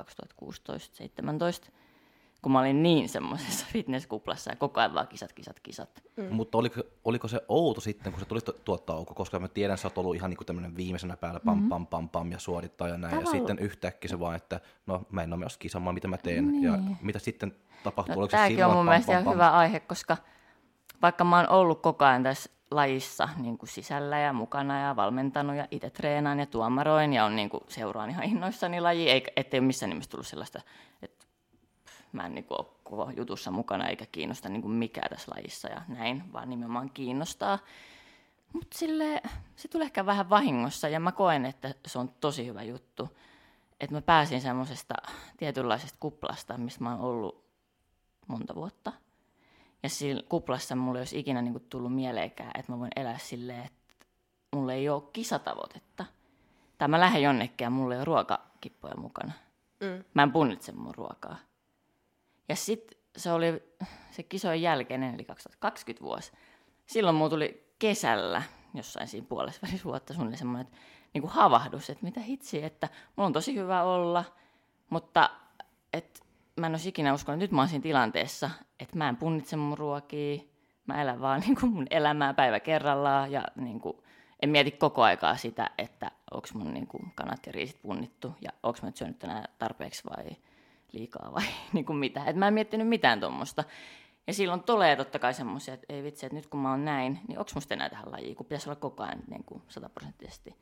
2016-2017 1.68 1.72
kun 2.42 2.52
mä 2.52 2.60
olin 2.60 2.84
niin 2.84 3.10
semmoisessa 3.10 3.66
fitnesskuplassa 3.74 4.52
ja 4.52 4.56
koko 4.56 4.80
ajan 4.80 4.94
vaan 4.94 5.08
kisat, 5.08 5.34
kisat, 5.34 5.60
kisat. 5.60 5.90
Mm. 6.18 6.28
Mutta 6.32 6.58
oliko, 6.58 6.82
oliko 7.06 7.28
se 7.28 7.42
outo 7.48 7.82
sitten, 7.82 8.12
kun 8.12 8.20
se 8.20 8.26
tuli 8.26 8.40
tuo 8.66 8.78
tauko, 8.78 9.14
koska 9.14 9.40
mä 9.40 9.48
tiedän, 9.48 9.74
että 9.74 9.82
sä 9.82 9.88
oot 9.88 9.98
ollut 9.98 10.16
ihan 10.16 10.30
niinku 10.30 10.44
tämmöinen 10.44 10.78
viimeisenä 10.78 11.18
päällä 11.18 11.40
pam, 11.40 11.56
mm-hmm. 11.56 11.70
pam, 11.70 11.88
pam, 11.88 12.10
pam 12.10 12.32
ja 12.32 12.40
suorittaa 12.40 12.88
ja 12.88 12.98
näin. 12.98 13.12
Tavalla. 13.12 13.30
Ja 13.30 13.40
sitten 13.40 13.60
yhtäkkiä 13.60 14.10
se 14.10 14.20
vaan, 14.20 14.36
että 14.36 14.60
no 14.86 15.04
mä 15.12 15.24
en 15.24 15.34
ole 15.34 15.40
myös 15.40 15.58
kisamaan, 15.58 15.94
mitä 15.94 16.08
mä 16.08 16.18
teen. 16.18 16.48
Niin. 16.48 16.64
Ja 16.64 16.80
mitä 17.02 17.20
sitten 17.20 17.56
tapahtuu? 17.84 18.22
No, 18.22 18.28
tämäkin 18.28 18.66
on 18.66 18.74
mun 18.74 18.86
mielestä 18.86 19.12
pam, 19.12 19.24
pam, 19.24 19.34
hyvä 19.34 19.52
aihe, 19.52 19.80
koska 19.80 20.18
vaikka 21.02 21.24
mä 21.24 21.38
oon 21.38 21.50
ollut 21.50 21.82
koko 21.82 22.06
ajan 22.06 22.24
tässä 22.24 22.50
lajissa 22.72 23.30
niin 23.38 23.58
kuin 23.58 23.70
sisällä 23.70 24.20
ja 24.20 24.34
mukana 24.34 24.82
ja 24.82 24.96
valmentanut 24.96 25.56
ja 25.56 25.68
itse 25.72 25.90
treenaan 25.90 26.40
ja 26.40 26.46
tuomaroin 26.46 27.14
ja 27.14 27.26
on 27.26 27.36
niin 27.36 27.50
kuin, 27.50 27.64
seuraan 27.68 28.10
ihan 28.10 28.24
innoissani 28.24 28.82
laji, 28.82 29.10
eikä 29.10 29.32
ettei 29.36 29.60
ole 29.60 29.68
missään 29.68 29.90
nimessä 29.90 30.12
tullut 30.12 30.28
sellaista, 30.28 30.62
että 31.02 31.21
mä 32.14 32.26
en 32.26 32.36
niin 32.36 32.46
kuin, 32.46 32.60
ole 32.60 32.68
koko 32.84 33.12
jutussa 33.18 33.52
mukana 33.52 33.88
eikä 33.88 34.06
kiinnosta 34.12 34.50
niin 34.50 34.62
kuin 34.62 34.74
mikään 34.74 35.10
tässä 35.10 35.32
lajissa 35.36 35.68
ja 35.68 35.82
näin, 35.88 36.34
vaan 36.34 36.50
nimenomaan 36.50 36.90
kiinnostaa. 36.90 37.60
Mutta 38.54 38.78
se 39.56 39.68
tulee 39.68 39.86
ehkä 39.86 40.06
vähän 40.06 40.30
vahingossa 40.30 40.90
ja 40.90 41.00
mä 41.00 41.12
koen, 41.12 41.46
että 41.46 41.74
se 41.86 42.00
on 42.00 42.10
tosi 42.10 42.46
hyvä 42.46 42.64
juttu. 42.64 43.18
Että 43.80 43.96
mä 43.96 44.02
pääsin 44.02 44.42
semmoisesta 44.42 44.94
tietynlaisesta 45.38 45.98
kuplasta, 46.00 46.58
missä 46.58 46.84
mä 46.84 46.92
oon 46.92 47.02
ollut 47.02 47.46
monta 48.28 48.56
vuotta. 48.56 48.92
Ja 49.84 49.90
siinä 49.90 50.22
kuplassa 50.30 50.76
mulle 50.76 51.00
ei 51.00 51.02
olisi 51.02 51.20
ikinä 51.20 51.42
niin 51.42 51.54
kuin, 51.54 51.66
tullut 51.70 51.96
mieleenkään, 51.96 52.52
että 52.60 52.72
mä 52.72 52.80
voin 52.80 52.92
elää 52.96 53.18
silleen, 53.18 53.66
että 53.66 54.06
mulla 54.56 54.74
ei 54.74 54.90
ole 54.90 55.04
kisatavoitetta. 55.14 56.06
Tai 56.78 56.88
mä 56.88 57.00
lähden 57.00 57.24
jonnekin 57.24 57.66
ja 57.66 57.70
mulla 57.70 57.94
ei 57.94 58.00
ole 58.00 58.06
ruokakippoja 58.06 58.96
mukana. 58.98 59.32
Mm. 59.80 60.04
Mä 60.14 60.24
en 60.24 60.32
punnitse 60.32 60.72
mun 60.72 60.96
ruokaa. 60.96 61.38
Ja 62.52 62.56
sitten 62.56 62.98
se 63.18 63.32
oli 63.32 63.64
se 64.12 64.24
kisojen 64.24 64.62
jälkeinen, 64.62 65.16
eli 65.16 65.24
2020 65.24 66.06
vuosi. 66.06 66.32
Silloin 66.86 67.16
mulla 67.16 67.30
tuli 67.30 67.74
kesällä 67.80 68.44
jossain 68.74 69.08
siinä 69.08 69.28
puolessa 69.30 69.68
välissä 69.68 69.86
vuotta 69.86 70.14
suunnilleen 70.14 70.38
semmoinen 70.38 70.68
niin 71.14 71.22
kuin 71.22 71.32
havahdus, 71.32 71.90
että 71.90 72.06
mitä 72.06 72.20
hitsi, 72.20 72.64
että 72.64 72.90
mulla 73.16 73.28
on 73.28 73.34
tosi 73.34 73.56
hyvä 73.56 73.84
olla, 73.84 74.24
mutta 74.90 75.30
et, 75.94 76.24
mä 76.60 76.66
en 76.66 76.74
olisi 76.74 76.90
ikinä 76.90 77.14
uskonut, 77.14 77.36
että 77.36 77.44
nyt 77.44 77.52
mä 77.52 77.62
oon 77.62 77.68
siinä 77.68 77.84
tilanteessa, 77.84 78.50
että 78.80 78.98
mä 78.98 79.10
en 79.10 79.18
punnitse 79.18 79.56
mun 79.56 79.78
ruokia, 79.78 80.42
mä 80.88 81.02
elän 81.02 81.22
vaan 81.22 81.40
niin 81.48 81.56
kuin 81.60 81.74
mun 81.74 81.88
elämää 81.90 82.34
päivä 82.34 82.60
kerrallaan 82.60 83.32
ja 83.32 83.44
niin 83.56 83.80
kuin, 83.80 83.98
en 84.42 84.50
mieti 84.50 84.72
koko 84.72 85.04
aikaa 85.04 85.38
sitä, 85.38 85.70
että 85.78 86.12
onko 86.32 86.48
mun 86.54 86.74
niin 86.74 86.88
kuin, 86.88 87.12
kanat 87.16 87.46
ja 87.46 87.52
riisit 87.52 87.82
punnittu 87.82 88.36
ja 88.42 88.50
onko 88.64 88.80
mä 88.82 88.88
nyt 88.88 88.98
syönyt 88.98 89.20
tänään 89.20 89.46
tarpeeksi 89.60 90.04
vai 90.10 90.26
liikaa 90.92 91.32
vai 91.34 91.44
niin 91.74 91.86
kuin 91.86 91.98
mitä. 91.98 92.26
Et 92.26 92.36
mä 92.36 92.48
en 92.48 92.54
miettinyt 92.54 92.88
mitään 92.88 93.20
tuommoista. 93.20 93.64
Ja 94.28 94.34
silloin 94.34 94.64
tulee 94.64 94.96
totta 94.96 95.20
kai 95.20 95.34
semmoisia, 95.34 95.74
että 95.74 95.86
ei 95.90 96.04
vitsi, 96.04 96.26
että 96.26 96.36
nyt 96.36 96.48
kun 96.48 96.60
mä 96.60 96.70
oon 96.70 96.86
näin, 96.86 97.20
niin 97.28 97.40
onko 97.40 97.52
musta 97.56 97.74
enää 97.74 97.90
tähän 97.90 98.12
lajiin, 98.12 98.36
kun 98.36 98.46
pitäisi 98.46 98.70
olla 98.70 98.80
koko 98.80 99.04
ajan 99.04 99.24
niin 99.28 99.44
kuin 99.44 99.62
sataprosenttisesti. 99.68 100.56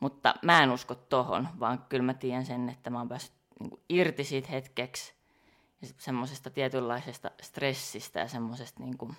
Mutta 0.00 0.34
mä 0.42 0.62
en 0.62 0.70
usko 0.70 0.94
tohon, 0.94 1.48
vaan 1.60 1.84
kyllä 1.88 2.02
mä 2.02 2.14
tiedän 2.14 2.46
sen, 2.46 2.68
että 2.68 2.90
mä 2.90 2.98
oon 2.98 3.08
päässyt 3.08 3.36
niin 3.60 3.70
kuin 3.70 3.80
irti 3.88 4.24
siitä 4.24 4.48
hetkeksi 4.48 5.14
ja 5.82 5.88
semmoisesta 5.98 6.50
tietynlaisesta 6.50 7.30
stressistä 7.42 8.20
ja 8.20 8.28
semmoisesta 8.28 8.82
niin 8.82 8.98
kuin 8.98 9.16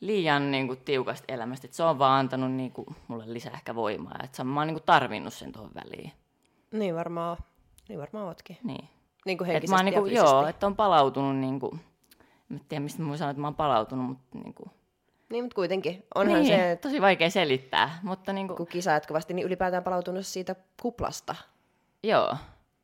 liian 0.00 0.50
niin 0.50 0.66
kuin, 0.66 0.80
tiukasta 0.84 1.24
elämästä. 1.28 1.66
Et 1.66 1.72
se 1.72 1.82
on 1.82 1.98
vaan 1.98 2.20
antanut 2.20 2.52
niin 2.52 2.72
kuin, 2.72 2.86
mulle 3.08 3.24
lisää 3.32 3.52
ehkä 3.52 3.74
voimaa. 3.74 4.18
Et 4.24 4.36
mä 4.44 4.60
oon 4.60 4.66
niin 4.66 4.74
kuin, 4.74 4.86
tarvinnut 4.86 5.34
sen 5.34 5.52
tuohon 5.52 5.70
väliin. 5.74 6.12
Niin 6.72 6.94
varmaan, 6.94 7.36
niin 7.92 8.00
varmaan 8.00 8.26
ootkin. 8.26 8.58
Niin. 8.64 8.88
Niin 9.26 9.38
kuin 9.38 9.50
Et 9.50 9.68
mä 9.68 9.76
oon, 9.76 9.84
niin 9.84 9.94
kuin, 9.94 10.14
joo, 10.14 10.46
että 10.46 10.66
on 10.66 10.76
palautunut, 10.76 11.36
niin 11.36 11.60
kuin, 11.60 11.80
en 12.50 12.60
tiedä 12.68 12.82
mistä 12.82 13.02
mä 13.02 13.16
sanoa, 13.16 13.30
että 13.30 13.40
mä 13.40 13.46
oon 13.46 13.54
palautunut, 13.54 14.06
mutta 14.06 14.38
niin 14.38 14.54
kuin, 14.54 14.70
niin, 15.30 15.44
mutta 15.44 15.54
kuitenkin. 15.54 16.04
Onhan 16.14 16.42
niin, 16.42 16.46
se, 16.46 16.78
tosi 16.82 17.00
vaikea 17.00 17.30
selittää, 17.30 17.98
mutta 18.02 18.32
niin 18.32 18.46
kuin, 18.46 18.56
kun 18.56 18.66
kisa 18.66 18.90
jatkuvasti, 18.90 19.34
niin 19.34 19.46
ylipäätään 19.46 19.82
palautunut 19.82 20.26
siitä 20.26 20.56
kuplasta 20.82 21.34
joo. 22.02 22.36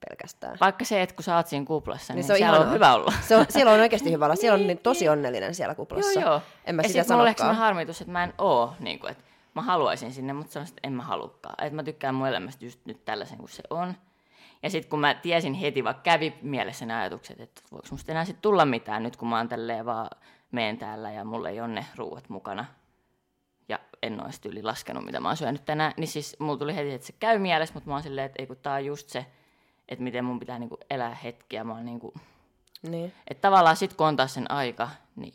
pelkästään. 0.09 0.57
Vaikka 0.61 0.85
se, 0.85 1.03
että 1.03 1.15
kun 1.15 1.25
sä 1.25 1.37
oot 1.37 1.47
siinä 1.47 1.67
kuplassa, 1.67 2.13
niin, 2.13 2.17
Niin 2.17 2.29
niin 2.29 2.39
se 2.39 2.45
on 2.45 2.53
siellä 2.53 2.67
on 2.67 2.73
hyvä 2.73 2.95
olla. 2.95 3.13
Se 3.21 3.37
on, 3.37 3.47
siellä 3.49 3.73
on 3.73 3.81
oikeasti 3.81 4.13
hyvä 4.13 4.25
olla. 4.25 4.37
Siellä 4.37 4.61
on 4.61 4.67
niin 4.67 4.79
tosi 4.79 5.09
onnellinen 5.09 5.55
siellä 5.55 5.75
kuplassa. 5.75 6.21
Joo, 6.21 6.31
joo. 6.31 6.43
En 6.65 6.75
mä 6.75 6.83
ja 6.83 6.89
sitä 6.89 7.03
sit 7.03 7.11
mulla 7.11 7.23
sanokaan. 7.23 7.37
sellainen 7.37 7.63
harmitus, 7.63 8.01
että 8.01 8.13
mä 8.13 8.25
en 8.25 8.35
oo, 8.39 8.75
niin 8.81 8.99
kuin, 8.99 9.11
että 9.11 9.25
mä 9.55 9.63
haluaisin 9.63 10.13
sinne, 10.13 10.33
mutta 10.33 10.53
sanoisin, 10.53 10.73
että 10.77 10.89
en 10.89 10.93
mä 10.93 11.03
halukkaan. 11.03 11.65
Että 11.65 11.77
mä 11.77 11.83
tykkään 11.83 12.15
mun 12.15 12.29
elämästä 12.29 12.65
just 12.65 12.81
nyt 12.85 13.05
tällaisen 13.05 13.39
kuin 13.39 13.49
se 13.49 13.63
on. 13.71 13.95
Ja 14.63 14.71
sitten 14.71 14.91
kun 14.91 15.01
mä 15.01 15.15
tiesin 15.15 15.55
heti, 15.55 15.85
vaikka 15.85 16.03
kävi 16.03 16.35
mielessä 16.43 16.87
ne 16.87 16.95
ajatukset, 16.95 17.41
että 17.41 17.63
voiko 17.73 17.87
musta 17.91 18.13
enää 18.13 18.25
sit 18.25 18.41
tulla 18.43 18.65
mitään 18.65 19.03
nyt, 19.03 19.17
kun 19.17 19.29
mä 19.29 19.37
oon 19.37 19.49
tälleen 19.49 19.87
vaan 19.87 20.09
meen 20.53 20.79
täällä 20.79 21.13
ja 21.13 21.25
mulla 21.25 21.49
ei 21.49 21.61
ole 21.61 21.69
ne 21.69 21.87
ruuat 21.97 22.29
mukana. 22.29 22.65
Ja 23.69 23.79
en 24.03 24.21
ole 24.21 24.31
yli 24.45 24.63
laskenut, 24.63 25.05
mitä 25.05 25.21
mä 25.21 25.29
oon 25.29 25.37
syönyt 25.37 25.65
tänään. 25.65 25.93
Niin 25.97 26.09
siis 26.09 26.37
mulla 26.39 26.59
tuli 26.59 26.77
heti, 26.77 26.93
että 26.93 27.07
se 27.07 27.13
käy 27.19 27.39
mielessä, 27.39 27.75
mutta 27.75 27.89
mä 27.91 27.95
oon 27.95 28.03
silleen, 28.03 28.27
että 28.27 28.43
ei 28.43 28.47
kun 28.47 28.57
tää 28.57 28.75
on 28.75 28.85
just 28.85 29.09
se, 29.09 29.27
että 29.89 30.03
miten 30.05 30.25
mun 30.25 30.39
pitää 30.41 30.59
niinku 30.59 30.79
elää 30.91 31.15
hetkiä. 31.15 31.65
Mä 31.65 31.73
oon 31.75 31.85
niinku, 31.85 32.15
Niin. 32.83 33.13
että 33.29 33.41
tavallaan 33.49 33.77
sit 33.77 33.95
kun 33.95 34.07
on 34.07 34.17
taas 34.17 34.35
sen 34.35 34.51
aika, 34.51 34.89
niin 35.17 35.35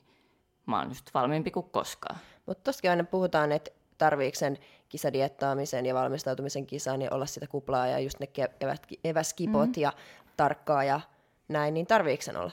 mä 0.66 0.80
oon 0.80 0.88
just 0.90 1.14
valmiimpi 1.14 1.52
kuin 1.52 1.70
koskaan. 1.72 2.20
Mutta 2.46 2.64
tostakin 2.64 2.90
aina 2.92 3.04
puhutaan, 3.04 3.52
että 3.52 3.72
tarviiko 3.98 4.36
sen 4.40 4.58
kisadiettaamisen 4.94 5.86
ja 5.86 5.94
valmistautumisen 5.94 6.66
kisaan 6.66 7.02
ja 7.02 7.10
olla 7.12 7.26
sitä 7.26 7.48
kuplaa 7.48 7.88
ja 7.88 8.00
just 8.00 8.20
ne 8.20 8.28
ke- 8.40 8.54
evät, 8.62 8.88
eväskipot 9.04 9.68
mm. 9.78 9.82
ja 9.82 9.94
tarkkaa 10.38 10.84
ja 10.84 11.02
näin, 11.48 11.74
niin 11.74 11.88
tarviiko 11.88 12.24
sen 12.24 12.38
olla? 12.38 12.52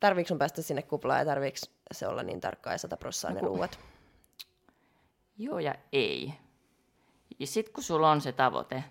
Tarviiko 0.00 0.28
sun 0.28 0.38
päästä 0.38 0.62
sinne 0.62 0.82
kuplaan 0.82 1.18
ja 1.18 1.24
tarviiko 1.24 1.56
se 1.92 2.08
olla 2.08 2.22
niin 2.22 2.40
tarkkaa 2.40 2.72
ja 2.72 2.78
sataprossaa 2.78 3.30
ne 3.30 3.34
No 3.40 3.40
kun- 3.48 3.56
ruuat? 3.56 3.78
Joo 5.38 5.58
ja 5.58 5.74
ei. 5.92 6.34
Ja 7.38 7.46
sit 7.46 7.68
kun 7.68 7.84
sulla 7.84 8.10
on 8.10 8.20
se 8.20 8.32
tavoite, 8.32 8.84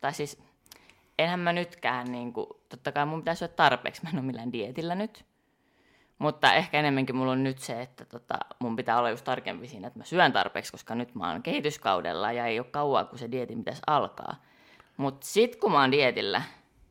tai 0.00 0.12
siis 0.14 0.38
enhän 1.18 1.40
mä 1.40 1.52
nytkään, 1.52 2.12
niin 2.12 2.32
kuin, 2.32 2.46
totta 2.68 2.92
kai 2.92 3.06
mun 3.06 3.20
pitäisi 3.20 3.44
olla 3.44 3.54
tarpeeksi, 3.54 4.02
mä 4.02 4.08
en 4.10 4.16
ole 4.16 4.24
millään 4.24 4.52
dietillä 4.52 4.94
nyt, 4.94 5.24
mutta 6.18 6.54
ehkä 6.54 6.78
enemmänkin 6.78 7.16
mulla 7.16 7.32
on 7.32 7.44
nyt 7.44 7.58
se, 7.58 7.82
että 7.82 8.04
tota, 8.04 8.38
mun 8.58 8.76
pitää 8.76 8.98
olla 8.98 9.10
just 9.10 9.24
tarkempi 9.24 9.68
siinä, 9.68 9.86
että 9.86 9.98
mä 9.98 10.04
syön 10.04 10.32
tarpeeksi, 10.32 10.72
koska 10.72 10.94
nyt 10.94 11.14
mä 11.14 11.30
oon 11.30 11.42
kehityskaudella 11.42 12.32
ja 12.32 12.46
ei 12.46 12.58
ole 12.58 12.66
kauaa, 12.70 13.04
kun 13.04 13.18
se 13.18 13.30
dietin 13.30 13.58
pitäisi 13.58 13.82
alkaa. 13.86 14.42
Mutta 14.96 15.26
sit 15.26 15.56
kun 15.56 15.72
mä 15.72 15.80
oon 15.80 15.92
dietillä, 15.92 16.42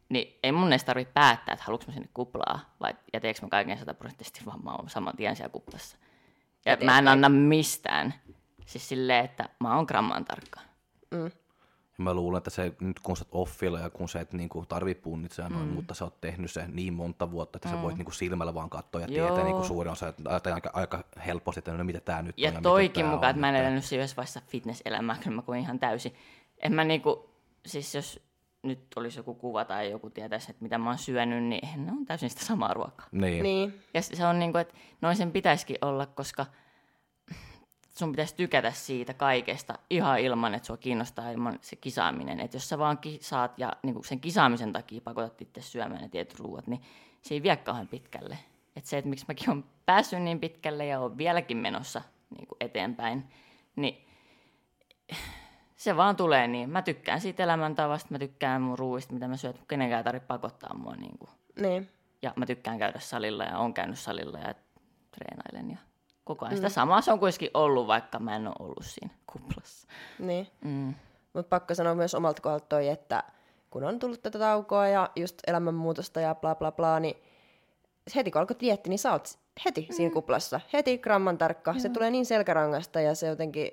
niin 0.10 0.40
ei 0.44 0.52
mun 0.52 0.68
edes 0.68 0.84
tarvitse 0.84 1.14
päättää, 1.14 1.54
että 1.54 1.66
haluanko 1.66 1.86
mä 1.88 1.94
sinne 1.94 2.10
kuplaa 2.14 2.60
vai 2.80 2.94
ja 3.14 3.20
teekö 3.20 3.40
mä 3.42 3.48
kaiken 3.48 3.78
sataprosenttisesti, 3.78 4.42
vaan 4.46 4.64
mä 4.64 4.72
oon 4.72 4.90
saman 4.90 5.18
tien 5.18 5.36
siellä 5.36 5.52
kuplassa. 5.52 5.98
Ja, 6.66 6.72
Ja 6.72 6.78
teet 6.78 6.86
mä 6.86 6.98
en 6.98 7.08
anna 7.08 7.30
mistään. 7.30 8.14
Siis 8.66 8.90
silleen, 8.90 9.26
että 9.26 9.50
mä 9.60 9.76
oon 9.76 9.86
gramman 9.86 10.26
tarkka. 10.26 10.60
Ja 11.98 12.04
mä 12.04 12.14
luulen, 12.14 12.38
että 12.38 12.50
se 12.50 12.74
nyt 12.80 13.00
kun 13.00 13.18
sä 13.18 13.26
oot 13.32 13.42
offilla 13.48 13.80
ja 13.80 13.90
kun 13.90 14.10
sä 14.10 14.20
et 14.20 14.34
niinku 14.34 14.66
tarvii 14.66 14.96
punnitsemaan 14.96 15.54
noin, 15.54 15.68
mutta 15.68 15.94
sä 15.94 16.04
oot 16.06 16.22
tehnyt 16.22 16.52
se 16.52 16.68
niin 16.68 16.94
monta 16.94 17.32
vuotta, 17.32 17.58
että 17.58 17.70
mm. 17.70 17.76
sä 17.76 17.82
voit 17.82 17.96
niinku 17.96 18.12
silmällä 18.12 18.54
vaan 18.54 18.70
katsoa 18.70 19.02
ja 19.02 19.08
Joo. 19.08 19.28
tietää 19.28 19.44
niinku 19.46 19.64
suurin 19.64 19.92
osa, 19.92 20.14
tai 20.44 20.54
aika, 20.54 20.70
aika 20.74 21.04
helposti, 21.26 21.60
että 21.60 21.72
no 21.74 21.84
mitä 21.84 22.00
tää 22.00 22.22
nyt 22.22 22.36
Ja 22.40 22.52
on. 22.58 22.64
toikin 22.64 22.90
miten 22.92 23.04
tää 23.04 23.12
mukaan, 23.12 23.30
että 23.30 23.40
mä 23.40 23.50
en 23.50 23.54
nyt. 23.54 23.62
elänyt 23.62 23.86
siinä 23.86 24.00
yhdessä 24.02 24.16
vaiheessa 24.16 24.42
fitness-elämää, 24.48 25.18
kyllä 25.24 25.36
mä 25.36 25.42
koin 25.42 25.60
ihan 25.62 25.80
täysin. 25.80 26.14
En 26.60 26.74
mä 26.74 26.84
niinku, 26.84 27.30
siis 27.66 27.96
jos 27.96 28.20
nyt 28.64 28.80
olisi 28.96 29.20
joku 29.20 29.34
kuva 29.34 29.66
tai 29.66 29.92
joku 29.92 30.10
tietäisi, 30.10 30.52
että 30.52 30.64
mitä 30.64 30.78
mä 30.78 30.90
oon 30.90 30.98
syönyt, 30.98 31.44
niin 31.44 31.66
eihän 31.66 31.86
ne 31.86 31.92
on 31.92 32.06
täysin 32.06 32.30
sitä 32.30 32.46
samaa 32.46 32.74
ruokaa. 32.74 33.08
Niin. 33.12 33.44
Niin, 33.44 33.82
Ja 33.94 34.02
se 34.02 34.26
on 34.26 34.40
niinku, 34.40 34.58
että 34.58 34.74
noin 35.02 35.16
sen 35.16 35.32
pitäisikin 35.32 35.78
olla, 35.82 36.06
koska 36.06 36.46
sun 37.98 38.12
pitäisi 38.12 38.36
tykätä 38.36 38.72
siitä 38.72 39.14
kaikesta 39.14 39.80
ihan 39.90 40.20
ilman, 40.20 40.56
että 40.56 40.66
sua 40.66 40.78
kiinnostaa 40.78 41.32
ilman 41.32 41.60
se 41.62 41.76
kisaaminen. 41.76 42.40
Että 42.40 42.58
jos 42.58 42.70
sä 42.70 42.78
vaan 42.78 42.98
kisaat 42.98 43.60
ja 43.60 43.74
niinku 43.84 44.04
sen 44.04 44.20
kisaamisen 44.20 44.74
takia 44.74 45.02
pakotat 45.02 45.42
itse 45.42 45.62
syömään 45.62 46.02
ne 46.02 46.10
tietyt 46.10 46.40
ruuat, 46.40 46.68
niin 46.68 46.82
se 47.22 47.34
ei 47.34 47.44
vie 47.44 47.56
kauhean 47.56 47.88
pitkälle. 47.88 48.38
Että 48.76 48.90
se, 48.90 48.98
että 48.98 49.10
miksi 49.10 49.26
mäkin 49.28 49.50
olen 49.50 49.64
päässyt 49.86 50.22
niin 50.22 50.40
pitkälle 50.40 50.86
ja 50.86 51.00
olen 51.00 51.18
vieläkin 51.18 51.58
menossa 51.58 52.02
niinku 52.38 52.56
eteenpäin, 52.60 53.24
niin 53.76 54.06
se 55.76 55.98
vaan 55.98 56.16
tulee 56.16 56.48
niin. 56.48 56.70
Mä 56.70 56.82
tykkään 56.82 57.22
siitä 57.22 57.44
elämäntavasta, 57.44 58.10
mä 58.12 58.20
tykkään 58.20 58.62
mun 58.62 58.80
ruuista, 58.80 59.14
mitä 59.14 59.28
mä 59.28 59.38
syön, 59.38 59.54
että 59.54 59.66
kenenkään 59.68 60.00
ei 60.00 60.04
tarvitse 60.04 60.28
pakottaa 60.28 60.74
mua. 60.74 60.96
Niinku. 60.96 61.30
niin. 61.62 61.90
Ja 62.22 62.34
mä 62.36 62.46
tykkään 62.46 62.80
käydä 62.80 63.00
salilla 63.00 63.44
ja 63.44 63.58
on 63.58 63.74
käynyt 63.74 64.00
salilla 64.00 64.40
ja 64.40 64.54
treenailen 65.12 65.72
ja 65.72 65.78
koko 66.26 66.46
ajan 66.46 66.56
sitä 66.56 66.70
samaa 66.70 67.02
se 67.02 67.12
on 67.12 67.20
kuitenkin 67.20 67.50
ollut, 67.54 67.88
vaikka 67.88 68.20
mä 68.20 68.36
en 68.36 68.48
ole 68.48 68.56
ollut 68.60 68.86
siinä 68.86 69.14
kuplassa. 69.28 69.88
niin. 70.20 70.48
Mm. 70.62 70.94
Mutta 71.34 71.50
pakko 71.50 71.76
sanoa 71.76 71.96
myös 71.96 72.16
omalta 72.16 72.42
kohdalta 72.42 72.66
toi, 72.66 72.88
että 72.88 73.24
kun 73.70 73.84
on 73.84 74.00
tullut 74.00 74.24
tätä 74.24 74.40
taukoa 74.40 74.88
ja 74.88 75.10
just 75.16 75.38
elämänmuutosta 75.48 76.20
ja 76.20 76.36
bla 76.36 76.56
bla 76.56 76.72
bla, 76.72 77.00
niin 77.00 77.18
heti 78.16 78.32
kun 78.32 78.40
alkoi 78.42 78.56
dietti, 78.60 78.90
niin 78.90 79.00
sä 79.00 79.12
oot 79.12 79.40
heti 79.66 79.88
siinä 79.92 80.14
kuplassa. 80.14 80.60
Heti 80.74 80.98
gramman 80.98 81.38
tarkka. 81.38 81.76
Se 81.78 81.90
tulee 81.90 82.12
niin 82.12 82.26
selkärangasta 82.26 83.02
ja 83.02 83.16
se 83.16 83.28
jotenkin, 83.28 83.72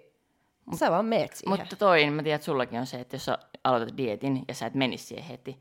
sä 0.79 0.91
vaan 0.91 1.05
meet 1.05 1.33
siihen. 1.33 1.61
Mutta 1.61 1.77
toi, 1.77 2.11
mä 2.11 2.23
tiedän, 2.23 2.37
että 2.37 2.45
sullakin 2.45 2.81
on 2.81 2.87
se, 2.87 3.01
että 3.01 3.15
jos 3.15 3.25
sä 3.25 3.39
aloitat 3.65 3.97
dietin 3.97 4.45
ja 4.49 4.55
sä 4.55 4.67
et 4.67 4.75
menisi 4.75 5.07
siihen 5.07 5.25
heti, 5.25 5.59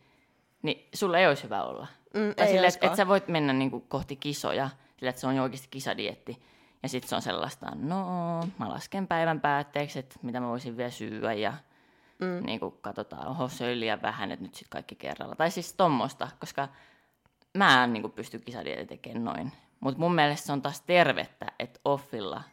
niin 0.61 0.87
sulla 0.93 1.19
ei 1.19 1.27
olisi 1.27 1.43
hyvä 1.43 1.63
olla. 1.63 1.87
Mm, 2.13 2.35
tai 2.35 2.47
ei 2.47 2.53
sille, 2.53 2.67
että 2.67 2.87
et 2.87 2.95
sä 2.95 3.07
voit 3.07 3.27
mennä 3.27 3.53
niinku 3.53 3.79
kohti 3.79 4.15
kisoja, 4.15 4.69
sillä 4.97 5.09
että 5.09 5.21
se 5.21 5.27
on 5.27 5.35
jo 5.35 5.43
oikeasti 5.43 5.67
kisadietti. 5.71 6.43
Ja 6.83 6.89
sitten 6.89 7.09
se 7.09 7.15
on 7.15 7.21
sellaista, 7.21 7.71
no 7.75 8.39
mä 8.59 8.69
lasken 8.69 9.07
päivän 9.07 9.41
päätteeksi, 9.41 9.99
että 9.99 10.15
mitä 10.21 10.39
mä 10.39 10.47
voisin 10.47 10.77
vielä 10.77 10.89
syödä 10.89 11.33
ja 11.33 11.53
mm. 12.19 12.45
niin 12.45 12.59
kuin 12.59 12.75
katsotaan, 12.81 13.27
oho 13.27 13.47
söi 13.47 13.79
liian 13.79 14.01
vähän, 14.01 14.31
että 14.31 14.43
nyt 14.45 14.55
sitten 14.55 14.69
kaikki 14.69 14.95
kerralla. 14.95 15.35
Tai 15.35 15.51
siis 15.51 15.73
tommosta, 15.73 16.27
koska 16.39 16.67
mä 17.53 17.83
en 17.83 17.93
niin 17.93 18.01
kuin, 18.01 18.11
pysty 18.11 18.39
kisadietin 18.39 18.87
tekemään 18.87 19.25
noin. 19.25 19.51
Mutta 19.79 19.99
mun 19.99 20.15
mielestä 20.15 20.45
se 20.45 20.53
on 20.53 20.61
taas 20.61 20.81
tervettä, 20.81 21.45
että 21.59 21.79
offilla 21.85 22.43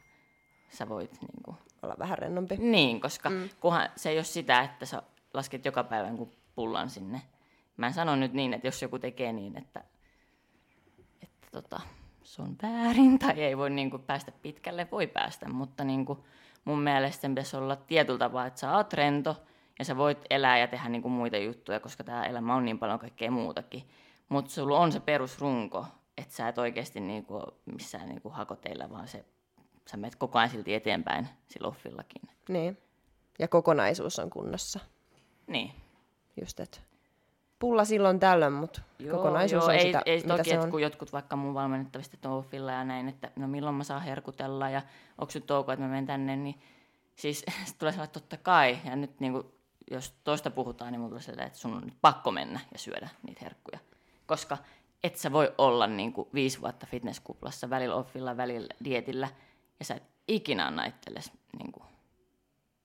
sä 0.71 0.89
voit 0.89 1.13
niin 1.13 1.43
kuin, 1.45 1.57
Olla 1.83 1.95
vähän 1.99 2.19
rennompi. 2.19 2.57
niin, 2.57 3.01
koska 3.01 3.31
mm. 3.31 3.49
kunhan 3.61 3.89
se 3.97 4.11
ei 4.11 4.17
ole 4.17 4.25
sitä, 4.25 4.61
että 4.61 4.87
sä 4.87 5.03
lasket 5.35 5.65
joka 5.65 5.85
päivän 5.85 6.17
kun 6.17 6.33
pullan 6.55 6.91
sinne. 6.91 7.23
Mä 7.77 7.87
en 7.87 7.95
sano 7.95 8.17
nyt 8.17 8.33
niin, 8.33 8.55
että 8.55 8.67
jos 8.67 8.83
joku 8.83 8.99
tekee 8.99 9.33
niin, 9.33 9.59
että, 9.59 9.85
että 11.23 11.49
tota, 11.53 11.81
se 12.29 12.43
on 12.43 12.57
väärin 12.63 13.19
tai 13.19 13.43
ei 13.43 13.57
voi 13.57 13.71
niin 13.71 13.91
kuin, 13.91 14.03
päästä 14.03 14.33
pitkälle, 14.33 14.89
voi 14.93 15.07
päästä, 15.07 15.49
mutta 15.49 15.85
niin 15.85 16.07
kuin, 16.07 16.19
mun 16.65 16.81
mielestä 16.81 17.21
sen 17.21 17.35
pitäisi 17.35 17.57
olla 17.57 17.77
tietyllä 17.77 18.19
tapaa, 18.19 18.47
että 18.47 18.61
sä 18.61 18.77
oot 18.77 18.93
rento 18.93 19.37
ja 19.79 19.85
sä 19.85 19.97
voit 19.97 20.19
elää 20.31 20.59
ja 20.59 20.69
tehdä 20.69 20.89
niin 20.89 21.03
kuin, 21.03 21.13
muita 21.13 21.37
juttuja, 21.37 21.81
koska 21.81 22.05
tämä 22.05 22.25
elämä 22.25 22.55
on 22.55 22.65
niin 22.65 22.79
paljon 22.79 22.99
kaikkea 22.99 23.31
muutakin. 23.31 23.83
Mutta 24.29 24.51
sulla 24.51 24.79
on 24.79 24.93
se 24.93 25.01
perusrunko, 25.01 25.87
että 26.19 26.35
sä 26.35 26.49
et 26.49 26.59
oikeasti 26.59 27.01
niin 27.01 27.25
kuin, 27.25 27.43
missään 27.65 28.09
niin 28.09 28.23
kuin, 28.23 28.35
hakoteilla, 28.35 28.91
vaan 28.91 29.09
se, 29.09 29.25
sä 29.91 29.97
menet 29.97 30.17
koko 30.17 30.39
ajan 30.39 30.51
silti 30.51 30.75
eteenpäin 30.75 31.29
sillä 31.47 31.69
offillakin. 31.69 32.23
Niin. 32.49 32.79
Ja 33.39 33.49
kokonaisuus 33.49 34.19
on 34.19 34.31
kunnossa. 34.31 34.81
Niin. 35.47 35.73
Just 36.41 36.61
et. 36.61 36.88
Pulla 37.59 37.85
silloin 37.85 38.21
tällöin, 38.21 38.53
mutta 38.53 38.83
kokonaisuus 39.11 39.63
joo, 39.63 39.69
on 39.69 39.75
ei, 39.75 39.87
sitä, 39.87 40.03
ei 40.07 40.17
mitä 40.23 40.37
toki, 40.37 40.51
se 40.51 40.61
on. 40.61 40.71
kun 40.71 40.83
jotkut 40.83 41.13
vaikka 41.13 41.37
mun 41.37 41.55
valmennettavista 41.55 42.17
Toofilla 42.21 42.73
ja 42.73 42.85
näin, 42.85 43.09
että 43.09 43.31
no 43.37 43.49
milloin 43.49 43.77
mä 43.77 43.85
saan 43.85 44.03
herkutella 44.03 44.71
ja 44.71 44.83
onko 45.19 45.33
nyt 45.35 45.47
touko, 45.47 45.73
että 45.73 45.85
mä 45.85 45.91
menen 45.91 46.07
tänne, 46.07 46.37
niin 46.37 46.61
siis 47.17 47.45
tulee 47.79 47.93
sellainen, 47.93 48.05
että 48.05 48.21
totta 48.21 48.37
kai, 48.37 48.79
ja 48.85 48.97
nyt 48.97 49.21
niin 49.21 49.33
kuin, 49.33 49.47
jos 49.91 50.15
toista 50.25 50.51
puhutaan, 50.51 50.93
niin 50.93 51.01
mulla 51.01 51.11
tulee 51.11 51.23
sellainen, 51.23 51.47
että 51.47 51.59
sun 51.59 51.75
on 51.75 51.83
nyt 51.85 51.99
pakko 52.01 52.31
mennä 52.31 52.61
ja 52.73 52.79
syödä 52.79 53.09
niitä 53.23 53.41
herkkuja. 53.43 53.79
Koska 54.27 54.59
et 55.05 55.17
sä 55.17 55.33
voi 55.33 55.55
olla 55.59 55.87
niin 55.87 56.13
kuin 56.13 56.29
viisi 56.35 56.61
vuotta 56.61 56.87
fitnesskuplassa, 56.87 57.71
välillä 57.71 57.95
offilla, 57.95 58.37
välillä 58.37 58.75
dietillä, 58.85 59.29
ja 59.79 59.85
sä 59.85 59.95
et 59.95 60.03
ikinä 60.29 60.67
anna 60.67 60.85
itsellesi 60.85 61.33
niin 61.59 61.73
kuin, 61.73 61.87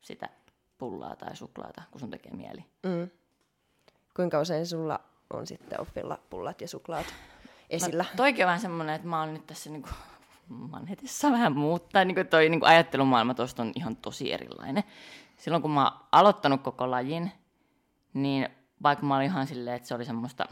sitä 0.02 0.30
pullaa 0.78 1.16
tai 1.16 1.36
suklaata, 1.36 1.82
kun 1.92 2.00
sun 2.00 2.10
tekee 2.10 2.32
mieli. 2.32 2.66
Mm. 2.84 3.10
Kuinka 4.16 4.40
usein 4.40 4.68
sulla 4.68 5.00
on 5.30 5.48
sitten 5.48 5.82
offilla 5.82 6.20
pullat 6.30 6.62
ja 6.62 6.68
suklaat 6.68 7.06
esillä? 7.70 8.04
No, 8.04 8.10
toikin 8.16 8.46
on 8.46 8.48
vähän 8.48 8.62
semmoinen, 8.62 8.96
että 8.96 9.08
mä 9.08 9.20
oon 9.20 9.34
nyt 9.34 9.48
tässä 9.48 9.70
niinku 9.70 9.90
manhetissa 10.72 11.32
vähän 11.32 11.58
muuttaa. 11.58 12.06
Niinku 12.06 12.24
toi 12.30 12.50
niinku 12.50 12.66
ajattelumaailma 12.66 13.34
tuosta 13.34 13.62
on 13.62 13.72
ihan 13.76 13.96
tosi 13.96 14.34
erilainen. 14.34 14.84
Silloin 15.38 15.62
kun 15.62 15.72
mä 15.72 15.84
oon 15.84 16.00
aloittanut 16.12 16.62
koko 16.62 16.92
lajin, 16.92 17.32
niin 18.14 18.50
vaikka 18.84 19.06
mä 19.06 19.16
olin 19.16 19.26
ihan 19.26 19.48
silleen, 19.48 19.76
että 19.76 19.88
se 19.88 19.96
oli 19.96 20.06
semmoista, 20.06 20.46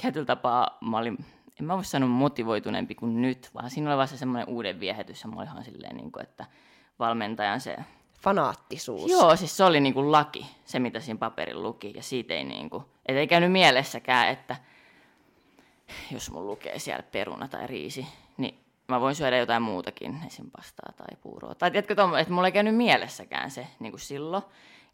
tietyllä 0.00 0.26
tapaa 0.26 0.78
mä 0.80 0.98
olin, 0.98 1.24
en 1.60 1.66
mä 1.66 1.74
voi 1.74 1.84
sanoa 1.84 2.08
motivoituneempi 2.08 2.94
kuin 2.94 3.22
nyt, 3.22 3.50
vaan 3.54 3.70
siinä 3.70 3.90
oli 3.90 3.96
vaan 3.96 4.08
se 4.08 4.16
semmoinen 4.16 4.48
uuden 4.48 4.80
viehätys, 4.80 5.22
ja 5.22 5.28
mä 5.28 5.36
olin 5.36 5.48
ihan 5.48 5.64
silleen, 5.64 5.96
niinku, 5.96 6.20
että 6.22 6.46
valmentajan 6.98 7.60
se 7.60 7.76
Fanaattisuus. 8.24 9.10
Joo, 9.10 9.36
siis 9.36 9.56
se 9.56 9.64
oli 9.64 9.80
niinku 9.80 10.12
laki, 10.12 10.46
se 10.64 10.78
mitä 10.78 11.00
siinä 11.00 11.18
paperilla 11.18 11.62
luki, 11.62 11.92
ja 11.96 12.02
siitä 12.02 12.34
ei 12.34 12.44
niinku, 12.44 12.84
et 13.06 13.16
ei 13.16 13.26
käynyt 13.26 13.52
mielessäkään, 13.52 14.28
että 14.28 14.56
jos 16.10 16.30
mun 16.30 16.46
lukee 16.46 16.78
siellä 16.78 17.02
peruna 17.02 17.48
tai 17.48 17.66
riisi, 17.66 18.06
niin 18.36 18.58
mä 18.88 19.00
voin 19.00 19.14
syödä 19.14 19.36
jotain 19.36 19.62
muutakin, 19.62 20.18
esim. 20.26 20.50
pastaa 20.50 20.92
tai 20.96 21.16
puuroa. 21.22 21.54
Tai 21.54 21.70
tiedätkö, 21.70 21.94
tommo, 21.94 22.16
että 22.16 22.32
mulla 22.32 22.48
ei 22.48 22.52
käynyt 22.52 22.76
mielessäkään 22.76 23.50
se 23.50 23.66
niin 23.80 23.92
kuin 23.92 24.00
silloin. 24.00 24.42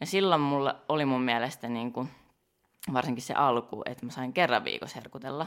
Ja 0.00 0.06
silloin 0.06 0.40
mulla 0.40 0.76
oli 0.88 1.04
mun 1.04 1.22
mielestä 1.22 1.68
niin 1.68 1.92
kuin, 1.92 2.10
varsinkin 2.92 3.22
se 3.22 3.34
alku, 3.34 3.82
että 3.84 4.06
mä 4.06 4.12
sain 4.12 4.32
kerran 4.32 4.64
viikossa 4.64 4.94
herkutella. 4.94 5.46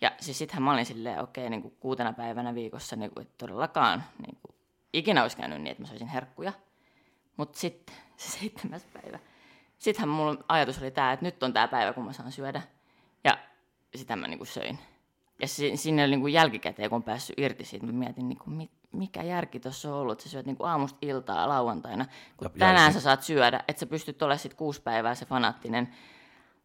Ja 0.00 0.12
siis 0.20 0.38
sittenhän 0.38 0.62
mä 0.62 0.72
olin 0.72 0.86
silleen, 0.86 1.20
okei, 1.20 1.50
niin 1.50 1.62
kuin 1.62 1.76
kuutena 1.80 2.12
päivänä 2.12 2.54
viikossa, 2.54 2.96
niin 2.96 3.10
kuin, 3.10 3.22
että 3.22 3.34
todellakaan 3.38 4.04
niin 4.26 4.38
kuin, 4.42 4.45
ikinä 4.98 5.22
olisi 5.22 5.36
käynyt 5.36 5.62
niin, 5.62 5.70
että 5.70 5.82
mä 5.82 5.86
söisin 5.88 6.08
herkkuja. 6.08 6.52
Mutta 7.36 7.58
sitten 7.58 7.94
se 8.16 8.38
seitsemäs 8.38 8.84
päivä. 8.92 9.18
Sittenhän 9.78 10.08
mulla 10.08 10.36
ajatus 10.48 10.78
oli 10.78 10.90
tämä, 10.90 11.12
että 11.12 11.26
nyt 11.26 11.42
on 11.42 11.52
tämä 11.52 11.68
päivä, 11.68 11.92
kun 11.92 12.04
mä 12.04 12.12
saan 12.12 12.32
syödä. 12.32 12.62
Ja 13.24 13.38
sitä 13.94 14.16
mä 14.16 14.28
niinku 14.28 14.44
söin. 14.44 14.78
Ja 15.40 15.48
si- 15.48 15.76
sinne 15.76 16.02
oli 16.04 16.10
niinku 16.10 16.26
jälkikäteen, 16.26 16.90
kun 16.90 16.96
on 16.96 17.02
päässyt 17.02 17.38
irti 17.38 17.64
siitä, 17.64 17.86
mä 17.86 17.92
mietin, 17.92 18.28
niinku, 18.28 18.50
mi- 18.50 18.70
mikä 18.92 19.22
järki 19.22 19.60
tuossa 19.60 19.88
on 19.88 20.00
ollut, 20.00 20.12
että 20.12 20.24
sä 20.24 20.30
syöt 20.30 20.46
niinku 20.46 20.64
aamusta 20.64 20.98
iltaa 21.02 21.48
lauantaina, 21.48 22.04
kun 22.36 22.44
Ja- 22.46 22.50
ja 22.54 22.58
tänään 22.58 22.92
se- 22.92 22.98
sä 22.98 23.02
saat 23.04 23.22
syödä, 23.22 23.64
että 23.68 23.80
sä 23.80 23.86
pystyt 23.86 24.22
olemaan 24.22 24.38
sit 24.38 24.54
kuusi 24.54 24.82
päivää 24.82 25.14
se 25.14 25.26
fanaattinen, 25.26 25.88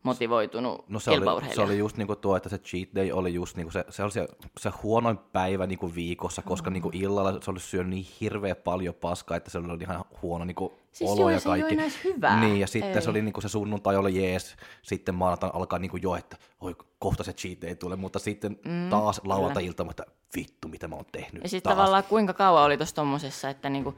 motivoitunut 0.04 0.89
No 0.89 0.99
se 0.99 1.12
oli, 1.12 1.54
se 1.56 1.62
oli 1.62 1.78
just 1.78 1.97
niinku 1.97 2.16
tuo, 2.16 2.36
että 2.36 2.49
se 2.49 2.58
cheat 2.58 2.89
day 2.95 3.12
oli 3.12 3.34
just 3.34 3.56
niinku 3.58 3.72
se, 3.72 3.86
se, 3.89 4.04
oli 4.04 4.12
se, 4.12 4.28
se 4.60 4.70
huonoin 4.84 5.18
päivä 5.18 5.68
niinku 5.68 5.95
viikossa, 5.95 6.41
koska 6.41 6.70
Mm. 6.70 6.74
niinku 6.74 6.89
illalla 6.93 7.41
se 7.41 7.52
oli 7.52 7.60
syönyt 7.60 7.89
niin 7.89 8.06
hirveän 8.22 8.56
paljon 8.64 8.93
paskaa, 8.93 9.38
että 9.38 9.49
se 9.49 9.58
oli 9.58 9.84
ihan 9.84 10.06
huono 10.22 10.45
niinku 10.45 10.74
Siis 10.91 11.12
olo 11.12 11.20
joo, 11.22 11.30
ja 11.30 11.39
kaikki. 11.43 11.74
edes 11.74 12.04
hyvää. 12.04 12.39
Niin, 12.39 12.60
ja 12.60 12.68
sitten 12.68 12.95
Ei. 12.95 13.02
se 13.02 13.10
oli 13.10 13.22
niinku 13.22 13.41
se 13.41 13.49
sunnuntai 13.49 13.95
oli 13.97 14.24
jees, 14.24 14.56
sitten 14.82 15.16
maanantaina 15.16 15.58
alkaa 15.58 15.80
niinku 15.80 15.97
jo, 15.97 16.16
että 16.16 16.38
oi, 16.62 16.76
kohta 16.99 17.24
se 17.24 17.34
cheat 17.34 17.62
day 17.62 17.76
tulee, 17.76 17.97
mutta 17.97 18.20
sitten 18.20 18.60
mm, 18.66 18.89
taas 18.89 19.22
lauantai-ilta, 19.24 19.86
että 19.89 20.06
vittu, 20.36 20.68
mitä 20.68 20.88
mä 20.88 20.95
oon 20.95 21.06
tehnyt 21.12 21.43
Ja 21.43 21.49
sitten 21.49 21.70
taas. 21.70 21.78
tavallaan 21.78 22.04
kuinka 22.04 22.34
kauan 22.34 22.64
oli 22.64 22.78
tuossa 22.78 22.95
tommosessa, 22.95 23.49
että 23.49 23.70
niinku, 23.70 23.95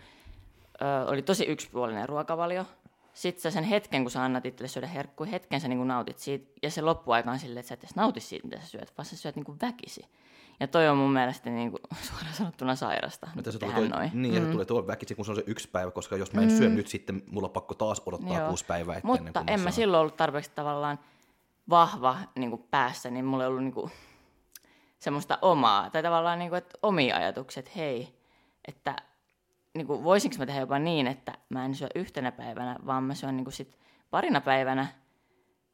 ö, 0.82 1.06
oli 1.12 1.22
tosi 1.22 1.46
yksipuolinen 1.46 2.10
ruokavalio. 2.10 2.66
Sitten 3.14 3.42
sä 3.42 3.52
sen 3.52 3.64
hetken, 3.64 4.04
kun 4.04 4.12
sä 4.12 4.24
annat 4.24 4.46
itselle 4.46 4.68
syödä 4.68 4.88
herkkuja, 4.88 5.30
hetken 5.30 5.62
sä 5.62 5.68
niinku 5.68 5.84
nautit 5.84 6.20
siitä. 6.20 6.52
Ja 6.64 6.72
se 6.72 6.82
loppuaika 6.82 7.32
on 7.32 7.40
silleen, 7.40 7.60
että 7.60 7.68
sä 7.68 7.74
et 7.74 7.84
edes 7.84 7.96
nauti 7.96 8.20
siitä, 8.20 8.48
mitä 8.48 8.62
sä 8.62 8.68
syöt, 8.68 8.94
vaan 8.98 9.06
sä 9.06 9.18
syöt 9.18 9.36
niinku 9.36 9.56
väkisi. 9.62 10.02
Ja 10.60 10.68
toi 10.68 10.90
on 10.90 10.98
mun 10.98 11.14
mielestä 11.14 11.50
niinku, 11.50 11.78
suoraan 12.10 12.34
sanottuna 12.34 12.76
sairasta. 12.76 13.30
Että 13.38 13.52
se 13.52 13.60
tulee 13.60 13.76
toi, 13.76 13.90
noin. 13.90 14.12
niin, 14.14 14.44
mm. 14.44 14.52
tulee 14.52 14.66
tuo 14.66 14.88
väkisin, 14.88 15.16
kun 15.16 15.26
se 15.26 15.32
on 15.32 15.36
se 15.36 15.44
yksi 15.48 15.70
päivä, 15.72 15.92
koska 15.92 16.18
jos 16.18 16.34
mä 16.34 16.42
en 16.42 16.52
mm. 16.52 16.58
syö 16.58 16.70
nyt, 16.70 16.88
sitten 16.88 17.24
mulla 17.32 17.48
on 17.48 17.54
pakko 17.54 17.74
taas 17.74 18.02
odottaa 18.06 18.38
Joo. 18.38 18.48
kuusi 18.48 18.66
päivää 18.66 18.98
eteen, 18.98 19.08
Mutta 19.08 19.20
ennen 19.20 19.34
kuin 19.34 19.50
en 19.50 19.60
mä 19.60 19.64
saan. 19.64 19.74
silloin 19.74 20.02
ollut 20.02 20.18
tarpeeksi 20.18 20.52
tavallaan 20.56 21.00
vahva 21.70 22.18
niin 22.36 22.50
kuin 22.50 22.64
päässä, 22.72 23.10
niin 23.10 23.26
mulla 23.26 23.44
ei 23.44 23.48
ollut 23.48 23.64
niin 23.64 23.74
kuin, 23.74 23.92
semmoista 25.00 25.38
omaa, 25.42 25.90
tai 25.90 26.04
tavallaan 26.04 26.40
niin 26.40 26.50
kuin, 26.50 26.58
että 26.58 26.78
omia 26.82 27.16
ajatuksia, 27.16 27.60
että 27.60 27.72
hei, 27.76 28.14
että 28.68 28.96
niin 29.74 29.88
kuin, 29.88 30.04
voisinko 30.04 30.38
mä 30.40 30.46
tehdä 30.46 30.60
jopa 30.60 30.80
niin, 30.80 31.08
että 31.08 31.34
mä 31.50 31.66
en 31.66 31.76
syö 31.76 31.88
yhtenä 31.96 32.32
päivänä, 32.32 32.76
vaan 32.86 33.04
mä 33.04 33.16
syön 33.16 33.38
niin 33.38 33.46
kuin 33.46 33.54
sit 33.54 33.78
parina 34.10 34.42
päivänä 34.42 34.88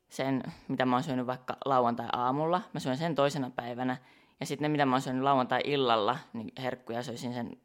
sen, 0.10 0.44
mitä 0.68 0.86
mä 0.86 0.96
oon 0.96 1.04
syönyt 1.04 1.28
vaikka 1.28 1.58
lauantai-aamulla, 1.66 2.62
mä 2.74 2.80
syön 2.80 2.98
sen 2.98 3.16
toisena 3.16 3.50
päivänä, 3.50 3.98
ja 4.40 4.46
sitten 4.46 4.64
ne, 4.64 4.70
mitä 4.70 4.86
mä 4.86 4.96
oon 4.96 5.02
syönyt 5.02 5.24
lauantai-illalla, 5.24 6.18
niin 6.34 6.52
herkkuja 6.62 7.04
söisin 7.04 7.34
sen 7.34 7.58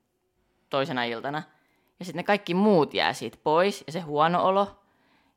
toisena 0.71 1.05
iltana. 1.05 1.43
Ja 1.99 2.05
sitten 2.05 2.19
ne 2.19 2.25
kaikki 2.25 2.55
muut 2.55 2.95
jää 2.95 3.13
siitä 3.13 3.39
pois, 3.45 3.85
ja 3.87 3.93
se 3.93 4.01
huono 4.01 4.45
olo, 4.45 4.81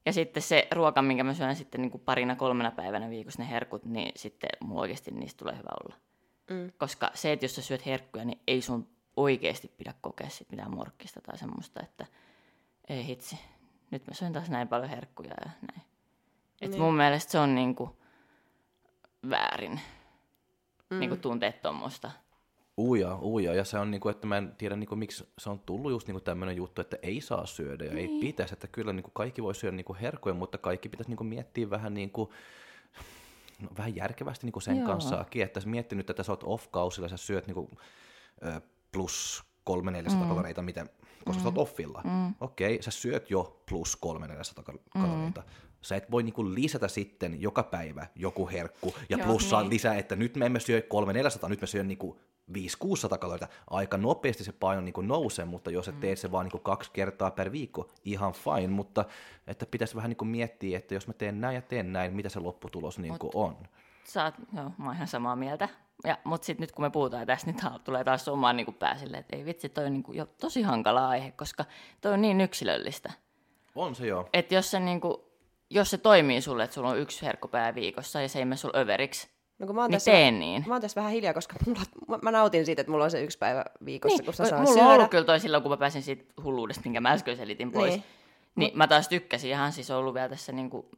ja 0.05 0.13
sitten 0.13 0.43
se 0.43 0.67
ruoka, 0.71 1.01
minkä 1.01 1.23
mä 1.23 1.33
syön 1.33 1.55
sitten 1.55 1.81
niin 1.81 1.91
kuin 1.91 2.01
parina 2.05 2.35
kolmena 2.35 2.71
päivänä 2.71 3.09
viikossa, 3.09 3.41
ne 3.41 3.49
herkut, 3.49 3.85
niin 3.85 4.11
sitten 4.15 4.49
mulla 4.59 4.81
oikeasti 4.81 5.11
niistä 5.11 5.37
tulee 5.37 5.57
hyvä 5.57 5.69
olla. 5.83 5.95
Mm. 6.49 6.71
Koska 6.77 7.11
se, 7.13 7.31
että 7.31 7.45
jos 7.45 7.55
sä 7.55 7.61
syöt 7.61 7.85
herkkuja, 7.85 8.25
niin 8.25 8.41
ei 8.47 8.61
sun 8.61 8.87
oikeasti 9.17 9.71
pidä 9.77 9.93
kokea 10.01 10.29
sit 10.29 10.49
mitään 10.51 10.75
morkkista 10.75 11.21
tai 11.21 11.37
semmoista, 11.37 11.79
että 11.83 12.05
ei 12.87 13.05
hitsi, 13.05 13.39
nyt 13.91 14.07
mä 14.07 14.13
syön 14.13 14.33
taas 14.33 14.49
näin 14.49 14.67
paljon 14.67 14.89
herkkuja 14.89 15.33
ja 15.45 15.51
näin. 15.71 15.81
Et 16.61 16.71
Niin. 16.71 16.81
mun 16.81 16.95
mielestä 16.95 17.31
se 17.31 17.39
on 17.39 17.55
niinku 17.55 17.97
väärin 19.29 19.79
mm. 20.89 20.99
niinku 20.99 21.15
tunteet 21.15 21.61
tuommoista. 21.61 22.11
Uja, 22.79 23.15
uja. 23.21 23.53
Ja 23.53 23.63
se 23.63 23.79
on 23.79 23.91
niinku, 23.91 24.09
että 24.09 24.27
mä 24.27 24.37
en 24.37 24.55
tiedä 24.57 24.75
niinku, 24.75 24.95
miksi 24.95 25.29
se 25.37 25.49
on 25.49 25.59
tullut 25.59 25.91
just 25.91 26.07
niinku 26.07 26.21
tämmöinen 26.21 26.55
juttu, 26.55 26.81
että 26.81 26.97
ei 27.01 27.21
saa 27.21 27.45
syödä 27.45 27.85
ja 27.85 27.93
Niin. 27.93 28.11
ei 28.11 28.19
pitäisi. 28.19 28.53
Että 28.53 28.67
kyllä 28.67 28.93
niinku 28.93 29.11
kaikki 29.13 29.43
voi 29.43 29.55
syödä 29.55 29.75
niinku 29.75 29.97
herkkuja, 30.01 30.35
mutta 30.35 30.57
kaikki 30.57 30.89
pitäisi 30.89 31.09
niinku 31.11 31.23
miettiä 31.23 31.69
vähän 31.69 31.93
niinku, 31.93 32.33
no, 33.61 33.69
vähän 33.77 33.95
järkevästi 33.95 34.45
niinku 34.45 34.59
sen 34.59 34.77
Joo. 34.77 34.87
kanssa. 34.87 35.25
Että 35.35 35.59
sä 35.59 35.69
mietti 35.69 35.95
nyt, 35.95 36.09
että 36.09 36.23
sä 36.23 36.31
oot 36.31 36.43
off-kausilla, 36.43 37.07
sä 37.09 37.17
syöt 37.17 37.47
niinku, 37.47 37.69
ö, 38.45 38.61
plus 38.91 39.43
300-400 39.69 39.73
mm. 40.15 40.27
kaloreita, 40.27 40.61
miten, 40.61 40.89
koska 41.25 41.39
mm. 41.39 41.43
sä 41.43 41.47
oot 41.47 41.57
offilla. 41.57 42.01
Mm. 42.03 42.33
Okei, 42.41 42.81
sä 42.81 42.91
syöt 42.91 43.29
jo 43.29 43.61
plus 43.69 43.97
300-400 44.05 44.63
kal- 44.63 44.79
kaloreita. 44.89 45.43
Sä 45.81 45.95
et 45.95 46.11
voi 46.11 46.23
niinku 46.23 46.53
lisätä 46.53 46.87
sitten 46.87 47.41
joka 47.41 47.63
päivä 47.63 48.07
joku 48.15 48.49
herkku 48.49 48.95
ja 49.09 49.17
Joo, 49.17 49.27
plussaa 49.27 49.61
niin. 49.61 49.69
lisää, 49.69 49.95
että 49.95 50.15
nyt 50.15 50.35
me 50.35 50.45
emme 50.45 50.59
syö 50.59 50.79
300-400, 51.45 51.49
nyt 51.49 51.61
me 51.61 51.67
syön 51.67 51.87
niinku 51.87 52.19
500-600 52.51 53.17
kaloreita. 53.19 53.47
Aika 53.69 53.97
nopeasti 53.97 54.43
se 54.43 54.51
paino 54.51 54.81
niinku 54.81 55.01
nousee, 55.01 55.45
mutta 55.45 55.71
jos 55.71 55.87
et 55.87 55.99
teet 55.99 56.19
se 56.19 56.31
vaan 56.31 56.45
niinku 56.45 56.59
kaksi 56.59 56.91
kertaa 56.93 57.31
per 57.31 57.51
viikko, 57.51 57.89
ihan 58.05 58.33
fine, 58.33 58.67
mutta 58.67 59.05
että 59.47 59.65
pitäisi 59.65 59.95
vähän 59.95 60.09
niinku 60.09 60.25
miettiä, 60.25 60.77
että 60.77 60.93
jos 60.93 61.07
mä 61.07 61.13
teen 61.13 61.41
näin 61.41 61.55
ja 61.55 61.61
teen 61.61 61.93
näin, 61.93 62.13
mitä 62.13 62.29
se 62.29 62.39
lopputulos 62.39 62.99
niinku 62.99 63.31
on. 63.33 63.55
Sä 64.03 64.23
oot, 64.23 64.33
joo, 64.53 64.71
mä 64.77 64.85
oon 64.85 64.95
ihan 64.95 65.07
samaa 65.07 65.35
mieltä. 65.35 65.69
Ja, 66.03 66.17
mutta 66.23 66.45
sitten 66.45 66.61
nyt 66.63 66.71
kun 66.71 66.85
me 66.85 66.89
puhutaan 66.89 67.27
tästä, 67.27 67.51
niin 67.51 67.61
tää 67.61 67.79
tulee 67.83 68.03
taas 68.03 68.27
omaan 68.27 68.57
niin 68.57 68.73
pääsille, 68.73 69.17
että 69.17 69.35
ei 69.35 69.45
vitsi, 69.45 69.69
toi 69.69 69.85
on 69.85 69.93
niin 69.93 70.03
jo 70.09 70.25
tosi 70.25 70.61
hankala 70.61 71.09
aihe, 71.09 71.31
koska 71.31 71.65
toi 72.01 72.13
on 72.13 72.21
niin 72.21 72.41
yksilöllistä. 72.41 73.11
On 73.75 73.95
se 73.95 74.07
joo. 74.07 74.29
Että 74.33 74.55
jos 74.55 74.71
se, 74.71 74.79
niin 74.79 75.01
kuin, 75.01 75.17
jos 75.69 75.89
se 75.89 75.97
toimii 75.97 76.41
sulle, 76.41 76.63
että 76.63 76.73
sulla 76.73 76.89
on 76.89 76.99
yksi 76.99 77.25
herkkupää 77.25 77.75
viikossa 77.75 78.21
ja 78.21 78.29
se 78.29 78.39
ei 78.39 78.45
mene 78.45 78.57
sulle 78.57 78.79
överiksi, 78.79 79.27
No 79.59 79.67
kun 79.67 79.75
mä 79.75 79.81
oon, 79.81 79.89
niin 79.89 79.95
tässä, 79.95 80.11
teen 80.11 80.39
niin. 80.39 80.63
mä 80.67 80.73
oon 80.73 80.81
tässä 80.81 81.01
vähän 81.01 81.11
hiljaa, 81.13 81.33
koska 81.33 81.55
mulla, 81.65 81.81
mä, 82.07 82.19
mä 82.21 82.31
nautin 82.31 82.65
siitä, 82.65 82.81
että 82.81 82.91
mulla 82.91 83.03
on 83.03 83.11
se 83.11 83.23
yksi 83.23 83.37
päivä 83.37 83.65
viikossa, 83.85 84.17
Niin, 84.17 84.25
kun 84.25 84.33
sä 84.33 84.45
saan 84.45 84.61
mulla 84.61 84.73
syödä. 84.73 84.87
on 84.87 84.95
ollut 84.95 85.09
kyllä 85.11 85.23
toi 85.23 85.39
silloin, 85.39 85.63
kun 85.63 85.71
mä 85.71 85.77
pääsin 85.77 86.01
siitä 86.01 86.33
hulluudesta, 86.43 86.81
minkä 86.85 87.01
mä 87.01 87.11
äsken 87.11 87.37
selitin 87.37 87.71
pois. 87.71 87.89
Niin. 87.93 88.03
Niin, 88.55 88.67
niin 88.67 88.77
mä 88.77 88.87
taas 88.87 89.07
tykkäsin 89.07 89.49
ihan 89.49 89.71
siis 89.71 89.91
on 89.91 89.97
ollut 89.97 90.13
vielä 90.13 90.29
tässä 90.29 90.51
niinku, 90.51 90.89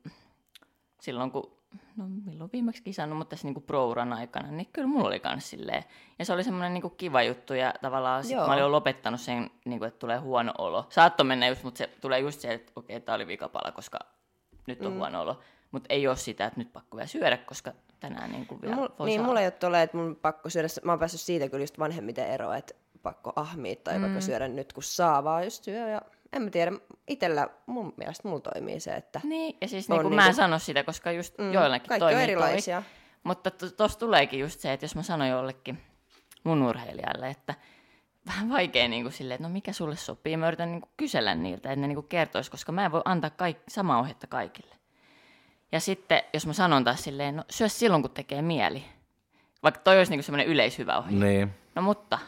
silloin 1.01 1.31
kun, 1.31 1.58
no 1.97 2.05
milloin 2.25 2.49
viimeksi 2.53 2.83
kisannut, 2.83 3.17
mutta 3.17 3.29
tässä 3.29 3.47
niinku 3.47 3.61
pro-uran 3.61 4.13
aikana, 4.13 4.51
niin 4.51 4.69
kyllä 4.73 4.87
mulla 4.87 5.07
oli 5.07 5.19
kans 5.19 5.49
silleen. 5.49 5.83
Ja 6.19 6.25
se 6.25 6.33
oli 6.33 6.43
semmoinen 6.43 6.73
niinku 6.73 6.89
kiva 6.89 7.23
juttu 7.23 7.53
ja 7.53 7.73
tavallaan 7.81 8.23
sit 8.23 8.31
Joo. 8.31 8.47
mä 8.47 8.53
olin 8.53 8.61
jo 8.61 8.71
lopettanut 8.71 9.19
sen, 9.19 9.51
niinku, 9.65 9.85
että 9.85 9.99
tulee 9.99 10.17
huono 10.17 10.53
olo. 10.57 10.85
Saattoi 10.89 11.25
mennä 11.25 11.47
just, 11.47 11.63
mutta 11.63 11.77
se 11.77 11.89
tulee 12.01 12.19
just 12.19 12.39
se, 12.39 12.53
että 12.53 12.71
okei, 12.75 13.01
tää 13.01 13.15
oli 13.15 13.27
vikapala, 13.27 13.71
koska 13.71 13.99
nyt 14.67 14.85
on 14.85 14.91
mm. 14.91 14.97
huono 14.97 15.21
olo. 15.21 15.39
Mutta 15.71 15.93
ei 15.93 16.07
ole 16.07 16.15
sitä, 16.15 16.45
että 16.45 16.59
nyt 16.59 16.73
pakko 16.73 16.97
vielä 16.97 17.07
syödä, 17.07 17.37
koska 17.37 17.73
tänään 17.99 18.31
niinku 18.31 18.61
vielä 18.61 18.75
Mul, 18.75 18.87
voi 18.99 19.07
niin, 19.07 19.19
saada. 19.19 19.27
mulla 19.27 19.41
ei 19.41 19.45
ole 19.45 19.51
tolleen, 19.51 19.83
että 19.83 19.97
mun 19.97 20.15
pakko 20.15 20.49
syödä, 20.49 20.67
mä 20.83 20.91
oon 20.91 20.99
päässyt 20.99 21.21
siitä 21.21 21.49
kyllä 21.49 21.63
just 21.63 21.79
vanhemmiten 21.79 22.27
eroon, 22.27 22.57
että 22.57 22.73
pakko 23.03 23.33
ahmia 23.35 23.75
tai 23.75 23.97
mm. 23.97 24.01
vaikka 24.01 24.21
syödä 24.21 24.47
nyt 24.47 24.73
kun 24.73 24.83
saa, 24.83 25.23
vaan 25.23 25.43
just 25.43 25.63
syö 25.63 25.89
ja 25.89 26.01
en 26.33 26.41
mä 26.41 26.49
tiedä, 26.49 26.71
itellä 27.07 27.47
mun 27.65 27.93
mielestä 27.97 28.27
mulla 28.27 28.41
toimii 28.41 28.79
se, 28.79 28.91
että 28.93 29.21
Niin, 29.23 29.57
ja 29.61 29.67
siis 29.67 29.89
niin 29.89 29.95
kuin, 30.01 30.03
niinku- 30.03 30.15
mä 30.15 30.27
en 30.27 30.33
sano 30.33 30.59
sitä, 30.59 30.83
koska 30.83 31.11
just 31.11 31.37
Mm, 31.37 31.53
joillakin 31.53 31.89
kaikki 31.89 31.99
toimii 31.99 32.15
on 32.17 32.23
erilaisia. 32.23 32.81
Toi. 32.81 32.91
Mutta 33.23 33.51
tuossa 33.51 33.99
tuleekin 33.99 34.39
just 34.39 34.59
se, 34.59 34.73
että 34.73 34.83
jos 34.83 34.95
mä 34.95 35.03
sanon 35.03 35.27
jollekin 35.27 35.81
mun 36.43 36.63
urheilijalle, 36.63 37.29
että 37.29 37.55
vähän 38.27 38.49
vaikea 38.49 38.87
niin 38.87 39.03
kuin 39.03 39.13
silleen, 39.13 39.35
että 39.35 39.47
no 39.47 39.53
mikä 39.53 39.73
sulle 39.73 39.95
sopii, 39.95 40.37
mä 40.37 40.47
yritän 40.47 40.71
niin 40.71 40.81
kuin 40.81 40.91
kysellä 40.97 41.35
niiltä, 41.35 41.69
että 41.71 41.81
ne 41.81 41.87
niin 41.87 41.95
kuin 41.95 42.07
kertois, 42.07 42.49
koska 42.49 42.71
mä 42.71 42.85
en 42.85 42.91
voi 42.91 43.01
antaa 43.05 43.29
kaik- 43.29 43.63
samaa 43.67 43.99
ohjetta 43.99 44.27
kaikille. 44.27 44.75
Ja 45.71 45.79
sitten, 45.79 46.21
jos 46.33 46.47
mä 46.47 46.53
sanon 46.53 46.83
taas 46.83 47.03
silleen, 47.03 47.35
no 47.35 47.43
syö 47.49 47.69
silloin, 47.69 48.01
kun 48.01 48.11
tekee 48.11 48.41
mieli. 48.41 48.83
Vaikka 49.63 49.81
toi 49.83 49.97
olisi 49.97 50.11
niin 50.11 50.23
semmoinen 50.23 50.47
yleishyvä 50.47 50.97
ohje. 50.97 51.11
Niin, 51.19 51.49
No 51.75 51.81
mutta, 51.81 52.19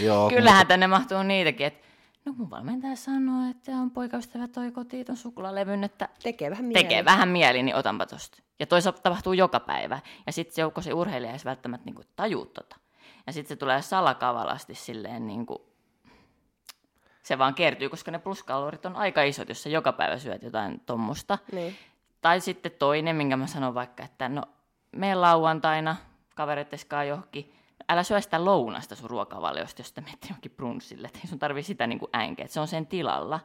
joo. 0.00 0.28
kyllähän 0.34 0.66
tänne 0.66 0.86
mahtuu 0.86 1.22
niitäkin, 1.22 1.66
että 1.66 1.84
no 2.24 2.32
mun 2.36 2.50
valmentaja 2.50 2.96
sanoo, 2.96 3.50
että 3.50 3.72
on 3.72 3.90
poikaystävä 3.90 4.48
toi 4.48 4.70
kotiin 4.70 5.06
ton 5.06 5.16
suklaalevyn, 5.16 5.84
että 5.84 6.08
Tekee 6.22 6.50
vähän 6.50 6.64
mieli. 6.64 6.82
tekee 6.82 7.04
vähän 7.04 7.28
mieli, 7.28 7.62
niin 7.62 7.76
otanpa 7.76 8.06
tosta. 8.06 8.42
Ja 8.60 8.66
toisaalta 8.66 9.02
tapahtuu 9.02 9.32
joka 9.32 9.60
päivä. 9.60 10.00
Ja 10.26 10.32
sitten 10.32 10.54
se, 10.54 10.62
kun 10.74 10.82
se 10.82 10.92
urheilija 10.92 11.32
ei 11.32 11.38
välttämättä 11.44 11.90
niin 11.90 12.04
tajuu 12.16 12.46
tota. 12.46 12.76
Ja 13.26 13.32
sitten 13.32 13.48
se 13.48 13.56
tulee 13.56 13.82
salakavalasti 13.82 14.74
silleen 14.74 15.26
niin 15.26 15.46
kuin, 15.46 15.58
se 17.22 17.38
vaan 17.38 17.54
kertyy, 17.54 17.88
koska 17.88 18.10
ne 18.10 18.18
pluskalorit 18.18 18.86
on 18.86 18.96
aika 18.96 19.22
isot, 19.22 19.48
jos 19.48 19.62
sä 19.62 19.68
joka 19.68 19.92
päivä 19.92 20.18
syöt 20.18 20.42
jotain 20.42 20.80
tommusta. 20.80 21.38
Niin. 21.52 21.76
Tai 22.20 22.40
sitten 22.40 22.72
toinen, 22.78 23.16
minkä 23.16 23.36
mä 23.36 23.46
sanon 23.46 23.74
vaikka, 23.74 24.02
että 24.02 24.28
no 24.28 24.42
mene 24.92 25.14
lauantaina 25.14 25.96
kavereiteskaan 26.34 27.08
johonkin, 27.08 27.54
älä 27.88 28.02
syö 28.02 28.20
sitä 28.20 28.44
lounasta 28.44 28.96
sun 28.96 29.10
ruokavaliosta, 29.10 29.80
jos 29.80 29.92
te 29.92 30.00
menette 30.00 30.26
johonkin 30.28 30.50
brunssille, 30.56 31.06
että 31.06 31.18
ei 31.24 31.26
sun 31.28 31.38
tarvii 31.38 31.62
sitä 31.62 31.86
niin 31.86 32.00
äänkeä, 32.12 32.44
että 32.44 32.54
se 32.54 32.60
on 32.60 32.68
sen 32.68 32.86
tilalla. 32.86 33.40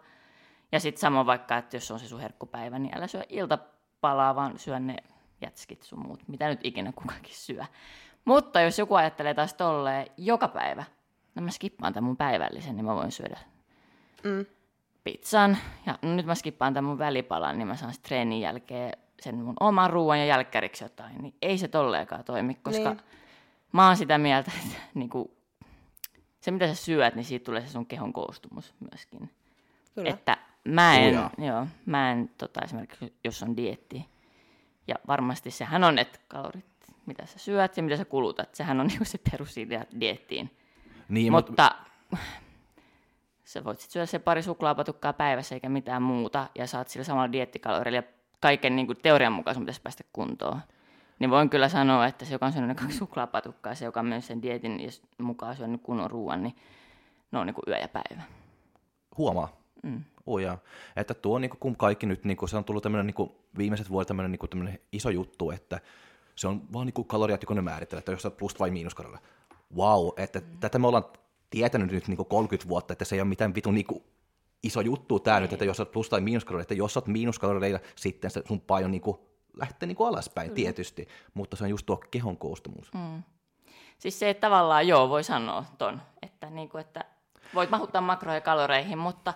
Ja 0.72 0.80
sitten 0.80 1.02
samoin 1.02 1.26
vaikka, 1.28 1.58
että 1.58 1.76
jos 1.78 1.92
on 1.92 2.00
se 2.00 2.08
sun 2.08 2.20
herkkupäivä, 2.20 2.80
niin 2.80 2.98
älä 2.98 3.08
syö 3.08 3.24
iltapalaa, 3.30 4.36
vaan 4.36 4.60
syö 4.60 4.80
ne 4.80 4.96
jätskit 5.42 5.84
sun 5.84 6.00
muut, 6.00 6.28
mitä 6.28 6.48
nyt 6.48 6.60
ikinä 6.64 6.92
kukakin 6.92 7.36
syö. 7.36 7.66
Mutta 8.26 8.62
jos 8.62 8.80
joku 8.80 8.96
ajattelee 8.96 9.34
taas 9.34 9.54
tolleen 9.54 10.08
joka 10.18 10.48
päivä, 10.48 10.84
no 11.36 11.42
mä 11.42 11.52
skippaan 11.52 11.94
tämän 11.94 12.08
mun 12.08 12.18
päivällisen, 12.18 12.76
niin 12.76 12.86
mä 12.86 12.96
voin 12.96 13.12
syödä 13.12 13.38
Mm. 14.24 14.46
pizzan. 15.04 15.58
Ja 15.86 16.00
no 16.02 16.16
nyt 16.16 16.26
mä 16.26 16.36
skippaan 16.36 16.74
tämän 16.74 16.90
mun 16.90 17.00
välipalan, 17.00 17.58
niin 17.58 17.68
mä 17.68 17.76
saan 17.76 17.94
sitten 17.94 18.10
treenin 18.10 18.42
jälkeen 18.42 18.94
sen 19.22 19.36
mun 19.36 19.56
oman 19.60 19.90
ruoan 19.90 20.20
ja 20.20 20.26
jälkkäriksi 20.26 20.84
jotain. 20.84 21.22
Niin 21.22 21.34
ei 21.42 21.58
se 21.58 21.68
tolleenkaan 21.68 22.24
toimi, 22.24 22.56
koska 22.56 22.90
Niin. 22.90 23.02
Mä 23.72 23.88
oon 23.88 23.98
sitä 23.98 24.18
mieltä, 24.18 24.52
että 24.64 24.82
niinku, 24.94 25.38
se 26.40 26.52
mitä 26.52 26.68
sä 26.68 26.76
syöt, 26.76 27.16
niin 27.16 27.26
siitä 27.26 27.46
tulee 27.46 27.62
se 27.62 27.68
sun 27.68 27.86
kehon 27.86 28.14
koostumus 28.14 28.74
myöskin. 28.92 29.30
Kyllä. 29.96 30.10
Että 30.10 30.38
mä 30.68 30.98
en, 30.98 31.14
Ujaa. 31.14 31.32
joo, 31.38 31.68
mä 31.86 32.12
en 32.12 32.30
tota, 32.38 32.62
esimerkiksi, 32.64 33.14
jos 33.24 33.44
on 33.44 33.58
dietti, 33.58 34.06
ja 34.88 34.96
varmasti 35.08 35.52
sehän 35.52 35.84
on, 35.84 36.00
että 36.00 36.20
kalorit, 36.28 36.66
mitä 37.06 37.26
sä 37.26 37.40
syöt 37.40 37.78
ja 37.78 37.84
mitä 37.84 37.98
sä 37.98 38.06
kulutat, 38.06 38.56
sehän 38.56 38.80
on 38.80 38.88
niinku 38.88 39.06
se 39.06 39.20
perusidea 39.32 39.84
dieettiin. 40.00 40.58
Niin, 41.10 41.32
mutta 41.32 41.52
Mutta 41.52 41.76
sä 43.52 43.64
voit 43.64 43.80
sit 43.80 43.92
syödä 43.92 44.06
se 44.06 44.20
pari 44.20 44.44
suklaapatukkaa 44.44 45.14
päivässä 45.14 45.56
eikä 45.56 45.70
mitään 45.70 46.02
muuta, 46.02 46.50
ja 46.56 46.68
saat 46.68 46.88
sillä 46.88 47.04
samalla 47.04 47.32
diettikalorilla 47.32 47.96
ja 47.96 48.04
kaiken 48.40 48.76
niin 48.76 48.86
kuin 48.88 48.98
teorian 49.02 49.34
mukaan 49.34 49.56
sun 49.56 49.64
pitäisi 49.64 49.82
päästä 49.82 50.04
kuntoon. 50.14 50.62
Niin 51.20 51.30
voin 51.30 51.50
kyllä 51.50 51.70
sanoa, 51.70 52.08
että 52.08 52.26
se, 52.26 52.34
joka 52.34 52.46
on 52.46 52.52
syönyt 52.52 52.78
kaksi 52.78 52.98
suklaapatukkaa, 52.98 53.76
se, 53.76 53.86
joka 53.86 54.00
on 54.00 54.06
myös 54.06 54.28
sen 54.28 54.42
dietin 54.42 54.80
ja 54.80 54.90
mukaan 55.18 55.56
syönyt 55.56 55.82
kunnon 55.84 56.12
ruoan, 56.12 56.44
niin 56.44 56.56
ne 57.32 57.40
on 57.40 57.48
niin 57.48 57.54
kuin 57.54 57.64
yö 57.68 57.78
ja 57.78 57.88
päivä. 57.88 58.24
huomaa. 59.18 59.58
Mm. 59.84 60.04
Ujaa. 60.28 60.58
Että 60.96 61.14
tuo 61.14 61.36
on 61.36 61.42
niinku, 61.42 61.58
kun 61.60 61.76
kaikki 61.76 62.06
nyt, 62.06 62.26
niinku, 62.26 62.48
se 62.48 62.58
on 62.58 62.64
tullut 62.64 62.84
tämmöinen 62.84 63.06
niinku, 63.06 63.36
viimeiset 63.58 63.90
vuodet 63.90 64.08
tämmöinen 64.08 64.32
niinku, 64.32 64.48
tämmönen 64.48 64.80
iso 64.92 65.10
juttu, 65.10 65.52
että 65.52 65.80
se 66.36 66.48
on 66.48 66.74
vaan 66.74 66.86
niinku 66.86 67.04
kaloriat, 67.04 67.46
kun 67.46 67.56
ne 67.56 67.62
määrittelee, 67.62 68.00
että 68.00 68.12
jos 68.12 68.26
oot 68.26 68.38
plus 68.38 68.60
vai 68.60 68.72
miinuskalorilla. 68.72 69.22
Wow, 69.76 70.08
että 70.18 70.40
mm. 70.40 70.58
tätä 70.60 70.80
me 70.80 70.88
ollaan 70.88 71.06
tietänyt 71.50 71.92
nyt 71.92 72.08
niinku 72.08 72.26
30 72.26 72.70
vuotta, 72.70 72.94
että 72.94 73.06
se 73.06 73.16
ei 73.16 73.22
ole 73.22 73.30
mitään 73.30 73.56
vitun 73.56 73.74
niinku 73.74 74.04
iso 74.64 74.82
juttu 74.82 75.20
tämä 75.20 75.40
nyt, 75.40 75.54
että 75.54 75.66
jos 75.66 75.80
oot 75.80 75.92
plus 75.92 76.10
tai 76.10 76.22
miinuskalorilla, 76.22 76.62
että 76.62 76.74
jos 76.74 76.98
oot 76.98 77.08
miinuskaloreilla, 77.08 77.80
sitten 77.96 78.32
se 78.32 78.42
sun 78.48 78.62
paino 78.62 78.88
niinku 78.88 79.27
lähtee 79.60 79.88
niinku 79.88 80.04
alaspäin 80.04 80.48
Kyllä. 80.48 80.56
tietysti, 80.56 81.08
mutta 81.34 81.56
se 81.56 81.64
on 81.64 81.70
just 81.70 81.86
tuo 81.86 81.98
kehon 81.98 82.38
koostumus. 82.38 82.94
Mm. 82.94 83.24
Siis 84.00 84.20
se, 84.20 84.30
että 84.30 84.48
tavallaan 84.48 84.88
joo, 84.88 85.10
voi 85.10 85.24
sanoa 85.24 85.66
ton, 85.78 86.02
että, 86.22 86.50
niin 86.50 86.70
kuin, 86.70 86.82
että 86.82 87.06
voit 87.56 87.70
mahuttaa 87.70 88.02
makroja 88.02 88.42
kaloreihin, 88.42 88.98
mutta 88.98 89.34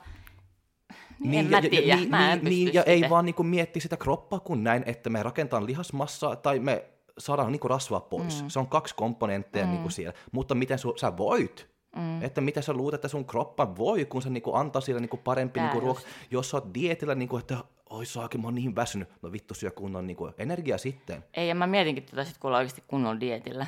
niin, 1.19 1.45
en 1.45 1.51
mä 1.51 1.57
ja, 1.57 1.69
tiedä, 1.69 1.87
ja, 1.87 1.95
niin, 1.95 2.09
mä 2.09 2.33
en 2.33 2.39
niin, 2.43 2.65
niin, 2.65 2.73
ja 2.73 2.83
ei 2.83 3.09
vaan 3.09 3.25
niinku 3.25 3.43
miettiä 3.43 3.81
sitä 3.81 3.97
kroppaa 3.97 4.39
kuin 4.39 4.63
näin, 4.63 4.83
että 4.85 5.09
me 5.09 5.23
rakentaan 5.23 5.65
lihasmassaa 5.65 6.35
tai 6.35 6.59
me 6.59 6.85
saadaan 7.17 7.51
niinku 7.51 7.67
rasvaa 7.67 7.99
pois. 7.99 8.43
Mm. 8.43 8.49
Se 8.49 8.59
on 8.59 8.67
kaksi 8.67 8.95
komponentteja 8.95 9.65
mm. 9.65 9.71
niinku 9.71 9.89
siellä. 9.89 10.13
Mutta 10.31 10.55
miten 10.55 10.79
su, 10.79 10.93
sä 10.97 11.17
voit? 11.17 11.71
Mm. 11.95 12.23
Että 12.23 12.41
miten 12.41 12.63
sä 12.63 12.73
luulet, 12.73 12.93
että 12.93 13.07
sun 13.07 13.25
kroppa 13.25 13.77
voi, 13.77 14.05
kun 14.05 14.21
se 14.21 14.29
niinku 14.29 14.55
antaa 14.55 14.81
sille 14.81 14.99
niinku 14.99 15.17
parempi 15.17 15.59
Tää 15.59 15.63
niinku 15.63 15.79
ruoka. 15.79 16.01
Jos 16.31 16.49
sä 16.49 16.57
oot 16.57 16.73
dietillä, 16.73 17.15
niinku, 17.15 17.37
että 17.37 17.57
oi 17.91 18.05
saakin, 18.05 18.41
mä 18.41 18.47
oon 18.47 18.55
niin 18.55 18.75
väsynyt. 18.75 19.09
No 19.21 19.31
vittu 19.31 19.53
syö 19.53 19.71
kunnon 19.71 20.07
niinku 20.07 20.33
energia 20.37 20.77
sitten. 20.77 21.23
Ei, 21.33 21.47
ja 21.47 21.55
mä 21.55 21.67
mietinkin 21.67 22.03
tätä 22.03 22.23
sit, 22.23 22.37
kun 22.37 22.47
ollaan 22.47 22.61
oikeasti 22.61 22.83
kunnolla 22.87 23.19
dietillä. 23.19 23.67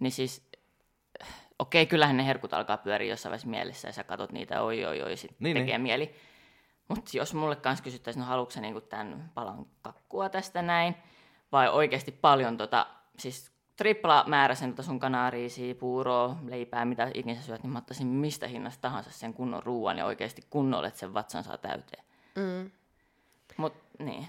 Niin 0.00 0.12
siis, 0.12 0.48
okei, 1.58 1.86
kyllähän 1.86 2.16
ne 2.16 2.26
herkut 2.26 2.52
alkaa 2.52 2.76
pyöriä 2.76 3.12
jossain 3.12 3.30
vaiheessa 3.30 3.48
mielessä, 3.48 3.88
ja 3.88 3.92
sä 3.92 4.04
katot 4.04 4.32
niitä, 4.32 4.62
oi, 4.62 4.84
oi, 4.84 5.02
oi, 5.02 5.16
sit 5.16 5.30
Niin, 5.30 5.54
niin, 5.54 5.56
tekee 5.56 5.78
niin. 5.78 5.82
mieli. 5.82 6.14
Mutta 6.88 7.10
jos 7.14 7.34
mulle 7.34 7.56
kanssa 7.56 7.84
kysyttäisiin, 7.84 8.20
no 8.20 8.26
haluatko 8.26 8.50
sä 8.50 8.60
niinku 8.60 8.80
tämän 8.80 9.30
palan 9.34 9.66
kakkua 9.82 10.28
tästä 10.28 10.62
näin, 10.62 10.94
vai 11.52 11.68
oikeasti 11.68 12.12
paljon 12.12 12.56
tota, 12.56 12.86
siis 13.18 13.52
tripla 13.76 14.24
määräisen 14.26 14.70
tota 14.70 14.82
sun 14.82 15.00
kanariisia, 15.00 15.74
puuroa, 15.74 16.36
leipää, 16.46 16.84
mitä 16.84 17.10
ikinä 17.14 17.34
sä 17.34 17.42
syöt, 17.42 17.62
niin 17.62 17.72
mä 17.72 17.78
ottaisin 17.78 18.06
mistä 18.06 18.48
hinnasta 18.48 18.80
tahansa 18.80 19.10
sen 19.10 19.34
kunnon 19.34 19.62
ruoan 19.62 19.98
ja 19.98 20.06
oikeasti 20.06 20.42
kunnolla, 20.50 20.88
että 20.88 21.00
sen 21.00 21.14
vatsan 21.14 21.44
saa 21.44 21.58
täyteen. 21.58 22.04
Mm. 22.36 22.70
Mut 23.56 23.74
niin. 23.98 24.26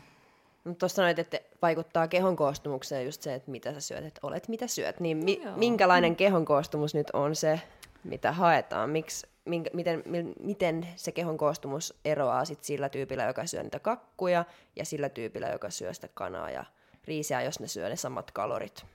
Mutta 0.64 0.80
tuossa 0.80 0.96
sanoit, 0.96 1.20
että 1.20 1.40
vaikuttaa 1.62 2.08
kehon 2.08 2.36
koostumukseen 2.36 3.06
just 3.06 3.22
se, 3.22 3.34
että 3.34 3.52
mitä 3.52 3.74
sä 3.74 3.80
syöt, 3.80 4.06
että 4.06 4.20
olet 4.24 4.48
mitä 4.48 4.68
syöt. 4.68 5.00
Niin 5.00 5.18
mi- 5.18 5.42
Joo. 5.44 5.58
minkälainen 5.58 6.16
kehon 6.16 6.46
koostumus 6.46 6.96
nyt 6.96 7.10
on 7.14 7.36
se, 7.36 7.62
mitä 8.04 8.32
haetaan? 8.32 8.90
Miks, 8.90 9.26
minkä, 9.46 9.70
miten, 9.74 10.04
mi- 10.06 10.34
miten 10.40 10.88
se 10.96 11.12
kehon 11.12 11.38
koostumus 11.38 11.94
eroaa 12.06 12.46
sit 12.46 12.64
sillä 12.64 12.90
tyypillä, 12.90 13.24
joka 13.24 13.46
syö 13.46 13.64
niitä 13.64 13.80
kakkuja, 13.80 14.46
ja 14.76 14.86
sillä 14.86 15.10
tyypillä, 15.10 15.48
joka 15.48 15.70
syö 15.70 15.94
sitä 15.94 16.10
kanaa 16.14 16.52
ja 16.52 16.66
riisiä, 17.08 17.42
jos 17.42 17.60
ne 17.60 17.68
syö 17.68 17.90
ne 17.90 17.96
samat 17.96 18.32
kalorit? 18.32 18.86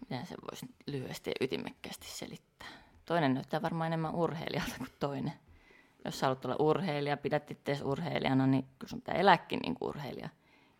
Miten 0.00 0.26
se 0.26 0.34
voisi 0.50 0.66
lyhyesti 0.86 1.30
ja 1.30 1.34
ytimekkäästi 1.44 2.06
selittää? 2.08 2.68
Toinen 3.04 3.34
näyttää 3.34 3.62
varmaan 3.62 3.86
enemmän 3.86 4.14
urheilijalta 4.14 4.74
kuin 4.78 4.90
toinen. 5.00 5.32
Jos 6.04 6.20
sä 6.20 6.26
haluat 6.26 6.44
olla 6.44 6.56
urheilija, 6.58 7.16
pidät 7.16 7.50
itseäsi 7.50 7.84
urheilijana, 7.84 8.46
niin 8.46 8.64
kyllä 8.78 8.90
sun 8.90 9.00
pitää 9.00 9.14
elääkin 9.14 9.60
niin 9.62 9.74
kuin 9.74 9.88
urheilija. 9.88 10.28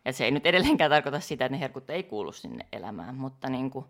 Ja 0.05 0.13
se 0.13 0.25
ei 0.25 0.31
nyt 0.31 0.45
edelleenkään 0.45 0.91
tarkoita 0.91 1.19
sitä, 1.19 1.45
että 1.45 1.55
ne 1.55 1.59
herkut 1.59 1.89
ei 1.89 2.03
kuulu 2.03 2.31
sinne 2.31 2.67
elämään, 2.71 3.15
mutta 3.15 3.49
niin 3.49 3.71
kuin, 3.71 3.85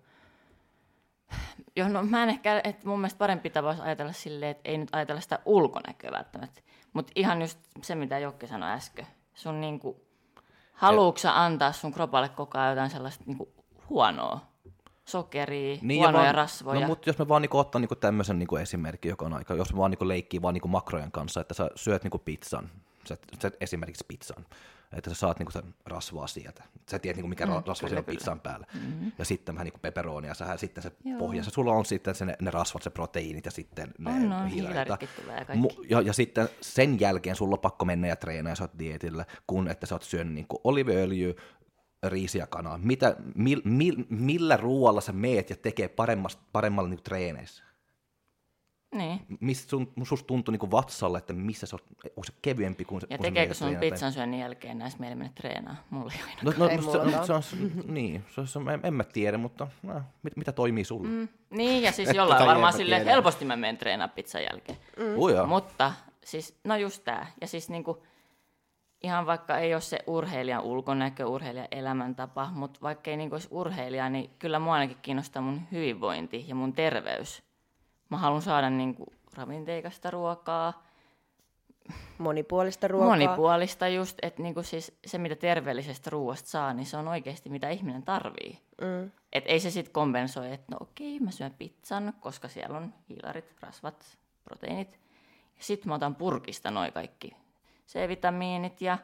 joo, 1.75 1.88
no, 1.88 2.03
mä 2.03 2.23
en 2.23 2.29
ehkä, 2.29 2.61
että 2.63 2.88
mun 2.88 2.99
mielestä 2.99 3.17
parempi 3.17 3.49
tapa 3.49 3.67
olisi 3.67 3.82
ajatella 3.82 4.11
silleen, 4.11 4.51
että 4.51 4.69
ei 4.69 4.77
nyt 4.77 4.89
ajatella 4.91 5.21
sitä 5.21 5.39
ulkonäköä 5.45 6.11
välttämättä. 6.11 6.61
Mutta 6.93 7.11
ihan 7.15 7.41
just 7.41 7.59
se, 7.82 7.95
mitä 7.95 8.19
Jokke 8.19 8.47
sanoi 8.47 8.71
äsken. 8.71 9.07
Sun 9.34 9.61
niin 9.61 9.79
kuin, 9.79 9.97
haluatko 10.73 11.17
sä 11.17 11.43
antaa 11.43 11.71
sun 11.71 11.93
kropalle 11.93 12.29
koko 12.29 12.57
ajan 12.57 12.69
jotain 12.69 12.89
sellaista 12.89 13.23
niin 13.27 13.38
kuin, 13.38 13.49
huonoa? 13.89 14.50
Sokeria, 15.12 15.78
niin, 15.82 16.01
ja 16.01 16.07
huonoja 16.07 16.24
vaan, 16.24 16.36
rasvoja. 16.36 16.80
No, 16.80 16.88
mutta 16.88 17.09
jos 17.09 17.18
me 17.18 17.28
vaan 17.28 17.41
niinku 17.41 17.57
ottaa 17.57 17.80
niinku 17.82 17.95
tämmöisen 17.95 18.39
niinku 18.39 18.55
esimerkin, 18.55 19.09
joka 19.09 19.26
on 19.26 19.34
aika, 19.34 19.53
jos 19.53 19.74
me 19.74 19.80
vaan 19.80 19.91
niinku 19.91 20.07
leikkii 20.07 20.41
vaan 20.41 20.53
niinku 20.53 20.68
makrojen 20.68 21.12
kanssa, 21.12 21.41
että 21.41 21.53
sä 21.53 21.70
syöt 21.76 22.03
niinku 22.03 22.18
pizzan, 22.20 22.70
sä, 23.07 23.18
sä 23.41 23.51
esimerkiksi 23.62 24.05
pizzan, 24.07 24.45
että 24.93 25.09
sä 25.09 25.16
saat 25.16 25.39
niinku 25.39 25.51
sen 25.51 25.76
rasvaa 25.86 26.28
sieltä. 26.28 26.64
Sä 26.91 26.99
tiedät, 26.99 27.16
niinku, 27.16 27.28
mikä 27.28 27.45
mm, 27.45 27.51
rasva 27.66 27.88
siellä 27.88 27.99
on 27.99 28.05
pizzan 28.05 28.39
päällä. 28.39 28.68
Mm-hmm. 28.74 29.12
Ja 29.18 29.26
sitten 29.26 29.55
vähän 29.55 29.66
niinku 29.66 29.80
peperonia, 29.82 30.34
sä 30.34 30.57
sitten 30.57 30.84
se 30.84 30.91
Joo. 31.05 31.20
pohjassa. 31.20 31.51
Sulla 31.51 31.74
on 31.74 31.86
sitten 31.86 32.16
se, 32.16 32.26
ne, 32.26 32.36
ne 32.41 32.51
rasvat, 32.51 32.84
se 32.84 32.89
proteiinit 32.89 33.45
ja 33.45 33.51
sitten 33.51 33.93
ne 33.97 34.09
On, 34.09 34.16
hiilareita. 34.16 34.49
hiilaritkin 34.49 35.09
tulee 35.22 35.38
ja 35.38 35.45
kaikki. 35.45 35.68
Mu- 35.68 35.86
ja, 35.89 36.01
ja 36.01 36.14
sitten 36.14 36.49
sen 36.62 36.99
jälkeen 36.99 37.36
sulla 37.36 37.53
on 37.53 37.59
pakko 37.59 37.86
mennä 37.86 38.07
ja 38.07 38.16
treenaa, 38.16 38.51
ja 38.51 38.55
sä 38.55 38.64
oot 38.64 38.80
dietillä, 38.80 39.26
kun 39.47 39.68
että 39.68 39.86
sä 39.86 39.95
oot 39.95 40.03
syönyt 40.03 40.34
niinku 40.34 40.62
oliviöljyä, 40.64 41.34
riisiä 42.03 42.47
kanaa. 42.47 42.77
Mitä, 42.77 43.15
mil, 43.35 43.61
mil, 43.63 43.95
millä 44.09 44.57
ruoalla 44.57 45.01
sä 45.01 45.11
meet 45.11 45.49
ja 45.49 45.55
tekee 45.55 45.87
paremmasta, 45.87 46.43
paremmalla 46.51 46.89
niinku 46.89 47.03
treeneissä? 47.03 47.63
Niin. 48.95 49.19
Mistä 49.39 49.69
sun, 49.69 49.93
susta 50.03 50.27
tuntuu 50.27 50.51
niin 50.51 50.71
vatsalle, 50.71 51.17
että 51.17 51.33
missä 51.33 51.67
se 51.67 51.75
on, 51.75 51.79
onko 52.03 52.23
se 52.23 52.33
kevyempi 52.41 52.85
kuin 52.85 53.01
se 53.01 53.07
Ja 53.09 53.17
tekeekö 53.17 53.53
sun 53.53 53.75
pizzan 53.75 54.13
syönnin 54.13 54.39
jälkeen 54.39 54.77
näistä 54.77 54.99
meillä 54.99 55.15
mennä 55.15 55.33
treenaa? 55.35 55.75
Mulla 55.89 56.11
ei 56.13 56.19
aina. 56.21 56.41
No, 56.43 56.53
no, 56.57 56.69
Ei 56.69 56.77
no, 56.77 56.83
se, 56.83 56.97
mullakaan. 56.97 57.25
se, 57.25 57.33
on, 57.33 57.43
niin, 57.87 58.23
se, 58.35 58.47
se, 58.47 58.59
en, 58.59 58.79
en 58.83 58.93
mä 58.93 59.03
tiedä, 59.03 59.37
mutta 59.37 59.67
no, 59.83 60.01
mit, 60.23 60.37
mitä 60.37 60.51
toimii 60.51 60.83
sulle? 60.83 61.07
Mm. 61.07 61.27
Niin, 61.49 61.83
ja 61.83 61.91
siis 61.91 62.09
jollain 62.15 62.47
varmaan 62.47 62.73
sille 62.73 63.05
helposti 63.05 63.45
mä 63.45 63.55
menen 63.55 63.77
treenaa 63.77 64.07
pizzan 64.07 64.43
jälkeen. 64.43 64.77
Mm. 64.97 65.17
Uja. 65.17 65.45
Mutta 65.45 65.93
siis, 66.25 66.55
no 66.63 66.75
just 66.75 67.03
tää. 67.03 67.31
Ja 67.41 67.47
siis 67.47 67.69
niinku, 67.69 68.03
ihan 69.03 69.25
vaikka 69.25 69.57
ei 69.57 69.73
ole 69.73 69.81
se 69.81 69.99
urheilijan 70.07 70.63
ulkonäkö, 70.63 71.25
urheilijan 71.25 71.67
elämäntapa, 71.71 72.49
mutta 72.53 72.79
vaikka 72.81 73.11
ei 73.11 73.17
niinku 73.17 73.35
olisi 73.35 73.47
urheilija, 73.51 74.09
niin 74.09 74.29
kyllä 74.39 74.59
mua 74.59 74.73
ainakin 74.73 74.97
kiinnostaa 75.01 75.41
mun 75.41 75.61
hyvinvointi 75.71 76.45
ja 76.47 76.55
mun 76.55 76.73
terveys. 76.73 77.43
Mä 78.09 78.17
haluan 78.17 78.41
saada 78.41 78.69
niinku 78.69 79.05
ravinteikasta 79.33 80.11
ruokaa, 80.11 80.83
Monipuolista 82.17 82.87
ruokaa. 82.87 83.09
monipuolista 83.09 83.87
just, 83.87 84.17
että 84.21 84.41
niinku 84.41 84.63
siis 84.63 84.97
se 85.05 85.17
mitä 85.17 85.35
terveellisestä 85.35 86.09
ruoasta 86.09 86.49
saa, 86.49 86.73
niin 86.73 86.85
se 86.85 86.97
on 86.97 87.07
oikeasti 87.07 87.49
mitä 87.49 87.69
ihminen 87.69 88.03
tarvii. 88.03 88.59
Mm. 88.81 89.11
Et 89.33 89.43
ei 89.47 89.59
se 89.59 89.71
sitten 89.71 89.93
kompensoi, 89.93 90.53
että 90.53 90.71
no 90.71 90.77
okei, 90.81 91.19
mä 91.19 91.31
syön 91.31 91.53
pizzan, 91.57 92.13
koska 92.19 92.47
siellä 92.47 92.77
on 92.77 92.93
hiilarit, 93.09 93.55
rasvat, 93.61 94.17
proteiinit. 94.43 94.99
Ja 95.57 95.63
sitten 95.63 95.89
mä 95.89 95.95
otan 95.95 96.15
purkista 96.15 96.71
noin 96.71 96.93
kaikki 96.93 97.35
C-vitamiinit 97.91 98.81
ja 98.81 98.97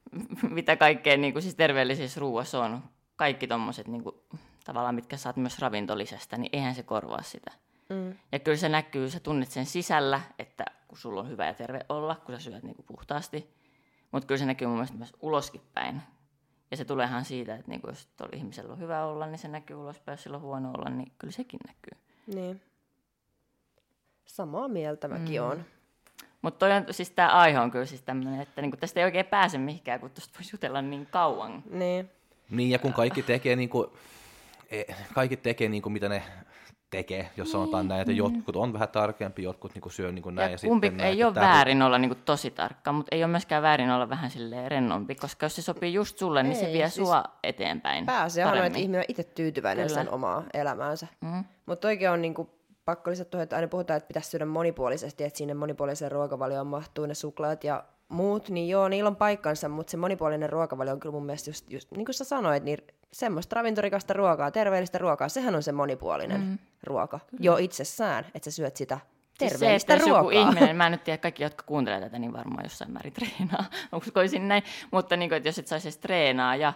mitä 0.50 0.76
kaikkea 0.76 1.16
niin 1.16 1.32
kuin 1.32 1.42
siis 1.42 1.54
terveellisissä 1.54 2.20
ruuassa 2.20 2.64
on. 2.64 2.82
Kaikki 3.16 3.46
tommoset 3.46 3.88
niin 3.88 4.02
kuin, 4.02 4.16
tavallaan, 4.64 4.94
mitkä 4.94 5.16
saat 5.16 5.36
myös 5.36 5.58
ravintolisestä, 5.58 6.36
niin 6.36 6.50
eihän 6.52 6.74
se 6.74 6.82
korvaa 6.82 7.22
sitä. 7.22 7.52
Mm. 7.88 8.16
Ja 8.32 8.38
kyllä 8.38 8.56
se 8.56 8.68
näkyy, 8.68 9.10
sä 9.10 9.20
tunnet 9.20 9.50
sen 9.50 9.66
sisällä, 9.66 10.20
että 10.38 10.64
kun 10.88 10.98
sulla 10.98 11.20
on 11.20 11.28
hyvä 11.28 11.46
ja 11.46 11.54
terve 11.54 11.80
olla, 11.88 12.14
kun 12.14 12.34
sä 12.34 12.40
syöt 12.40 12.62
niin 12.62 12.76
kuin 12.76 12.86
puhtaasti. 12.86 13.54
Mutta 14.12 14.26
kyllä 14.26 14.38
se 14.38 14.46
näkyy 14.46 14.66
mun 14.66 14.76
mielestä 14.76 14.96
myös 14.96 15.12
uloskin 15.20 15.62
päin. 15.74 16.02
Ja 16.70 16.76
se 16.76 16.84
tuleehan 16.84 17.24
siitä, 17.24 17.54
että 17.54 17.70
niin 17.70 17.80
kuin 17.80 17.90
jos 17.90 18.08
tuolla 18.16 18.36
ihmisellä 18.36 18.72
on 18.72 18.78
hyvä 18.78 19.04
olla, 19.04 19.26
niin 19.26 19.38
se 19.38 19.48
näkyy 19.48 19.76
ulospäin. 19.76 20.12
Jos 20.12 20.22
sillä 20.22 20.36
on 20.36 20.42
huono 20.42 20.72
olla, 20.72 20.90
niin 20.90 21.12
kyllä 21.18 21.32
sekin 21.32 21.60
näkyy. 21.66 21.98
Niin. 22.26 22.62
Samaa 24.24 24.68
mieltä 24.68 25.08
mäkin 25.08 25.40
mm. 25.40 25.48
on. 25.48 25.64
Mutta 26.42 26.58
toi 26.58 26.72
on, 26.76 26.84
siis 26.90 27.10
tämä 27.10 27.28
aihe 27.28 27.60
on 27.60 27.70
kyllä 27.70 27.86
siis 27.86 28.02
tämmöinen, 28.02 28.40
että 28.40 28.60
niinku 28.62 28.76
tästä 28.76 29.00
ei 29.00 29.04
oikein 29.04 29.26
pääse 29.26 29.58
mihinkään, 29.58 30.00
kun 30.00 30.10
tuosta 30.10 30.34
voisi 30.38 30.54
jutella 30.54 30.82
niin 30.82 31.06
kauan. 31.10 31.62
Niin. 31.70 32.10
Niin, 32.50 32.70
ja 32.70 32.78
kun 32.78 32.92
kaikki 32.92 33.22
tekee, 33.22 33.56
niin 33.56 33.68
kuin, 33.68 33.86
kaikki 35.14 35.36
tekee 35.36 35.68
niin 35.68 35.82
kuin, 35.82 35.92
mitä 35.92 36.08
ne 36.08 36.22
tekee, 36.90 37.30
jos 37.36 37.52
sanotaan 37.52 37.88
näin, 37.88 38.00
että 38.00 38.12
jotkut 38.12 38.56
on 38.56 38.72
vähän 38.72 38.88
tarkempi, 38.88 39.42
jotkut 39.42 39.74
niin 39.74 39.82
kuin, 39.82 39.92
syö 39.92 40.12
niin 40.12 40.22
kuin 40.22 40.34
näin. 40.34 40.50
ja 40.52 40.58
Ja, 40.62 40.68
kumpi 40.68 40.86
sitten 40.86 40.96
näin, 40.96 41.08
ei 41.08 41.12
että 41.14 41.26
ole 41.26 41.34
tää- 41.34 41.42
väärin 41.42 41.82
olla 41.82 41.98
niinku 41.98 42.14
tosi 42.24 42.50
tarkka, 42.50 42.92
mutta 42.92 43.16
ei 43.16 43.24
ole 43.24 43.30
myöskään 43.30 43.62
väärin 43.62 43.90
olla 43.90 44.08
vähän 44.08 44.30
silleen 44.30 44.70
rennompi, 44.70 45.14
koska 45.14 45.46
jos 45.46 45.56
se 45.56 45.62
sopii 45.62 45.94
just 45.94 46.18
sulle, 46.18 46.42
niin 46.42 46.56
se 46.56 46.66
Ei, 46.66 46.72
vie 46.72 46.88
siis 46.90 47.06
sua 47.08 47.24
eteenpäin 47.42 48.06
Pääasia 48.06 48.48
on, 48.50 48.58
että 48.66 48.78
ihminen 48.78 48.98
on 48.98 49.04
itse 49.08 49.22
tyytyväinen 49.24 49.86
Kyllä. 49.86 50.02
sen 50.02 50.12
omaa 50.12 50.42
elämäänsä. 50.54 51.06
Mm. 51.20 51.44
Mutta 51.66 51.88
oikein 51.88 52.10
on 52.10 52.22
niinku 52.22 52.57
pakko 52.88 53.10
lisätä 53.10 53.30
tuohon, 53.30 53.42
että 53.42 53.56
aina 53.56 53.68
puhutaan, 53.68 53.96
että 53.96 54.08
pitäisi 54.08 54.30
syödä 54.30 54.46
monipuolisesti, 54.46 55.24
että 55.24 55.38
sinne 55.38 55.54
monipuoliseen 55.54 56.12
ruokavalioon 56.12 56.66
mahtuu 56.66 57.06
ne 57.06 57.14
suklaat 57.14 57.64
ja 57.64 57.84
muut, 58.08 58.48
niin 58.48 58.68
joo, 58.68 58.88
niillä 58.88 59.08
on 59.08 59.16
paikkansa, 59.16 59.68
mutta 59.68 59.90
se 59.90 59.96
monipuolinen 59.96 60.50
ruokavalio 60.50 60.92
on 60.92 61.00
kyllä 61.00 61.12
mun 61.12 61.26
mielestä 61.26 61.50
just, 61.50 61.70
just 61.70 61.90
niin 61.90 62.04
kuin 62.04 62.14
sä 62.14 62.24
sanoit, 62.24 62.64
niin 62.64 62.78
semmoista 63.12 63.56
ravintorikasta 63.56 64.14
ruokaa, 64.14 64.50
terveellistä 64.50 64.98
ruokaa, 64.98 65.28
sehän 65.28 65.54
on 65.54 65.62
se 65.62 65.72
monipuolinen 65.72 66.40
mm. 66.40 66.58
ruoka. 66.82 67.20
Jo 67.40 67.56
itsessään, 67.56 68.26
että 68.34 68.50
sä 68.50 68.56
syöt 68.56 68.76
sitä 68.76 68.98
Siis 69.38 69.52
se, 69.52 69.58
terveellistä 69.58 69.94
että 69.94 70.04
jos 70.04 70.10
ruokaa. 70.10 70.32
joku 70.32 70.48
ihminen, 70.48 70.76
mä 70.76 70.86
en 70.86 70.92
nyt 70.92 71.04
tiedä, 71.04 71.18
kaikki, 71.18 71.42
jotka 71.42 71.64
kuuntelee 71.66 72.00
tätä, 72.00 72.18
niin 72.18 72.32
varmaan 72.32 72.64
jossain 72.64 72.90
määrin 72.90 73.12
treenaa, 73.12 73.64
uskoisin 73.96 74.48
näin, 74.48 74.62
mutta 74.90 75.16
niin 75.16 75.28
kuin, 75.28 75.36
että 75.36 75.48
jos 75.48 75.58
et 75.58 75.66
saisi 75.66 75.88
edes 75.88 75.98
treenaa, 75.98 76.56
ja, 76.56 76.72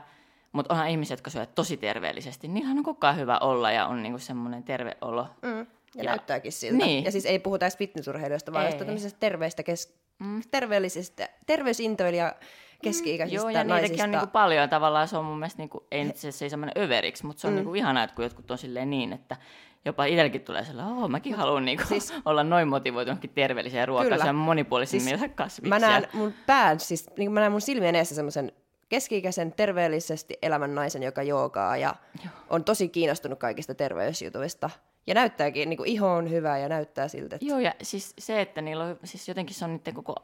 mutta 0.52 0.74
onhan 0.74 0.88
ihmisiä, 0.88 1.14
jotka 1.14 1.30
syövät 1.30 1.54
tosi 1.54 1.76
terveellisesti, 1.76 2.48
niillähän 2.48 2.78
on 2.78 2.84
koko 2.84 3.06
ajan 3.06 3.18
hyvä 3.18 3.38
olla 3.38 3.72
ja 3.72 3.86
on 3.86 4.02
niin 4.02 4.12
kuin 4.12 4.20
semmoinen 4.20 4.62
terve 4.62 4.96
olo. 5.00 5.26
Mm. 5.42 5.66
Ja, 5.94 6.04
Ja- 6.04 6.10
näyttääkin 6.10 6.52
siltä. 6.52 6.84
Niin. 6.84 7.04
Ja 7.04 7.12
siis 7.12 7.26
ei 7.26 7.38
puhuta 7.38 7.64
edes 7.64 7.76
fitnessurheilijoista, 7.76 8.52
vaan 8.52 8.64
jostain 8.64 8.86
tämmöisestä 8.86 9.20
terveistä, 9.20 9.62
kes- 9.62 9.94
mm. 10.18 10.42
terveellisistä, 10.50 11.28
terveysintoilija 11.46 12.34
keski-ikäisistä 12.82 13.42
Joo, 13.42 13.50
ja 13.50 13.64
naisista. 13.64 13.82
niitäkin 13.82 14.04
on 14.04 14.10
niin 14.10 14.18
kuin 14.18 14.30
paljon. 14.30 14.68
Tavallaan 14.68 15.08
se 15.08 15.16
on 15.16 15.24
mun 15.24 15.38
mielestä, 15.38 15.62
niin 15.62 15.68
kuin, 15.68 15.84
ei 15.90 16.04
nyt 16.04 16.16
se, 16.16 16.44
ei 16.44 16.50
semmoinen 16.50 16.82
överiksi, 16.82 17.26
mutta 17.26 17.40
se 17.40 17.46
on 17.46 17.52
mm. 17.52 17.56
niin 17.56 17.64
kuin 17.64 17.76
ihanaa, 17.78 18.04
että 18.04 18.16
kun 18.16 18.24
jotkut 18.24 18.50
on 18.50 18.58
silleen 18.58 18.90
niin, 18.90 19.12
että 19.12 19.36
jopa 19.84 20.04
itselläkin 20.04 20.40
tulee 20.40 20.64
sellainen, 20.64 20.94
oh, 20.94 21.08
mäkin 21.08 21.34
haluan 21.34 21.64
niin 21.64 21.78
kuin, 21.78 21.86
siis, 21.86 22.14
olla 22.24 22.44
noin 22.44 22.68
motivoitunutkin 22.68 23.30
terveellisiä 23.30 23.86
ruokaa, 23.86 24.18
se 24.18 24.28
on 24.28 24.34
monipuolisemmin 24.34 25.08
Siis 25.08 25.20
siis, 25.20 25.32
kasviksia. 25.34 25.68
Mä 25.68 25.78
näen 25.78 26.08
mun 26.12 26.34
pään, 26.46 26.80
siis 26.80 27.06
niin 27.18 27.32
mä 27.32 27.40
näen 27.40 27.52
mun 27.52 27.60
silmien 27.60 27.94
edessä 27.94 28.14
semmoisen 28.14 28.52
keski-ikäisen 28.92 29.52
terveellisesti 29.52 30.38
elämän 30.42 30.74
naisen, 30.74 31.02
joka 31.02 31.22
joogaa 31.22 31.76
ja 31.76 31.94
Joo. 32.24 32.32
on 32.50 32.64
tosi 32.64 32.88
kiinnostunut 32.88 33.38
kaikista 33.38 33.74
terveysjutuista. 33.74 34.70
Ja 35.06 35.14
näyttääkin, 35.14 35.68
niin 35.68 35.76
kuin 35.76 35.88
iho 35.88 36.12
on 36.12 36.30
hyvä 36.30 36.58
ja 36.58 36.68
näyttää 36.68 37.08
siltä, 37.08 37.36
että 37.36 37.46
Joo, 37.46 37.58
ja 37.58 37.74
siis 37.82 38.14
se, 38.18 38.40
että 38.40 38.60
niillä 38.60 38.84
on, 38.84 38.98
siis 39.04 39.28
jotenkin 39.28 39.54
se 39.54 39.64
on 39.64 39.72
niiden 39.72 39.94
koko 39.94 40.14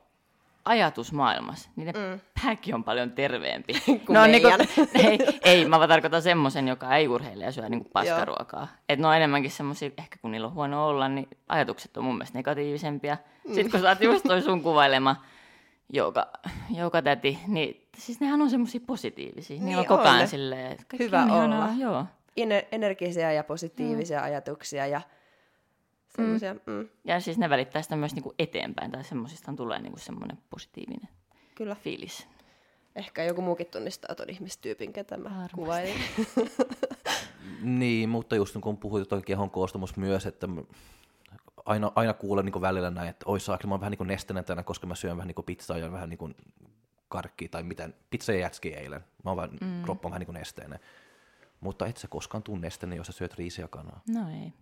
ajatus 0.65 1.13
maailmassa. 1.13 1.71
Niiden 1.77 1.95
mm. 1.95 2.21
pääkin 2.43 2.75
on 2.75 2.85
paljon 2.85 3.11
terveempi. 3.13 3.73
Kuin 4.07 4.17
on 4.17 4.31
niinku, 4.31 4.49
meidän. 4.49 4.67
ei, 5.07 5.19
ei, 5.45 5.69
mä 5.69 5.79
vaan 5.79 5.89
tarkoitan 5.89 6.23
semmoisen, 6.23 6.69
joka 6.69 6.97
ei 6.97 7.09
urheile 7.09 7.45
ja 7.45 7.53
syö 7.53 7.69
niinku 7.69 7.91
paskaruokaa. 7.93 8.69
Että 8.89 9.03
ne 9.03 9.09
on 9.09 9.17
enemmänkin 9.17 9.51
semmoisia, 9.51 9.91
ehkä 9.99 10.17
kun 10.23 10.31
niillä 10.31 10.47
on 10.47 10.55
huono 10.55 10.89
olla, 10.89 11.09
niin 11.09 11.29
ajatukset 11.49 11.97
on 11.97 12.05
mun 12.05 12.15
mielestä 12.15 12.39
negatiivisempia. 12.39 13.17
Mm. 13.49 13.55
Sitten 13.55 13.71
kun 13.71 13.81
sä 13.81 13.89
oot 13.89 14.01
just 14.01 14.25
toi 14.25 14.43
sun 14.43 14.63
kuvailema 14.63 15.17
joka, 15.93 16.27
joka 16.71 17.03
täti, 17.03 17.39
niin 17.47 17.88
siis 17.99 18.21
nehän 18.21 18.43
on 18.43 18.51
semmoisia 18.51 18.81
positiivisia. 18.87 19.55
Niin 19.57 19.65
niillä 19.65 19.79
on 19.81 19.83
Niin 19.83 19.89
koko 19.89 20.09
on. 20.09 20.15
ajan 20.15 20.29
silleen, 20.29 20.73
että 20.73 20.97
Hyvä 20.99 21.23
on 21.23 21.29
ihanaa. 21.29 21.65
olla. 21.65 21.75
Joo. 21.79 22.05
ener- 22.41 22.67
energisiä 22.73 23.33
ja 23.33 23.45
positiivisia 23.45 24.19
mm. 24.19 24.25
ajatuksia 24.25 24.87
ja 24.87 25.01
semmoisia. 26.17 26.55
Mm. 26.55 26.61
Mm, 26.73 26.89
Ja 27.05 27.21
siis 27.21 27.39
ne 27.39 27.51
välittää 27.51 27.83
sitä 27.83 27.97
myös 27.97 28.15
niinku 28.15 28.35
eteenpäin, 28.39 28.91
tai 28.91 29.05
semmoisista 29.05 29.53
tulee 29.57 29.79
niinku 29.81 29.99
semmoinen 29.99 30.39
positiivinen 30.51 31.09
kyllä. 31.55 31.75
fiilis. 31.75 32.27
Ehkä 32.97 33.25
joku 33.25 33.43
muukin 33.43 33.67
tunnistaa 33.67 34.15
tuon 34.15 34.31
ihmistyypin, 34.31 34.93
ketä 34.93 35.17
mä 35.17 35.25
Varmasti. 35.31 35.55
kuvailin. 35.55 35.95
Niin, 37.63 38.09
mutta 38.09 38.37
just 38.37 38.57
kun 38.61 38.79
puhuit 38.79 39.09
tuon 39.09 39.23
kehon 39.23 39.51
koostumus 39.51 39.97
myös, 39.97 40.27
että 40.27 40.49
aina, 41.67 41.93
aina 41.95 42.15
kuulen 42.15 42.45
niin 42.45 42.61
välillä 42.61 42.91
näin, 42.91 43.09
että 43.09 43.25
oi 43.27 43.41
saakka, 43.41 43.69
mä 43.69 43.75
oon 43.75 43.81
vähän 43.81 43.95
niin 43.99 44.07
nestenen 44.09 44.45
tänään, 44.45 44.65
koska 44.65 44.87
mä 44.87 44.95
syön 44.95 45.17
vähän 45.17 45.27
niin 45.37 45.45
pizzaa 45.47 45.79
ja 45.79 45.93
vähän 45.93 46.09
niin 46.09 46.35
karkkia 47.09 47.49
tai 47.49 47.63
mitä, 47.63 47.91
pizza 48.11 48.33
ja 48.33 48.39
jätski 48.39 48.75
eilen. 48.75 49.01
Mä 49.25 49.31
oon 49.31 49.37
vähän, 49.37 49.51
mm. 49.61 49.83
kroppa 49.83 50.09
on 50.09 50.13
vähän 50.13 50.27
niin 50.27 50.35
nesteinen. 50.35 50.79
Mutta 51.61 51.87
et 51.87 51.97
sä 51.97 52.09
koskaan 52.09 52.43
tuu 52.43 52.57
nesteinen, 52.57 52.97
jos 52.97 53.07
sä 53.07 53.13
syöt 53.13 53.35
riisiä 53.35 53.69
kanaa. 53.69 54.01
No 54.09 54.29
ei. 54.31 54.53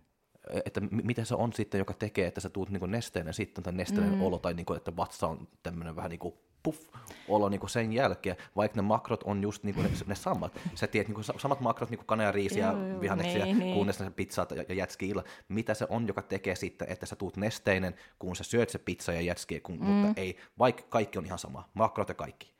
Että 0.65 0.79
m- 0.79 0.87
mitä 1.03 1.25
se 1.25 1.35
on 1.35 1.53
sitten, 1.53 1.79
joka 1.79 1.93
tekee, 1.93 2.27
että 2.27 2.41
sä 2.41 2.49
tuut 2.49 2.69
niin 2.69 2.91
nesteinen 2.91 3.33
sitten, 3.33 3.63
tai 3.63 3.73
nesteinen 3.73 4.13
mm. 4.13 4.21
olo, 4.21 4.39
tai 4.39 4.53
niin 4.53 4.65
kuin, 4.65 4.77
että 4.77 4.95
vatsa 4.95 5.27
on 5.27 5.47
tämmöinen 5.63 5.95
vähän 5.95 6.09
niin 6.09 6.19
kuin 6.19 6.35
puff, 6.63 6.81
olo 7.27 7.49
niin 7.49 7.59
kuin 7.59 7.69
sen 7.69 7.93
jälkeen, 7.93 8.35
vaikka 8.55 8.75
ne 8.75 8.81
makrot 8.81 9.23
on 9.23 9.41
just 9.41 9.63
niin 9.63 9.75
kuin 9.75 9.83
ne, 9.83 9.91
ne 10.05 10.15
samat. 10.15 10.59
Sä 10.75 10.87
tiedät 10.87 11.07
niin 11.07 11.15
kuin 11.15 11.25
samat 11.39 11.59
makrot, 11.59 11.89
niin 11.89 11.97
kuin 11.97 12.07
kana 12.07 12.23
ja 12.23 12.31
riisi 12.31 12.59
ja 12.59 12.73
vihanneksia, 13.01 13.45
niin, 13.45 13.59
niin. 13.59 13.75
kunnes 13.75 13.99
ne 13.99 14.11
pizzat 14.11 14.51
ja, 14.51 14.63
ja 14.69 14.75
jätski 14.75 15.09
illa. 15.09 15.23
Mitä 15.47 15.73
se 15.73 15.87
on, 15.89 16.07
joka 16.07 16.21
tekee 16.21 16.55
sitten, 16.55 16.87
että 16.89 17.05
sä 17.05 17.15
tuut 17.15 17.37
nesteinen, 17.37 17.95
kun 18.19 18.35
sä 18.35 18.43
syöt 18.43 18.69
se 18.69 18.79
pizza 18.79 19.13
ja 19.13 19.21
jätski, 19.21 19.59
kun, 19.59 19.79
mm. 19.79 19.85
mutta 19.85 20.21
ei, 20.21 20.37
vaikka 20.59 20.83
kaikki 20.89 21.17
on 21.17 21.25
ihan 21.25 21.39
sama, 21.39 21.69
makrot 21.73 22.09
ja 22.09 22.15
kaikki. 22.15 22.57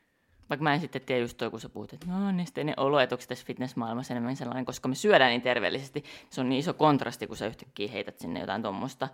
Vaikka 0.50 0.62
mä 0.62 0.74
en 0.74 0.80
sitten 0.80 1.02
tiedä 1.02 1.20
just 1.20 1.36
toi, 1.36 1.50
kun 1.50 1.60
sä 1.60 1.68
puhut, 1.68 1.92
että 1.92 2.06
no 2.06 2.32
nesteinen 2.32 2.74
olo, 2.76 3.00
että 3.00 3.14
onko 3.14 3.24
tässä 3.28 3.46
fitnessmaailmassa 3.46 4.14
enemmän 4.14 4.36
sellainen, 4.36 4.64
koska 4.64 4.88
me 4.88 4.94
syödään 4.94 5.30
niin 5.30 5.42
terveellisesti, 5.42 6.04
se 6.30 6.40
on 6.40 6.48
niin 6.48 6.58
iso 6.58 6.74
kontrasti, 6.74 7.26
kun 7.26 7.36
sä 7.36 7.46
yhtäkkiä 7.46 7.88
heität 7.92 8.18
sinne 8.18 8.40
jotain 8.40 8.62
tuommoista. 8.62 9.08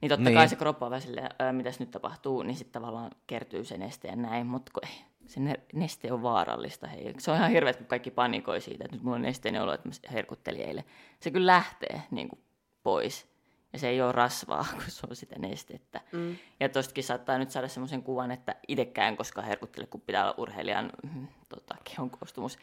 Niin 0.00 0.08
totta 0.08 0.16
Niin. 0.20 0.24
niin. 0.24 0.34
kai 0.36 0.48
se 0.48 0.56
kroppa 0.56 0.86
on 0.86 0.90
vähän 0.90 1.02
silleen, 1.02 1.28
"Ää, 1.38 1.52
mitäs 1.52 1.80
nyt 1.80 1.90
tapahtuu, 1.90 2.42
niin 2.42 2.56
sitten 2.56 2.82
tavallaan 2.82 3.10
kertyy 3.26 3.64
se 3.64 3.78
neste 3.78 4.08
ja 4.08 4.16
näin, 4.16 4.46
mutta 4.46 4.72
kun 4.74 4.88
ei, 4.88 5.04
se 5.26 5.40
ne- 5.40 5.60
neste 5.72 6.12
on 6.12 6.22
vaarallista. 6.22 6.86
Hei. 6.86 7.14
Se 7.18 7.30
on 7.30 7.36
ihan 7.36 7.50
hirveet, 7.50 7.76
kun 7.76 7.86
kaikki 7.86 8.10
panikoi 8.10 8.60
siitä, 8.60 8.84
että 8.84 8.96
nyt 8.96 9.02
mulla 9.04 9.16
on 9.16 9.22
nesteinen 9.22 9.62
olo, 9.62 9.72
että 9.72 9.88
mä 9.88 9.94
herkuttelin 10.12 10.62
eilen. 10.62 10.84
Se 11.20 11.30
kyllä 11.30 11.46
lähtee 11.52 12.02
niin 12.10 12.28
kuin, 12.28 12.40
pois. 12.82 13.30
Ja 13.72 13.78
se 13.78 13.88
ei 13.88 14.02
ole 14.02 14.12
rasvaa, 14.12 14.66
kun 14.72 14.82
se 14.88 15.06
on 15.10 15.16
sitä 15.16 15.38
nestettä. 15.38 16.00
Mm. 16.12 16.36
Ja 16.60 16.68
tostakin 16.68 17.04
saattaa 17.04 17.38
nyt 17.38 17.50
saada 17.50 17.68
semmoisen 17.68 18.02
kuvan, 18.02 18.30
että 18.30 18.54
itsekään, 18.68 19.16
koska 19.16 19.42
herkuttele, 19.42 19.86
kun 19.86 20.00
pitää 20.00 20.24
olla 20.24 20.34
urheilijan 20.38 20.92
mm, 21.14 21.26
tota, 21.48 21.74
kehon 21.84 22.10
koostumus, 22.10 22.58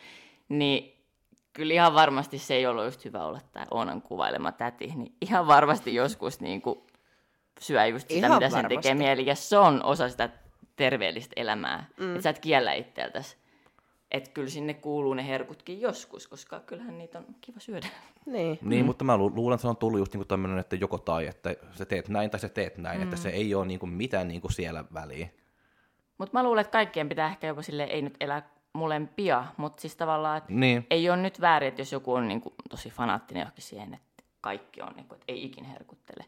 niin 0.49 0.93
kyllä 1.53 1.73
ihan 1.73 1.93
varmasti 1.93 2.39
se 2.39 2.53
ei 2.53 2.65
ollut 2.67 2.85
just 2.85 3.05
hyvä 3.05 3.25
olla 3.25 3.39
tämä 3.51 3.65
Oonan 3.71 4.01
kuvailema 4.01 4.51
täti, 4.51 4.93
niin 4.95 5.15
ihan 5.21 5.47
varmasti 5.47 5.95
joskus 5.95 6.39
niin 6.41 6.61
kuin 6.61 6.79
syö 7.59 7.85
just 7.85 8.07
sitä, 8.09 8.27
Ihan 8.27 8.37
mitä 8.43 8.49
sen 8.49 8.61
tekee 8.63 8.75
varmasti. 8.75 8.93
mieli, 8.93 9.25
ja 9.25 9.35
se 9.35 9.57
on 9.57 9.83
osa 9.83 10.09
sitä 10.09 10.29
terveellistä 10.75 11.33
elämää, 11.35 11.85
mm. 11.99 12.11
että 12.11 12.21
sä 12.21 12.29
et 12.29 12.39
kiellä 12.39 12.73
itseltäsi. 12.73 13.37
että 14.11 14.29
kyllä 14.31 14.49
sinne 14.49 14.73
kuuluu 14.73 15.13
ne 15.13 15.27
herkutkin 15.27 15.81
joskus, 15.81 16.27
koska 16.27 16.59
kyllähän 16.59 16.97
niitä 16.97 17.17
on 17.19 17.25
kiva 17.41 17.59
syödä. 17.59 17.87
Niin. 18.25 18.59
Niin, 18.61 18.81
mm. 18.81 18.85
mutta 18.85 19.03
mä 19.05 19.17
lu- 19.17 19.31
luulen, 19.35 19.55
että 19.55 19.61
se 19.61 19.67
on 19.67 19.77
tullut 19.77 19.99
just 19.99 20.13
niinku 20.13 20.25
tämmöinen, 20.25 20.59
että 20.59 20.75
joko 20.75 20.97
tai, 20.97 21.27
että 21.27 21.55
sä 21.73 21.85
teet 21.85 22.09
näin 22.09 22.29
tai 22.29 22.39
sä 22.39 22.49
teet 22.49 22.77
näin, 22.77 22.97
mm. 22.97 23.03
että 23.03 23.15
se 23.15 23.29
ei 23.29 23.55
ole 23.55 23.65
niinku 23.65 23.85
mitään 23.85 24.27
niinku 24.27 24.49
siellä 24.49 24.83
väliä. 24.93 25.29
Mutta 26.17 26.37
mä 26.37 26.43
luulen, 26.43 26.61
että 26.61 26.71
kaikkien 26.71 27.09
pitää 27.09 27.27
ehkä 27.27 27.47
jopa 27.47 27.61
sille 27.61 27.83
ei 27.83 28.01
nyt 28.01 28.15
elää 28.19 28.49
molempia, 28.73 29.45
mutta 29.57 29.81
siis 29.81 29.95
tavallaan, 29.95 30.37
että 30.37 30.53
Niin. 30.53 30.87
ei 30.89 31.09
ole 31.09 31.17
nyt 31.17 31.41
väärin, 31.41 31.67
että 31.67 31.81
jos 31.81 31.91
joku 31.91 32.13
on 32.13 32.27
niin 32.27 32.41
kuin, 32.41 32.55
tosi 32.69 32.89
fanaattinen 32.89 33.41
johonkin 33.41 33.63
siihen, 33.63 33.93
että 33.93 34.23
kaikki 34.41 34.81
on, 34.81 34.93
niin 34.95 35.05
kuin, 35.07 35.15
että 35.15 35.25
ei 35.33 35.45
ikinä 35.45 35.67
herkuttele. 35.67 36.25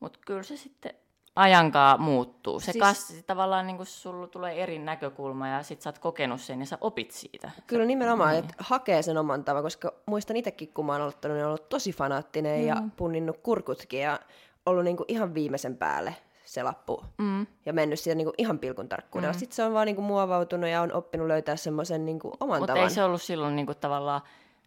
Mutta 0.00 0.18
kyllä 0.26 0.42
se 0.42 0.56
sitten 0.56 0.94
ajankaa 1.36 1.98
muuttuu. 1.98 2.60
Se 2.60 2.72
Siis- 2.72 2.82
kassi 2.82 3.22
tavallaan 3.22 3.66
niin 3.66 3.76
kuin 3.76 3.86
sulla 3.86 4.26
tulee 4.26 4.62
eri 4.62 4.78
näkökulma 4.78 5.48
ja 5.48 5.62
sit 5.62 5.82
sä 5.82 5.88
oot 5.88 5.98
kokenut 5.98 6.40
sen 6.40 6.60
ja 6.60 6.66
sä 6.66 6.78
opit 6.80 7.10
siitä. 7.10 7.50
Kyllä 7.66 7.84
nimenomaan, 7.84 8.34
että 8.34 8.54
hakee 8.58 9.02
sen 9.02 9.18
oman 9.18 9.44
tavan, 9.44 9.62
koska 9.62 9.92
muistan 10.06 10.36
itsekin, 10.36 10.72
kun 10.72 10.86
mä 10.86 10.92
oon 10.92 11.00
aloittanut, 11.02 11.36
niin 11.36 11.46
ollut 11.46 11.68
tosi 11.68 11.92
fanaattinen 11.92 12.66
ja 12.66 12.76
punninnut 12.96 13.36
kurkutkin 13.42 14.00
ja 14.00 14.20
ollut 14.66 14.84
niinku 14.84 15.04
ihan 15.08 15.34
viimeisen 15.34 15.76
päälle 15.76 16.16
se 16.44 16.62
lappu 16.62 17.04
mm. 17.18 17.46
ja 17.66 17.72
mennyt 17.72 18.00
siihen 18.00 18.18
niinku 18.18 18.32
ihan 18.38 18.58
pilkun 18.58 18.88
tarkkuudella. 18.88 19.32
Mm. 19.32 19.38
Sitten 19.38 19.56
se 19.56 19.64
on 19.64 19.72
vaan 19.74 19.86
niinku 19.86 20.02
muovautunut 20.02 20.70
ja 20.70 20.82
on 20.82 20.92
oppinut 20.92 21.26
löytää 21.26 21.56
semmoisen 21.56 22.04
niinku 22.04 22.32
oman 22.40 22.58
Mutta 22.58 22.72
tavan. 22.72 22.88
ei 22.88 22.94
se 22.94 23.04
ollut 23.04 23.22
silloin 23.22 23.56
niin 23.56 23.66
kuin, 23.66 23.78
tavallaan 23.78 24.20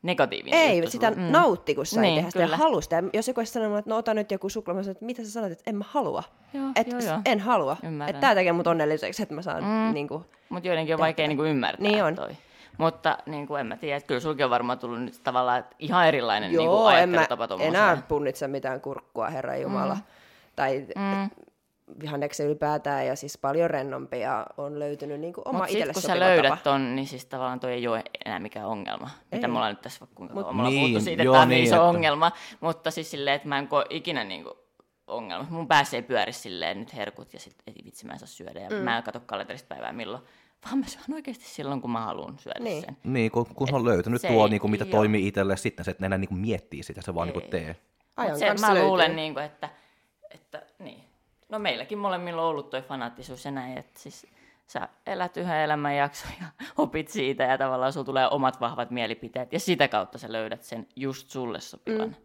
negatiivinen 0.03 0.59
Ei, 0.59 0.77
juttu 0.77 0.91
sitä 0.91 1.07
sulle. 1.11 1.21
mm. 1.25 1.31
nautti, 1.31 1.75
kun 1.75 1.85
sai 1.85 2.01
Niin, 2.01 2.15
tehdä 2.15 2.29
sitä 2.31 2.43
ja 2.43 2.57
halusi 2.57 2.85
sitä. 2.85 3.03
Jos 3.13 3.27
joku 3.27 3.39
olisi 3.39 3.53
sanonut, 3.53 3.77
että 3.77 3.89
no 3.89 3.97
ota 3.97 4.13
nyt 4.13 4.31
joku 4.31 4.49
suklaa, 4.49 4.75
mä 4.75 4.83
sanoin, 4.83 4.91
että 4.91 5.05
mitä 5.05 5.23
sä 5.23 5.31
sanoit, 5.31 5.51
että 5.51 5.63
en 5.69 5.75
mä 5.75 5.85
halua. 5.87 6.23
Joo, 6.53 6.65
Et 6.75 6.87
joo, 6.87 6.99
joo. 6.99 7.19
en 7.25 7.39
halua. 7.39 7.77
Ymmärrän. 7.83 8.09
Että 8.15 8.21
tää 8.27 8.35
tekee 8.35 8.51
mut 8.51 8.67
onnelliseksi, 8.67 9.23
että 9.23 9.35
mä 9.35 9.41
saan 9.41 9.63
mm. 9.63 9.93
niinku... 9.93 10.25
Mutta 10.49 10.67
joidenkin 10.67 10.95
on 10.95 10.99
vaikea 10.99 11.27
niinku 11.27 11.43
ymmärtää 11.43 11.87
Niin 11.87 12.03
on. 12.03 12.15
toi. 12.15 12.29
Mutta 12.77 13.17
niin 13.25 13.47
kuin 13.47 13.59
en 13.59 13.67
mä 13.67 13.77
tiedä, 13.77 13.97
että 13.97 14.07
kyllä 14.07 14.19
sulki 14.21 14.43
on 14.43 14.49
varmaan 14.49 14.79
tullut 14.79 15.01
nyt 15.01 15.19
tavallaan 15.23 15.65
ihan 15.79 16.07
erilainen 16.07 16.51
niin 16.51 16.63
Joo, 16.63 16.89
en 16.89 17.09
mä 17.09 17.27
enää 17.59 18.01
punnitse 18.07 18.47
mitään 18.47 18.81
kurkkua, 18.81 19.29
Herra 19.29 19.55
Jumala. 19.57 19.93
Mm. 19.95 20.01
Tai 20.55 20.85
mm. 20.95 21.29
Vihanneksen 22.01 22.45
ylipäätään 22.45 23.07
ja 23.07 23.15
siis 23.15 23.37
paljon 23.37 23.69
rennompi 23.69 24.19
ja 24.19 24.47
on 24.57 24.79
löytynyt 24.79 25.19
niinku 25.19 25.41
oma 25.45 25.57
Mutta 25.57 25.67
sitten 25.71 25.89
itselle 25.89 25.93
kun 25.93 26.01
sä 26.01 26.19
löydät 26.19 26.49
tapa. 26.51 26.61
ton, 26.63 26.95
niin 26.95 27.07
siis 27.07 27.25
tavallaan 27.25 27.59
toi 27.59 27.71
ei 27.73 27.87
ole 27.87 28.03
enää 28.25 28.39
mikään 28.39 28.67
ongelma. 28.67 29.09
Ei. 29.31 29.37
Mitä 29.37 29.47
me 29.47 29.53
ollaan 29.55 29.71
nyt 29.71 29.81
tässä 29.81 29.99
vaikka 29.99 30.15
kuinka 30.15 30.33
Mut- 30.33 30.53
me 30.55 30.63
Niin, 30.63 30.79
puhuttu 30.81 30.99
siitä, 31.03 31.23
joo, 31.23 31.33
että 31.33 31.37
tämä 31.37 31.43
on 31.43 31.49
niin, 31.49 31.63
iso 31.63 31.75
että- 31.75 31.83
ongelma. 31.83 32.31
Mutta 32.59 32.91
siis 32.91 33.11
silleen, 33.11 33.35
että 33.35 33.47
mä 33.47 33.59
en 33.59 33.67
koe 33.67 33.85
ikinä 33.89 34.23
niinku 34.23 34.57
ongelma. 35.07 35.47
Mun 35.49 35.67
päässä 35.67 35.97
ei 35.97 36.03
pyöri 36.03 36.33
silleen 36.33 36.79
nyt 36.79 36.93
herkut 36.95 37.33
ja 37.33 37.39
sitten 37.39 37.73
ei 37.73 37.85
vitsi 37.85 38.05
mä 38.05 38.13
en 38.13 38.19
saa 38.19 38.27
syödä. 38.27 38.59
Ja 38.59 38.69
mm. 38.69 38.75
mä 38.75 38.97
en 38.97 39.03
katso 39.03 39.19
kalenterista 39.25 39.67
päivää 39.67 39.91
milloin. 39.93 40.23
Vaan 40.65 40.77
mä 40.77 40.85
syön 40.87 41.03
oikeasti 41.13 41.45
silloin, 41.45 41.81
kun 41.81 41.91
mä 41.91 42.01
haluan 42.01 42.39
syödä 42.39 42.59
Niin. 42.59 42.81
sen. 42.81 42.97
Niin, 43.03 43.31
kun, 43.31 43.45
kun 43.55 43.67
on 43.73 43.85
löytänyt 43.85 44.21
tuo, 44.21 44.43
ei- 44.45 44.49
niinku, 44.49 44.67
mitä 44.67 44.83
joo. 44.83 44.91
toimii 44.91 45.27
itselle, 45.27 45.57
sitten 45.57 45.85
se, 45.85 45.91
että 45.91 46.01
ne 46.03 46.05
enää 46.05 46.17
niinku 46.17 46.35
miettii 46.35 46.83
sitä, 46.83 47.01
se 47.01 47.15
vaan 47.15 47.27
niinku 47.27 47.39
Ei. 47.39 47.47
tee. 47.49 47.75
Ajan 48.17 48.31
Mut 48.31 48.39
se, 48.39 48.47
kanssa 48.47 48.67
mä 48.67 48.73
löytyy. 48.73 48.87
luulen, 48.89 49.15
niin 49.15 49.33
kuin, 49.33 49.45
että, 49.45 49.69
että 50.31 50.61
niin. 50.79 51.03
No 51.51 51.59
meilläkin 51.59 51.97
molemmilla 51.97 52.41
on 52.41 52.47
ollut 52.47 52.69
toi 52.69 52.81
fanaattisuus 52.81 53.45
ja 53.45 53.51
näin, 53.51 53.77
että 53.77 53.99
siis 53.99 54.27
sä 54.67 54.89
elät 55.07 55.37
yhden 55.37 55.57
elämän 55.57 55.95
jakson 55.95 56.31
ja 56.41 56.47
opit 56.83 57.07
siitä 57.07 57.43
ja 57.43 57.57
tavallaan 57.57 57.93
sulla 57.93 58.05
tulee 58.05 58.27
omat 58.27 58.61
vahvat 58.61 58.91
mielipiteet 58.91 59.53
ja 59.53 59.59
sitä 59.59 59.87
kautta 59.87 60.17
sä 60.17 60.31
löydät 60.31 60.63
sen 60.63 60.87
just 60.95 61.29
sulle 61.29 61.59
sopivan. 61.59 62.07
Mm. 62.07 62.15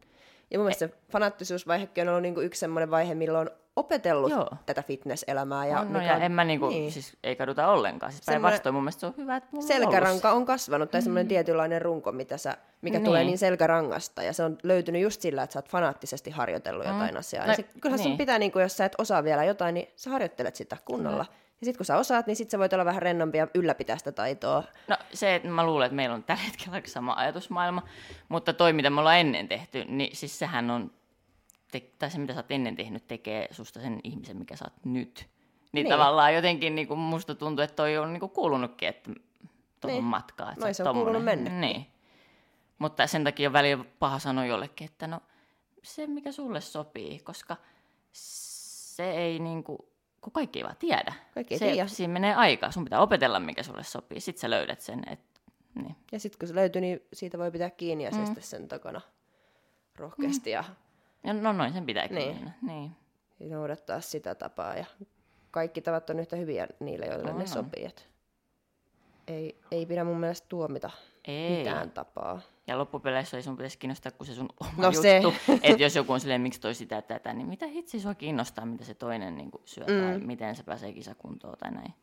Ja 0.51 0.59
mun 0.59 0.65
mielestä 0.65 0.87
se 0.87 0.95
fanaattisuusvaihekin 1.13 2.03
on 2.03 2.09
ollut 2.09 2.23
niinku 2.23 2.41
yksi 2.41 2.61
semmoinen 2.61 2.91
vaihe, 2.91 3.15
milloin 3.15 3.51
opetellut 3.77 4.31
Joo. 4.31 4.49
tätä 4.67 4.83
fitness-elämää. 4.83 5.67
Ja 5.67 5.81
on, 5.81 5.93
no 5.93 5.99
mikä 5.99 6.11
ja 6.11 6.17
on- 6.17 6.23
en 6.23 6.33
mä 6.33 6.45
niinku, 6.45 6.69
niin. 6.69 6.93
siis 6.93 7.17
ei 7.25 7.37
kaduta 7.37 7.69
ollenkaan. 7.69 8.13
Siis 8.13 8.25
Semmoinen 8.25 8.43
päinvastoin 8.43 8.75
mun 8.75 8.83
mielestä 8.85 9.01
se 9.01 9.07
on 9.07 9.15
hyvä, 9.17 9.37
että 9.37 9.49
mulla 9.53 9.65
on 9.65 9.69
selkäranka 9.69 10.33
on 10.33 10.47
kasvanut, 10.47 10.91
tai 10.91 11.03
semmoinen 11.03 11.29
tietynlainen 11.29 11.83
runko, 11.83 12.13
mitä 12.13 12.37
sä, 12.37 12.57
mikä 12.83 12.99
Niin. 12.99 13.05
tulee 13.05 13.25
niin 13.25 13.39
selkärangasta, 13.39 14.23
ja 14.23 14.33
se 14.33 14.43
on 14.45 14.59
löytynyt 14.63 15.03
just 15.03 15.21
sillä, 15.21 15.43
että 15.43 15.53
sä 15.55 15.59
oot 15.59 15.69
fanaattisesti 15.69 16.31
harjoitellut 16.31 16.87
jotain 16.87 17.17
asiaa. 17.17 17.45
Ja 17.45 17.49
No, 17.49 17.55
sit, 17.57 17.71
kyllähän 17.81 17.99
sun 17.99 18.11
niin. 18.11 18.19
pitää, 18.19 18.39
niin 18.39 18.53
kun, 18.53 18.63
jos 18.63 18.77
sä 18.77 18.85
et 18.85 18.95
osaa 18.99 19.25
vielä 19.25 19.45
jotain, 19.45 19.75
niin 19.75 19.89
sä 19.97 20.11
harjoittelet 20.11 20.57
sitä 20.57 20.77
kunnolla. 20.85 21.27
Ja 21.61 21.65
sitten 21.65 21.79
kun 21.79 21.87
sä 21.87 21.97
osaat, 21.97 22.27
niin 22.27 22.37
sit 22.37 22.51
sä 22.51 22.59
voit 22.59 22.73
olla 22.73 22.85
vähän 22.85 23.03
rennompi 23.03 23.39
ja 23.39 23.49
ylläpitää 23.55 23.99
sitä 23.99 24.13
taitoa. 24.13 24.63
No 24.89 24.97
se, 25.13 25.35
että 25.35 25.49
mä 25.49 25.65
luulen, 25.67 25.87
että 25.87 25.97
meillä 25.97 26.15
on 26.15 26.23
tällä 26.25 26.43
hetkellä 26.43 26.81
sama 26.87 27.15
ajatusmaailma, 27.15 27.83
mutta 28.29 28.53
toi, 28.53 28.73
mitä 28.73 28.91
me 28.91 29.01
ollaan 29.01 29.19
ennen 29.19 29.49
tehty, 29.49 29.85
niin 29.85 30.17
siis 30.17 30.39
sehän 30.39 30.71
on, 30.71 30.91
te, 31.81 31.91
tai 31.99 32.11
se, 32.11 32.19
mitä 32.19 32.33
sä 32.33 32.39
oot 32.39 32.51
ennen 32.51 32.77
tehnyt, 32.77 33.07
tekee 33.07 33.49
susta 33.51 33.81
sen 33.81 34.01
ihmisen, 34.05 34.37
mikä 34.37 34.57
sä 34.57 34.65
oot 34.65 34.85
nyt. 34.85 35.27
Niin, 35.73 35.85
Niin. 35.85 35.89
tavallaan 35.89 36.35
jotenkin 36.35 36.75
niin 36.75 36.89
kuin 36.89 37.01
musta 37.01 37.35
tuntuu, 37.35 37.63
että 37.65 37.77
toi 37.77 37.99
on 37.99 38.13
niin 38.13 38.21
kuin 38.21 38.31
kuulunutkin 38.31 38.89
että 38.89 39.11
tuohon 39.81 39.97
Niin. 39.97 40.05
matkaan. 40.05 40.53
Että 40.53 40.67
sä 40.67 40.85
se 40.85 40.89
on 40.89 40.95
kuulunut 40.97 41.25
mennäkin. 41.25 41.61
Niin. 41.61 41.87
Mutta 42.79 43.07
sen 43.07 43.25
takia 43.25 43.49
on 43.49 43.53
välillä 43.53 43.85
paha 43.99 44.19
sanoa 44.19 44.45
jollekin, 44.45 44.85
että 44.85 45.07
no 45.07 45.21
se, 45.83 46.07
mikä 46.07 46.33
sulle 46.33 46.61
sopii, 46.61 47.19
koska 47.19 47.57
se 48.13 49.13
ei 49.13 49.39
niin 49.39 49.65
kuin, 49.65 49.79
kun 50.21 50.33
kaikki 50.33 50.59
ei 50.59 50.65
vaan 50.65 50.77
tiedä. 50.77 51.13
Kaikki 51.35 51.55
ei 51.55 51.59
se, 51.59 51.73
tiedä. 51.73 51.87
Siinä 51.89 52.13
menee 52.13 52.35
aikaa, 52.35 52.71
sun 52.71 52.85
pitää 52.85 53.01
opetella, 53.01 53.41
mikä 53.41 53.63
sulle 53.63 53.85
sopii, 53.85 54.21
sit 54.21 54.39
sä 54.39 54.51
löydät 54.51 54.81
sen. 54.81 55.03
Et, 55.11 55.21
niin. 55.75 55.97
Ja 56.13 56.21
sitten 56.21 56.39
kun 56.39 56.49
se 56.49 56.55
löytyy, 56.55 56.81
niin 56.81 57.01
siitä 57.13 57.39
voi 57.39 57.51
pitää 57.51 57.71
kiinni 57.71 58.05
ja 58.05 58.11
mm. 58.11 58.37
sen 58.41 58.69
takana 58.69 59.01
rohkeasti 59.97 60.51
ja 60.51 60.65
Ja 61.27 61.33
no 61.35 61.53
noin 61.53 61.73
sen 61.73 61.87
pitääkin 61.87 62.15
Niin. 62.15 62.29
niin. 62.29 62.45
mennä. 62.63 62.93
Niin. 63.39 63.51
noudattaa 63.51 64.01
sitä 64.01 64.35
tapaa. 64.35 64.75
Ja 64.75 64.85
kaikki 65.51 65.81
tavat 65.83 66.11
on 66.11 66.19
yhtä 66.21 66.37
hyviä 66.37 66.67
niille, 66.81 67.07
joille 67.07 67.31
On, 67.31 67.37
ne 67.39 67.43
on. 67.43 67.49
sopii. 67.49 67.85
Et 67.85 68.09
ei, 69.29 69.61
ei 69.71 69.87
pidä 69.87 70.05
mun 70.05 70.17
mielestä 70.21 70.49
tuomita 70.49 70.91
Ei. 71.25 71.59
mitään 71.59 71.91
tapaa. 71.91 72.41
Ja 72.67 72.79
loppupeleissä 72.79 73.37
ei 73.37 73.43
sun 73.43 73.57
pitäisi 73.57 73.79
kiinnostaa, 73.79 74.13
kun 74.13 74.27
se 74.27 74.35
sun 74.35 74.49
oma 74.61 74.73
No 74.77 74.91
juttu. 74.91 75.35
että 75.63 75.83
jos 75.83 75.97
joku 75.97 76.13
on 76.13 76.21
silleen, 76.21 76.41
miksi 76.41 76.61
toi 76.61 76.75
sitä 76.75 77.03
tätä, 77.03 77.33
niin 77.33 77.47
mitä 77.49 77.67
hitsi 77.67 78.01
sua 78.01 78.15
kiinnostaa, 78.15 78.67
mitä 78.67 78.85
se 78.85 78.95
toinen 78.95 79.37
niin 79.37 79.51
syö 79.65 79.85
mm. 79.85 80.01
tai 80.01 80.19
miten 80.19 80.57
se 80.57 80.63
pääsee 80.63 80.93
kisakuntoon 80.93 81.55
tai 81.59 81.71
näin. 81.71 81.95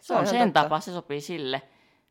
Se, 0.00 0.06
Se 0.06 0.14
on 0.14 0.20
on 0.20 0.26
sen 0.26 0.48
totta. 0.52 0.62
tapa, 0.62 0.80
se 0.80 0.92
sopii 0.92 1.20
sille. 1.20 1.62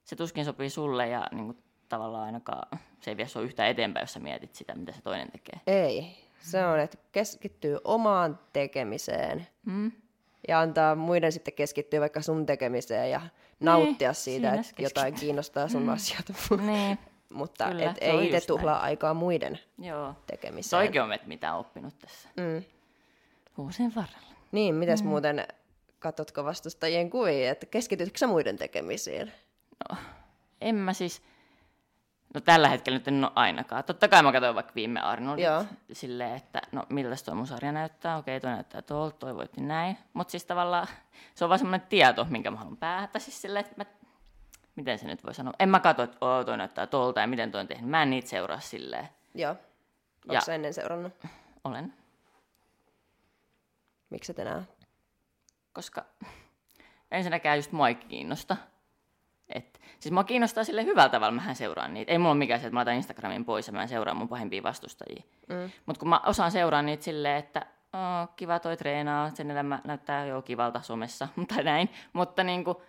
Se 0.03 0.15
tuskin 0.15 0.45
sopii 0.45 0.69
sulle 0.69 1.07
ja 1.07 1.27
niin 1.31 1.45
kuin, 1.45 1.57
tavallaan 1.89 2.25
ainakaan 2.25 2.79
se 3.01 3.11
ei 3.11 3.17
vie 3.17 3.27
sua 3.27 3.41
yhtään 3.41 3.69
eteenpäin, 3.69 4.03
jos 4.03 4.13
sä 4.13 4.19
mietit 4.19 4.55
sitä, 4.55 4.75
mitä 4.75 4.91
se 4.91 5.01
toinen 5.01 5.31
tekee. 5.31 5.61
Ei. 5.67 6.17
Se 6.41 6.65
on, 6.65 6.79
että 6.79 6.97
keskittyy 7.11 7.77
omaan 7.83 8.39
tekemiseen 8.53 9.47
Mm. 9.65 9.91
ja 10.47 10.59
antaa 10.59 10.95
muiden 10.95 11.31
sitten 11.31 11.53
keskittyä 11.53 11.99
vaikka 11.99 12.21
sun 12.21 12.45
tekemiseen 12.45 13.11
ja 13.11 13.21
nauttia 13.59 14.09
Niin, 14.09 14.15
siitä, 14.15 14.53
että 14.53 14.67
se 14.67 14.73
jotain 14.79 15.13
kiinnostaa 15.13 15.67
sun 15.67 15.89
asiat. 15.89 16.25
niin, 16.65 16.97
Mutta 17.33 17.67
Kyllä, 17.67 17.89
et 17.91 17.97
ei 18.01 18.25
itse 18.25 18.41
tuhlaa 18.47 18.79
aikaa 18.79 19.13
muiden 19.13 19.59
joo. 19.77 20.15
tekemiseen. 20.27 20.79
Toikin 20.83 21.01
on, 21.01 21.13
että 21.13 21.27
mitä 21.27 21.55
oppinut 21.55 21.99
tässä 21.99 22.29
Mm. 22.37 22.63
vuosien 23.57 23.95
varrella. 23.95 24.29
Niin, 24.51 24.75
mitäs 24.75 25.03
mm. 25.03 25.09
muuten 25.09 25.47
katsotko 25.99 26.43
vastustajien 26.45 27.09
kuvia, 27.09 27.51
että 27.51 27.65
keskitytkö 27.65 28.17
sä 28.17 28.27
muiden 28.27 28.57
tekemisiin? 28.57 29.31
En 30.61 30.75
mä 30.75 30.93
siis, 30.93 31.21
no 32.33 32.41
tällä 32.41 32.69
hetkellä 32.69 32.97
nyt 32.97 33.07
en 33.07 33.23
ole 33.23 33.31
ainakaan. 33.35 33.83
Totta 33.83 34.07
kai 34.07 34.23
mä 34.23 34.31
katsoin 34.31 34.55
vaikka 34.55 34.75
viime 34.75 34.99
Arnoldit 34.99 35.45
Joo. 35.45 35.65
silleen, 35.93 36.35
että 36.35 36.61
no 36.71 36.85
miltä 36.89 37.15
toi 37.25 37.35
mun 37.35 37.47
sarja 37.47 37.71
näyttää, 37.71 38.17
okei 38.17 38.39
toi 38.39 38.51
näyttää 38.51 38.81
tuolta, 38.81 39.17
toi 39.17 39.35
voitti 39.35 39.61
näin. 39.61 39.97
Mutta 40.13 40.31
siis 40.31 40.45
tavallaan 40.45 40.87
se 41.35 41.45
on 41.45 41.49
vaan 41.49 41.59
semmoinen 41.59 41.87
tieto, 41.87 42.25
minkä 42.29 42.51
mä 42.51 42.57
haluan 42.57 42.77
päätä. 42.77 43.19
Siis 43.19 43.41
silleen, 43.41 43.65
että 43.65 43.75
mä, 43.77 43.85
miten 44.75 44.99
se 44.99 45.07
nyt 45.07 45.23
voi 45.25 45.33
sanoa, 45.33 45.53
en 45.59 45.69
mä 45.69 45.79
katso, 45.79 46.03
että 46.03 46.17
oo, 46.21 46.43
toi 46.43 46.57
näyttää 46.57 46.87
tuolta 46.87 47.19
ja 47.21 47.27
miten 47.27 47.51
toi 47.51 47.61
on 47.61 47.67
tehnyt. 47.67 47.89
Mä 47.89 48.03
en 48.03 48.09
niitä 48.09 48.29
seuraa 48.29 48.59
silleen. 48.59 49.09
Joo. 49.35 49.51
Onko 49.51 50.33
Ja- 50.33 50.41
sä 50.41 50.55
ennen 50.55 50.73
seurannut? 50.73 51.13
Olen, 51.63 51.93
Miksi 54.09 54.31
et 54.31 54.39
enää? 54.39 54.63
koska 55.73 56.05
ensinnäkään 57.11 57.57
just 57.57 57.71
mua 57.71 57.87
ei 57.87 57.95
kiinnosta. 57.95 58.57
Et, 59.49 59.79
siis 59.99 60.13
mua 60.13 60.23
kiinnostaa 60.23 60.63
sille 60.63 60.85
hyvällä 60.85 61.09
tavalla, 61.09 61.31
mähän 61.31 61.55
seuraan 61.55 61.93
niitä. 61.93 62.11
Ei 62.11 62.17
mulla 62.17 62.31
ole 62.31 62.37
mikään 62.37 62.59
se, 62.59 62.65
että 62.65 62.73
mä 62.73 62.77
laitan 62.77 62.93
Instagramin 62.93 63.45
pois 63.45 63.67
ja 63.67 63.73
mä 63.73 63.81
en 63.81 63.87
seuraa 63.87 64.13
mun 64.13 64.29
pahimpia 64.29 64.63
vastustajia. 64.63 65.23
Mm. 65.49 65.71
Mutta 65.85 65.99
kun 65.99 66.09
mä 66.09 66.21
osaan 66.25 66.51
seuraa 66.51 66.81
niitä 66.81 67.03
silleen, 67.03 67.35
että 67.37 67.65
oh, 67.93 68.35
kiva 68.35 68.59
toi 68.59 68.77
treenaa, 68.77 69.29
sen 69.29 69.51
elämä 69.51 69.79
näyttää 69.83 70.25
jo 70.25 70.41
kivalta 70.41 70.81
somessa 70.81 71.27
tai 71.55 71.63
näin. 71.63 71.89
Mutta 72.13 72.43
niinku, 72.43 72.81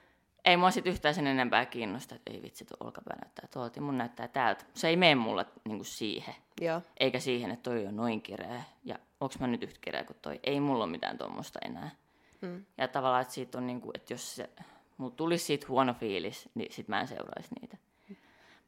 ei 0.45 0.57
mua 0.57 0.71
sit 0.71 0.87
yhtään 0.87 1.15
sen 1.15 1.27
enempää 1.27 1.67
kiinnosta, 1.67 2.15
että 2.15 2.33
ei 2.33 2.43
vitsi, 2.43 2.65
tuo 2.65 2.77
olkapää 2.81 3.17
näyttää 3.25 3.49
tuolta 3.53 3.81
mun 3.81 3.99
näyttää 3.99 4.29
täältä. 4.29 4.65
Se 4.75 4.89
ei 4.89 4.97
mene 4.97 5.15
mulle 5.15 5.47
niinku 5.65 5.85
siihen. 5.85 6.35
Joo. 6.61 6.83
Eikä 7.01 7.21
siihen, 7.21 7.51
että 7.51 7.71
toi 7.71 7.87
on 7.87 7.97
noin 7.97 8.23
kireä. 8.23 8.63
Ja 8.85 8.99
onks 9.21 9.39
mä 9.39 9.47
nyt 9.47 9.63
yhtä 9.63 9.79
kireä 9.81 10.05
kuin 10.05 10.17
toi? 10.23 10.41
Ei 10.43 10.61
mulla 10.61 10.85
ole 10.85 10.91
mitään 10.91 11.19
tuommoista 11.19 11.59
enää. 11.65 11.91
Mm. 12.41 12.65
Ja 12.79 12.89
tavallaan, 12.89 13.23
että 13.23 13.35
siitä 13.35 13.59
on 13.59 13.67
niinku, 13.67 13.91
että 13.95 14.13
jos 14.13 14.37
se, 14.37 14.51
mulla 15.01 15.15
tulisi 15.17 15.45
siitä 15.45 15.67
huono 15.69 15.95
fiilis, 15.95 16.49
niin 16.55 16.73
sit 16.73 16.89
mä 16.89 17.01
en 17.01 17.09
seuraisi 17.09 17.49
niitä. 17.61 17.77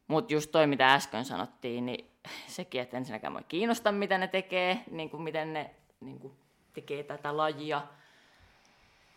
Mutta 0.08 0.32
just 0.34 0.50
toi, 0.50 0.66
mitä 0.66 0.94
äsken 0.94 1.24
sanottiin, 1.24 1.86
niin 1.86 2.10
sekin, 2.46 2.80
että 2.80 2.96
ensinnäkään 2.96 3.32
mä 3.32 3.42
kiinnosta, 3.42 3.92
mitä 3.92 4.18
ne 4.18 4.28
tekee, 4.28 4.84
niin 4.90 5.10
kuin 5.10 5.22
miten 5.22 5.52
ne 5.52 5.70
niin 6.00 6.18
kuin 6.18 6.32
tekee 6.72 7.02
tätä 7.02 7.36
lajia. 7.36 7.82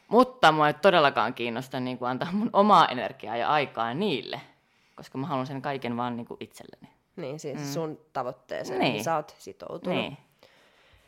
Mutta 0.08 0.52
mua 0.52 0.68
ei 0.68 0.74
todellakaan 0.74 1.34
kiinnosta 1.34 1.80
niin 1.80 1.98
kuin 1.98 2.10
antaa 2.10 2.32
mun 2.32 2.50
omaa 2.54 2.88
energiaa 2.88 3.38
ja 3.38 3.50
aikaa 3.50 3.94
niille. 3.94 4.42
koska 4.96 5.18
mä 5.18 5.28
haluan 5.28 5.48
sen 5.48 5.62
kaiken 5.62 5.98
vaan 5.98 6.16
niin 6.18 6.28
kuin 6.28 6.38
itselleni. 6.40 6.90
Niin, 7.16 7.40
siis 7.40 7.60
mm. 7.60 7.66
sun 7.66 8.00
tavoitteeseen, 8.14 8.80
Niin. 8.80 8.94
niin 8.94 9.04
sä 9.04 9.16
oot 9.16 9.36
sitoutunut. 9.40 10.00
Niin. 10.00 10.18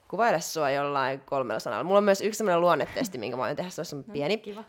Kuvaile 0.07 0.41
sua 0.41 0.69
jollain 0.69 1.19
kolmella 1.21 1.59
sanalla. 1.59 1.83
Mulla 1.83 1.97
on 1.97 2.03
myös 2.03 2.21
yksi 2.21 2.37
sellainen 2.37 2.61
luonnetesti, 2.61 3.17
minkä 3.17 3.37
mä 3.37 3.41
voin 3.43 3.55
tehdä. 3.55 3.69
Se 3.69 3.95
on 3.95 4.03
pieni, 4.03 4.37
Kiva. 4.37 4.63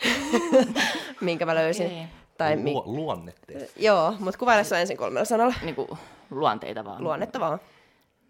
minkä 1.20 1.46
mä 1.46 1.54
löysin. 1.54 1.86
Okei. 1.86 2.04
Tai 2.38 2.56
mi- 2.56 2.72
Luo, 2.72 2.82
luonnetteesti. 2.86 3.84
Joo, 3.84 4.14
mutta 4.18 4.38
kuvaile 4.38 4.64
sua 4.64 4.78
ensin 4.78 4.96
kolmella 4.96 5.24
sanalla. 5.24 5.54
Niin 5.62 5.74
kuin 5.74 5.88
luonteita 6.30 6.84
vaan. 6.84 7.04
Luonnetta 7.04 7.40
vaan. 7.40 7.60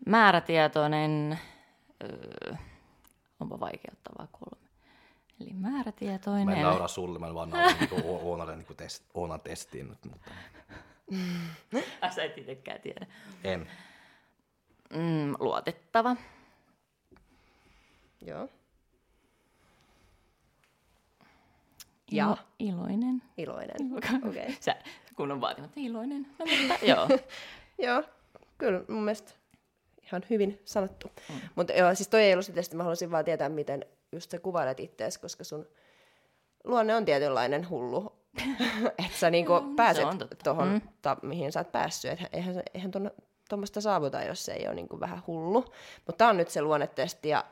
Määrätietoinen, 0.07 1.39
öö, 2.03 2.53
onpa 3.41 3.61
vaikeuttavaa 3.61 4.27
kolme. 4.33 4.69
Eli 5.41 5.51
määrätietoinen. 5.55 6.47
Mä 6.47 6.55
en 6.57 6.63
naura 6.63 6.89
sulle, 6.89 7.19
mä 7.19 7.35
vaan 7.35 7.51
nauran 7.51 7.75
niinku 7.81 8.29
Oonalle 8.31 8.57
niinku 8.57 8.75
test, 8.75 9.05
Oonan 9.15 9.41
testiin 9.41 9.89
nyt, 9.89 9.99
mutta 10.13 10.31
Ai, 12.01 12.13
sä 12.13 12.25
et 12.25 12.39
itsekään 12.39 12.81
tiedä. 12.81 13.07
en. 13.45 13.71
Mm, 14.95 15.35
luotettava. 15.39 16.17
Joo. 18.27 18.49
Ja 22.11 22.37
Ilo- 22.37 22.43
iloinen. 22.59 23.23
iloinen. 23.39 23.97
Okei. 23.97 24.43
Okay. 24.43 24.55
Sä, 24.61 24.77
kun 25.17 25.33
on 25.33 25.41
vaatimatta 25.41 25.81
iloinen. 25.81 26.27
No, 26.39 26.47
mutta, 26.69 26.85
joo. 26.91 27.09
Joo, 27.79 28.03
kyllä 28.59 28.81
mun 28.89 29.03
mielestä 29.03 29.33
ihan 30.03 30.23
hyvin 30.31 30.61
sanottu. 30.65 31.11
Mm. 31.29 31.41
Mutta 31.55 31.73
joo, 31.73 31.95
siis 31.95 32.09
toi 32.09 32.23
ei 32.23 32.33
ollut 32.33 32.51
testi, 32.55 32.77
mä 32.77 32.83
haluaisin 32.83 33.11
vaan 33.11 33.25
tietää, 33.25 33.49
miten 33.49 33.85
just 34.13 34.31
sä 34.31 34.39
kuvailet 34.39 34.81
ittees, 34.81 35.19
koska 35.19 35.45
sun 35.45 35.67
luonne 36.65 36.95
on 36.95 37.05
tietynlainen 37.05 37.69
hullu. 37.71 38.13
että 39.05 39.19
sä 39.19 39.31
niinku 39.31 39.53
Joo, 39.53 39.61
se 39.61 39.75
pääset 39.77 40.05
tuohon, 40.45 40.69
Mm. 40.69 40.81
ta- 41.03 41.17
mihin 41.23 41.53
sä 41.53 41.61
oot 41.61 41.73
päässyt. 41.73 42.11
Et 42.13 42.19
eihän, 42.33 42.63
eihän 42.75 42.91
tuommoista 43.49 43.81
saavuta, 43.81 44.23
jos 44.23 44.45
se 44.45 44.53
ei 44.53 44.67
ole 44.67 44.75
niinku 44.75 45.01
vähän 45.01 45.23
hullu. 45.27 45.65
Mutta 46.07 46.19
tää 46.19 46.29
on 46.29 46.37
nyt 46.37 46.49
se 46.51 46.63
luonnetesti 46.63 47.29
ja 47.29 47.45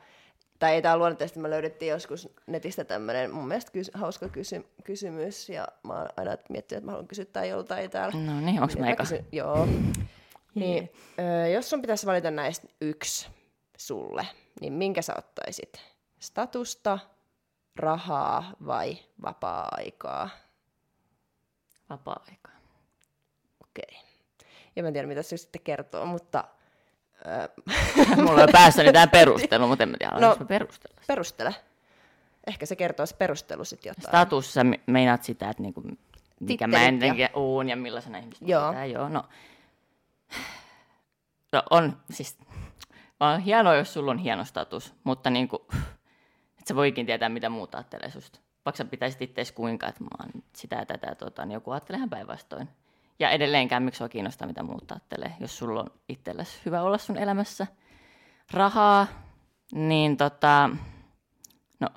tai 0.59 0.73
ei 0.73 0.81
tämä 0.81 0.97
luonnetesti, 0.97 1.39
me 1.39 1.49
löydettiin 1.49 1.89
joskus 1.89 2.29
netistä 2.47 2.83
tämmöinen 2.85 3.31
mun 3.31 3.47
mielestä 3.47 3.71
kys- 3.71 3.91
hauska 3.93 4.29
kysy- 4.29 4.67
kysymys, 4.83 5.49
ja 5.49 5.67
mä 5.83 5.93
oon 5.93 6.09
aina 6.17 6.31
miettinyt, 6.49 6.77
että 6.77 6.85
mä 6.85 6.91
haluan 6.91 7.07
kysyä 7.07 7.25
tämän 7.25 7.49
joltain 7.49 7.89
täällä. 7.89 8.19
No 8.25 8.39
niin, 8.41 8.61
onks 8.61 8.77
mä 8.77 8.89
eka? 8.89 9.03
kysyn- 9.03 9.25
Joo. 9.31 9.67
Niin, 10.55 10.91
ö, 11.43 11.47
jos 11.47 11.69
sun 11.69 11.81
pitäisi 11.81 12.05
valita 12.05 12.31
näistä 12.31 12.67
yksi 12.81 13.27
sulle, 13.77 14.27
niin 14.61 14.73
minkä 14.73 15.01
sä 15.01 15.13
ottaisit? 15.17 15.81
Statusta, 16.19 16.99
rahaa 17.75 18.51
vai 18.65 18.97
vapaa-aikaa? 19.21 20.29
Vapaa-aika. 21.89 22.51
Okei. 23.63 23.99
Ja 24.75 24.83
mä 24.83 24.87
en 24.87 24.93
tiedä, 24.93 25.07
mitä 25.07 25.21
se 25.21 25.37
sitten 25.37 25.61
kertoo, 25.61 26.05
mutta 26.05 26.43
Mulla 28.25 28.43
on 28.43 28.49
päässäni 28.51 28.93
tää 28.93 29.07
perustelu, 29.07 29.67
mutta 29.67 29.83
en 29.83 29.95
tiedä, 29.99 30.19
No. 30.19 30.37
perustella. 30.47 31.01
perustele. 31.07 31.55
Ehkä 32.47 32.65
se 32.65 32.75
kertoo 32.75 33.05
se 33.05 33.15
perustelu 33.15 33.65
sitten 33.65 33.89
jotain. 33.89 34.07
Status, 34.07 34.53
sä 34.53 34.63
me- 34.63 34.79
meinaat 34.87 35.23
sitä, 35.23 35.49
että 35.49 35.63
niinku, 35.63 35.81
mikä 35.81 36.67
mä 36.67 36.71
Tittelit 36.71 36.73
ja- 36.73 36.87
ennenkin 36.87 37.29
oon 37.33 37.69
ja 37.69 37.75
millaisena 37.75 38.17
ihmisenä 38.17 38.49
Joo. 38.51 38.69
pitää. 38.69 38.85
Joo, 38.85 39.09
no. 39.09 39.23
no 41.53 41.63
on, 41.69 41.97
siis 42.11 42.37
on 43.19 43.39
hienoa, 43.39 43.75
jos 43.75 43.93
sulla 43.93 44.11
on 44.11 44.17
hieno 44.17 44.45
status, 44.45 44.93
mutta 45.03 45.29
niinku, 45.29 45.67
et 46.59 46.67
sä 46.67 46.75
voikin 46.75 47.05
tietää, 47.05 47.29
mitä 47.29 47.49
muut 47.49 47.75
ajattelee 47.75 48.11
susta. 48.11 48.39
Vaikka 48.65 48.77
sä 48.77 48.85
pitäisit 48.85 49.21
itseäsi 49.21 49.53
kuinka, 49.53 49.87
että 49.87 50.03
mä 50.03 50.07
oon 50.19 50.29
sitä 50.53 50.75
ja 50.75 50.85
tätä, 50.85 51.15
tota, 51.15 51.45
niin 51.45 51.53
joku 51.53 51.71
ajattelee 51.71 51.97
ihan 51.97 52.09
päinvastoin. 52.09 52.69
Ja 53.19 53.29
edelleenkään, 53.29 53.83
miksi 53.83 53.97
sua 53.97 54.09
kiinnostaa, 54.09 54.47
mitä 54.47 54.63
muut 54.63 54.91
ajattelee, 54.91 55.33
jos 55.39 55.57
sulla 55.57 55.79
on 55.79 55.91
itselläsi 56.09 56.59
hyvä 56.65 56.81
olla 56.81 56.97
sun 56.97 57.17
elämässä. 57.17 57.67
Rahaa, 58.51 59.07
niin 59.71 60.17
tota, 60.17 60.69
no, 61.79 61.89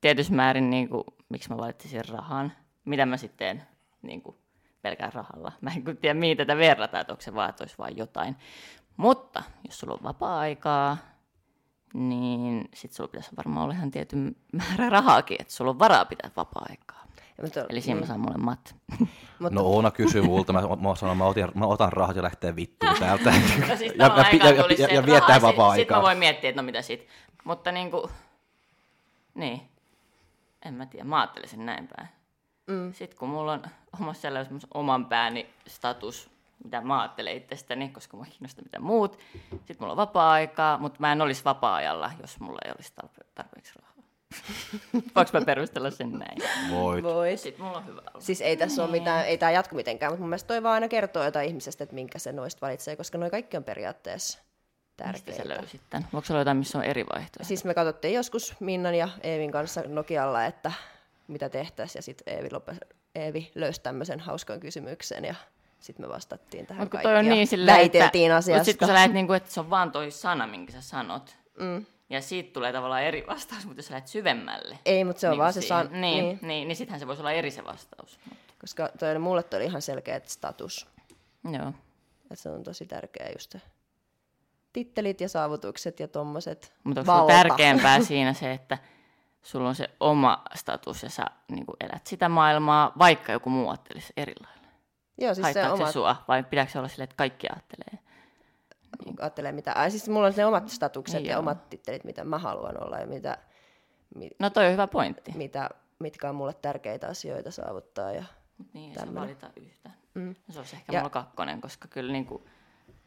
tietyssä 0.00 0.34
määrin, 0.34 0.70
niin 0.70 0.88
kuin, 0.88 1.04
miksi 1.28 1.50
mä 1.50 1.56
valitsisin 1.56 2.08
rahan, 2.08 2.52
mitä 2.84 3.06
mä 3.06 3.16
sitten 3.16 3.38
teen 3.38 3.66
niin 4.02 4.22
kuin, 4.22 4.36
pelkään 4.82 5.12
rahalla. 5.12 5.52
Mä 5.60 5.70
en 5.76 5.96
tiedä, 5.96 6.18
mihin 6.18 6.36
tätä 6.36 6.56
verrataan, 6.56 7.00
että 7.00 7.12
onko 7.12 7.22
se 7.22 7.34
vaan, 7.34 7.50
että 7.50 7.64
olisi 7.64 7.78
vain 7.78 7.96
jotain. 7.96 8.36
Mutta 8.96 9.42
jos 9.64 9.78
sulla 9.78 9.94
on 9.94 10.02
vapaa-aikaa, 10.02 10.96
niin 11.94 12.68
sitten 12.74 12.96
sulla 12.96 13.08
pitäisi 13.08 13.36
varmaan 13.36 13.64
olla 13.64 13.74
ihan 13.74 13.90
tietyn 13.90 14.36
määrä 14.52 14.90
rahaakin, 14.90 15.36
että 15.40 15.54
sulla 15.54 15.70
on 15.70 15.78
varaa 15.78 16.04
pitää 16.04 16.30
vapaa-aikaa. 16.36 17.06
Mutta- 17.42 17.64
Eli 17.68 17.80
siinä 17.80 18.00
mä 18.00 18.06
saan 18.06 18.20
molemmat. 18.20 18.74
Mutta 19.38 19.54
No 19.54 19.62
Oona 19.62 19.90
kysyy 19.90 20.22
multa, 20.22 20.52
mä, 20.52 20.60
mä 20.60 20.94
sanon, 20.94 21.16
mä, 21.16 21.24
otin, 21.24 21.48
mä 21.54 21.66
otan 21.66 21.92
rahat 21.92 22.16
ja 22.16 22.22
lähtee 22.22 22.56
vittuun 22.56 22.96
täältä. 22.98 23.30
No 23.68 23.76
siis 23.76 23.92
ja, 23.98 24.06
ja, 24.06 24.16
ja, 24.32 24.50
ja, 24.50 24.54
ja, 24.78 24.86
ja 24.92 24.98
että 24.98 25.06
viettää 25.06 25.34
sit- 25.34 25.34
Sitten 25.34 25.42
vapaa-aikaa. 25.42 25.98
mä 25.98 26.02
voin 26.02 26.18
miettiä, 26.18 26.50
että 26.50 26.62
no 26.62 26.66
mitä 26.66 26.82
sit. 26.82 27.08
Mutta 27.44 27.72
niin 27.72 27.90
kuin, 27.90 28.10
niin, 29.34 29.62
en 30.64 30.74
mä 30.74 30.86
tiedä, 30.86 31.04
mä 31.04 31.20
ajattelisin 31.20 31.66
näin 31.66 31.88
päin. 31.96 32.08
Mm. 32.66 32.92
Sitten 32.92 33.18
kun 33.18 33.28
mulla 33.28 33.52
on 33.52 33.62
omassa 34.00 34.28
oman 34.74 35.06
pääni 35.06 35.46
status, 35.68 36.30
mitä 36.64 36.80
mä 36.80 37.00
ajattelen 37.00 37.36
itsestäni, 37.36 37.88
koska 37.88 38.16
mä 38.16 38.24
kiinnostaa 38.24 38.64
mitä 38.64 38.80
muut. 38.80 39.18
Sitten 39.50 39.76
mulla 39.80 39.92
on 39.92 39.96
vapaa-aikaa, 39.96 40.78
mutta 40.78 40.96
mä 41.00 41.12
en 41.12 41.22
olisi 41.22 41.44
vapaa-ajalla, 41.44 42.10
jos 42.20 42.40
mulla 42.40 42.58
ei 42.64 42.72
olisi 42.76 42.92
tarpe- 43.02 43.26
tarpeeksi 43.34 43.72
rahaa. 43.78 43.91
Voinko 45.14 45.30
mä 45.32 45.40
perustella 45.44 45.90
sen 45.90 46.12
näin? 46.12 46.38
Voit. 46.70 47.04
voi. 47.04 47.36
Sitten 47.36 47.64
mulla 47.64 47.78
on 47.78 47.86
hyvä 47.86 48.00
olla. 48.00 48.20
Siis 48.20 48.40
ei 48.40 48.56
tässä 48.56 48.82
ole 48.82 48.90
mitään, 48.90 49.26
ei 49.26 49.38
tämä 49.38 49.50
jatku 49.52 49.74
mitenkään, 49.74 50.12
mutta 50.12 50.20
mun 50.20 50.28
mielestä 50.28 50.48
toi 50.48 50.62
vaan 50.62 50.74
aina 50.74 50.88
kertoo 50.88 51.24
jotain 51.24 51.48
ihmisestä, 51.48 51.84
että 51.84 51.94
minkä 51.94 52.18
se 52.18 52.32
noista 52.32 52.66
valitsee, 52.66 52.96
koska 52.96 53.18
noi 53.18 53.30
kaikki 53.30 53.56
on 53.56 53.64
periaatteessa 53.64 54.38
Mistä 54.38 55.04
tärkeitä. 55.04 55.42
sä 55.42 55.48
löysit 55.48 55.80
tämän? 55.90 56.08
Voiko 56.12 56.26
se 56.26 56.32
olla 56.32 56.40
jotain, 56.40 56.56
missä 56.56 56.78
on 56.78 56.84
eri 56.84 57.04
vaihtoehtoja? 57.06 57.44
Siis 57.44 57.64
me 57.64 57.74
katsottiin 57.74 58.14
joskus 58.14 58.54
Minnan 58.60 58.94
ja 58.94 59.08
Eevin 59.22 59.52
kanssa 59.52 59.82
Nokialla, 59.86 60.44
että 60.44 60.72
mitä 61.28 61.48
tehtäisiin, 61.48 61.98
ja 61.98 62.02
sitten 62.02 62.34
Eevi, 62.34 62.48
lopes, 62.52 62.76
Eevi 63.14 63.50
löysi 63.54 63.80
tämmöisen 63.80 64.20
hauskan 64.20 64.60
kysymyksen, 64.60 65.24
ja 65.24 65.34
sitten 65.80 66.06
me 66.06 66.08
vastattiin 66.08 66.66
tähän 66.66 66.88
kaikkiin 66.90 67.12
toi 67.12 67.18
on 67.18 67.26
ja 67.26 67.32
niin 67.32 67.46
silleen, 67.46 67.78
väiteltiin 67.78 68.24
että, 68.30 68.36
asiasta. 68.36 68.58
Mutta 68.58 68.64
sitten 68.64 68.78
kun 68.78 68.88
sä 68.88 68.94
lähdet, 68.94 69.14
niin 69.14 69.26
kuin, 69.26 69.36
että 69.36 69.50
se 69.50 69.60
on 69.60 69.70
vaan 69.70 69.92
toi 69.92 70.10
sana, 70.10 70.46
minkä 70.46 70.72
sä 70.72 70.80
sanot, 70.80 71.36
Mm. 71.58 71.86
Ja 72.12 72.22
siitä 72.22 72.52
tulee 72.52 72.72
tavallaan 72.72 73.02
eri 73.02 73.24
vastaus, 73.26 73.66
mutta 73.66 73.78
jos 73.78 73.86
sä 73.86 73.94
lähdet 73.94 74.08
syvemmälle, 74.08 74.78
Ei, 74.84 75.04
mutta 75.04 75.20
se 75.20 75.28
on 75.28 75.30
niin 75.30 75.38
vaan 75.38 75.52
se 75.52 75.60
siihen, 75.60 75.86
san... 75.86 76.00
niin, 76.00 76.24
niin. 76.24 76.38
niin, 76.42 76.68
niin 76.68 76.76
sittenhän 76.76 77.00
se 77.00 77.06
voisi 77.06 77.22
olla 77.22 77.32
eri 77.32 77.50
se 77.50 77.64
vastaus. 77.64 78.20
Koska 78.60 78.88
toi 78.98 79.10
oli, 79.10 79.18
mulle 79.18 79.42
toi 79.42 79.58
oli 79.58 79.66
ihan 79.66 79.82
selkeä 79.82 80.20
status. 80.24 80.86
Joo. 81.44 81.68
Että 82.22 82.34
se 82.34 82.50
on 82.50 82.62
tosi 82.62 82.86
tärkeä 82.86 83.30
just 83.32 83.52
se 83.52 83.60
tittelit 84.72 85.20
ja 85.20 85.28
saavutukset 85.28 86.00
ja 86.00 86.08
tommoset 86.08 86.72
Mutta 86.84 87.00
onko 87.00 87.26
tärkeämpää 87.26 88.02
siinä 88.04 88.32
se, 88.32 88.52
että 88.52 88.78
sulla 89.42 89.68
on 89.68 89.74
se 89.74 89.90
oma 90.00 90.42
status 90.54 91.02
ja 91.02 91.10
sä 91.10 91.24
niin 91.48 91.64
elät 91.80 92.06
sitä 92.06 92.28
maailmaa, 92.28 92.92
vaikka 92.98 93.32
joku 93.32 93.50
muu 93.50 93.68
ajattelisi 93.68 94.12
eri 94.16 94.34
lailla? 94.40 94.68
Joo, 95.18 95.34
siis 95.34 95.36
se 95.36 95.42
Haittaako 95.42 95.74
oma, 95.74 95.86
se 95.86 95.92
sua 95.92 96.16
vai 96.28 96.42
pitääkö 96.42 96.72
se 96.72 96.78
olla 96.78 96.88
silleen, 96.88 97.04
että 97.04 97.16
kaikki 97.16 97.46
ajattelee? 97.48 98.01
Niin 99.04 99.16
ajattelee 99.20 99.52
mitä. 99.52 99.72
Ai, 99.72 99.90
siis 99.90 100.08
mulla 100.08 100.26
on 100.26 100.32
ne 100.36 100.46
omat 100.46 100.68
statukset 100.68 101.18
Niin 101.20 101.26
ja 101.26 101.32
joo. 101.32 101.38
omat 101.40 101.70
tittelit, 101.70 102.04
mitä 102.04 102.24
mä 102.24 102.38
haluan 102.38 102.84
olla 102.84 102.98
ja 102.98 103.06
mitä, 103.06 103.38
mi, 104.14 104.30
No 104.38 104.50
toi 104.50 104.66
on 104.66 104.72
hyvä 104.72 104.86
pointti. 104.86 105.32
mitä, 105.36 105.70
mitkä 105.98 106.28
on 106.28 106.34
mulle 106.34 106.54
tärkeitä 106.54 107.08
asioita 107.08 107.50
saavuttaa. 107.50 108.12
Ja, 108.12 108.24
Mut 108.58 108.74
Niin, 108.74 108.92
Tämmönen. 108.92 109.22
valita 109.22 109.50
yhtä. 109.56 109.90
mm. 110.14 110.34
Se 110.50 110.58
olisi 110.58 110.76
ehkä 110.76 110.92
Ja- 110.92 111.00
mulla 111.00 111.10
kakkonen, 111.10 111.60
koska 111.60 111.88
kyllä 111.88 112.12
niin 112.12 112.26
kuin, 112.26 112.42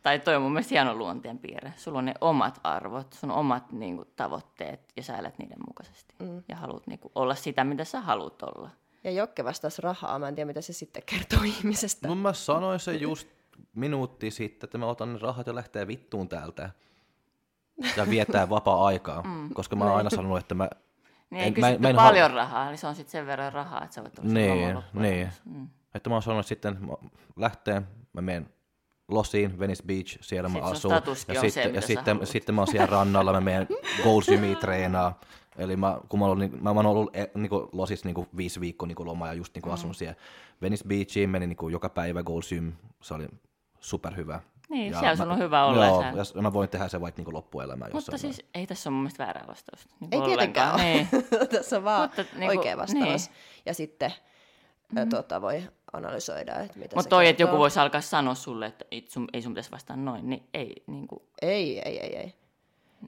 tai 0.04 0.20
toi 0.20 0.36
on 0.36 0.42
mun 0.42 0.54
mielestä 0.54 0.74
hieno 0.76 0.96
luontien 0.96 1.40
piirre. 1.40 1.74
Sulla 1.78 1.98
on 2.00 2.06
ne 2.06 2.14
omat 2.22 2.60
arvot, 2.64 3.14
sun 3.14 3.32
omat 3.32 3.72
niin 3.72 3.96
kuin, 3.96 4.08
tavoitteet 4.16 4.80
ja 4.98 5.04
sä 5.04 5.18
elät 5.18 5.38
niiden 5.38 5.58
mukaisesti. 5.68 6.16
Mm. 6.20 6.44
Ja 6.50 6.56
haluat 6.56 6.88
niin 6.88 7.00
kuin, 7.00 7.12
olla 7.16 7.36
sitä, 7.36 7.64
mitä 7.64 7.84
sä 7.86 8.02
haluat 8.02 8.42
olla. 8.42 8.70
ja 9.04 9.12
Jokke 9.12 9.44
vastasi 9.44 9.82
rahaa, 9.82 10.20
mä 10.20 10.28
en 10.28 10.36
tiedä 10.36 10.48
mitä 10.48 10.62
se 10.62 10.74
sitten 10.74 11.04
kertoo 11.06 11.40
ihmisestä. 11.58 12.08
No 12.08 12.16
mä 12.16 12.34
sanoin 12.34 12.80
se 12.80 12.94
just 12.96 13.28
minuutti 13.76 14.32
sitten, 14.32 14.68
että 14.68 14.78
mä 14.78 14.86
otan 14.86 15.14
ne 15.14 15.20
rahat 15.20 15.48
ja 15.48 15.56
lähtee 15.56 15.88
vittuun 15.88 16.30
täältä. 16.30 16.70
Ja 17.98 18.10
viettää 18.10 18.50
vapaa-aikaa, 18.56 19.22
mm. 19.22 19.50
koska 19.54 19.76
mä 19.76 19.86
oon 19.86 19.96
aina 19.98 20.10
sanonut, 20.10 20.38
että 20.38 20.56
mä... 20.56 20.70
Niin 21.30 21.42
ei 21.42 21.48
En- 21.48 21.54
kysytty 21.54 21.82
mä 21.82 21.90
en 21.90 21.96
paljon 21.96 22.32
rahaa, 22.32 22.70
eli 22.70 22.78
se 22.78 22.88
on 22.88 22.96
sitten 22.96 23.12
sen 23.12 23.26
verran 23.26 23.54
rahaa, 23.54 23.84
että 23.84 23.94
sä 23.96 24.02
voit 24.04 24.20
olla 24.20 24.30
Niin, 24.34 24.58
niin, 24.58 24.84
niin. 24.94 25.30
Mm. 25.46 25.68
Että 25.96 26.10
mä 26.10 26.16
oon 26.16 26.24
sanonut, 26.24 26.44
että 26.44 26.50
sitten 26.50 26.86
mä 26.86 26.94
lähtee, 27.36 27.82
mä 28.14 28.22
menen 28.22 28.50
Losiin, 29.08 29.60
Venice 29.60 29.84
Beach, 29.84 30.18
siellä 30.22 30.50
mä 30.50 30.54
Sit 30.68 30.78
sun 30.78 30.94
asun. 30.94 31.16
Ja, 31.36 31.42
se, 31.42 31.50
sitten, 31.50 31.64
ja 31.64 31.70
mitä 31.70 31.82
sä 31.82 31.88
sitten, 31.88 32.20
sitten 32.28 32.56
mä 32.56 32.62
oon 32.62 32.68
siellä 32.68 32.86
rannalla, 32.88 33.32
mä 33.34 33.42
menen 33.42 33.68
Gold 34.04 34.24
Gymiin 34.28 34.58
treenaa. 34.58 35.20
Eli 35.58 35.76
mä, 35.76 35.98
kun 36.10 36.20
mä, 36.20 36.26
olin, 36.26 36.52
mä, 36.62 36.74
mä 36.74 36.80
oon 36.80 36.86
ollut 36.86 37.16
eh, 37.16 37.28
niin 37.36 37.50
kuin 37.50 37.68
Losissa 37.72 38.08
niin 38.08 38.16
kuin 38.16 38.28
viisi 38.38 38.60
viikkoa 38.60 38.88
niin 38.88 38.96
kuin 38.96 39.08
lomaa 39.08 39.28
ja 39.28 39.34
just 39.34 39.54
niin 39.56 39.62
kuin 39.62 39.72
Mm. 39.72 39.74
asun 39.74 39.96
siellä. 39.96 40.16
Venice 40.62 40.88
Beachiin 40.88 41.30
menin 41.30 41.50
niin 41.50 41.58
kuin 41.58 41.72
joka 41.72 41.90
päivä 41.90 42.24
Gold 42.24 42.42
Gym, 42.50 42.74
se 43.02 43.14
oli 43.14 43.28
superhyvä. 43.86 44.40
Niin, 44.70 44.92
Ja 44.92 45.00
siellä 45.00 45.16
mä- 45.16 45.24
sun 45.24 45.32
on 45.32 45.38
hyvä 45.40 45.66
olla. 45.66 45.86
Joo, 45.86 46.04
ja 46.36 46.42
mä 46.42 46.54
voin 46.54 46.70
tehdä 46.70 46.88
se 46.88 47.02
vaikka 47.02 47.20
niin 47.20 47.26
kuin 47.26 47.36
loppuelämää 47.36 47.90
Mutta 47.94 48.18
siis 48.18 48.46
ei 48.54 48.68
tässä 48.68 48.90
ole 48.90 48.94
mun 48.94 49.04
mielestä 49.04 49.24
väärää 49.24 49.46
vastausta. 49.48 49.94
Niin 50.00 50.14
Ei 50.14 50.22
tietenkään 50.22 50.74
ole. 50.74 50.84
Niin. 50.84 51.08
Tässä 51.52 51.78
on 51.78 51.84
vaan 51.84 52.10
Mutta 52.10 52.38
niinku, 52.40 52.58
oikea 52.58 52.78
vastaus. 52.78 53.04
niin. 53.04 53.20
Ja 53.66 53.74
sitten 53.74 54.14
mm. 54.96 55.10
tota, 55.10 55.42
voi 55.42 55.64
analysoida, 55.94 56.56
että 56.60 56.80
mitä 56.80 56.96
Mutta 56.96 57.04
se 57.04 57.10
toi, 57.10 57.28
että 57.28 57.44
joku 57.44 57.58
voisi 57.58 57.80
alkaa 57.80 58.02
sanoa 58.02 58.36
sulle, 58.36 58.66
että 58.66 58.86
ei 58.92 59.06
sun, 59.10 59.28
ei 59.34 59.42
sun 59.42 59.52
pitäisi 59.54 59.72
vastata 59.72 59.96
noin, 60.00 60.30
niin 60.30 60.44
ei. 60.54 60.84
Niin 60.88 61.08
kuin, 61.08 61.22
Ei, 61.42 61.80
ei, 61.80 62.00
ei, 62.00 62.16
ei. 62.16 62.34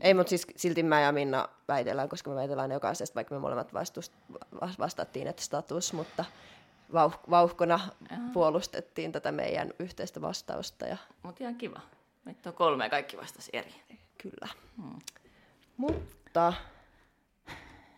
Ei, 0.02 0.14
mutta 0.14 0.30
siis 0.30 0.48
silti 0.56 0.84
mä 0.84 1.02
ja 1.02 1.12
Minna 1.12 1.50
väitellään, 1.68 2.10
koska 2.10 2.30
me 2.30 2.36
väitellään 2.36 2.72
jokaisesta, 2.72 3.16
vaikka 3.16 3.36
me 3.36 3.42
molemmat 3.42 3.74
vastust, 3.74 4.14
va- 4.62 4.70
vastattiin, 4.80 5.28
että 5.28 5.42
status, 5.42 5.94
mutta 5.94 6.26
vauh, 6.94 7.20
vauhkona 7.30 7.80
puolustettiin 8.34 9.12
tätä 9.12 9.32
meidän 9.32 9.72
yhteistä 9.80 10.22
vastausta 10.22 10.86
ja 10.86 10.98
mutta 11.24 11.44
ihan 11.44 11.56
kiva. 11.56 11.80
Meitä 12.26 12.50
on 12.50 12.56
kolme 12.56 12.84
ja 12.84 12.90
kaikki 12.90 13.18
vastasi 13.18 13.50
eri. 13.54 13.74
kyllä. 14.18 14.48
Mutta 15.78 16.54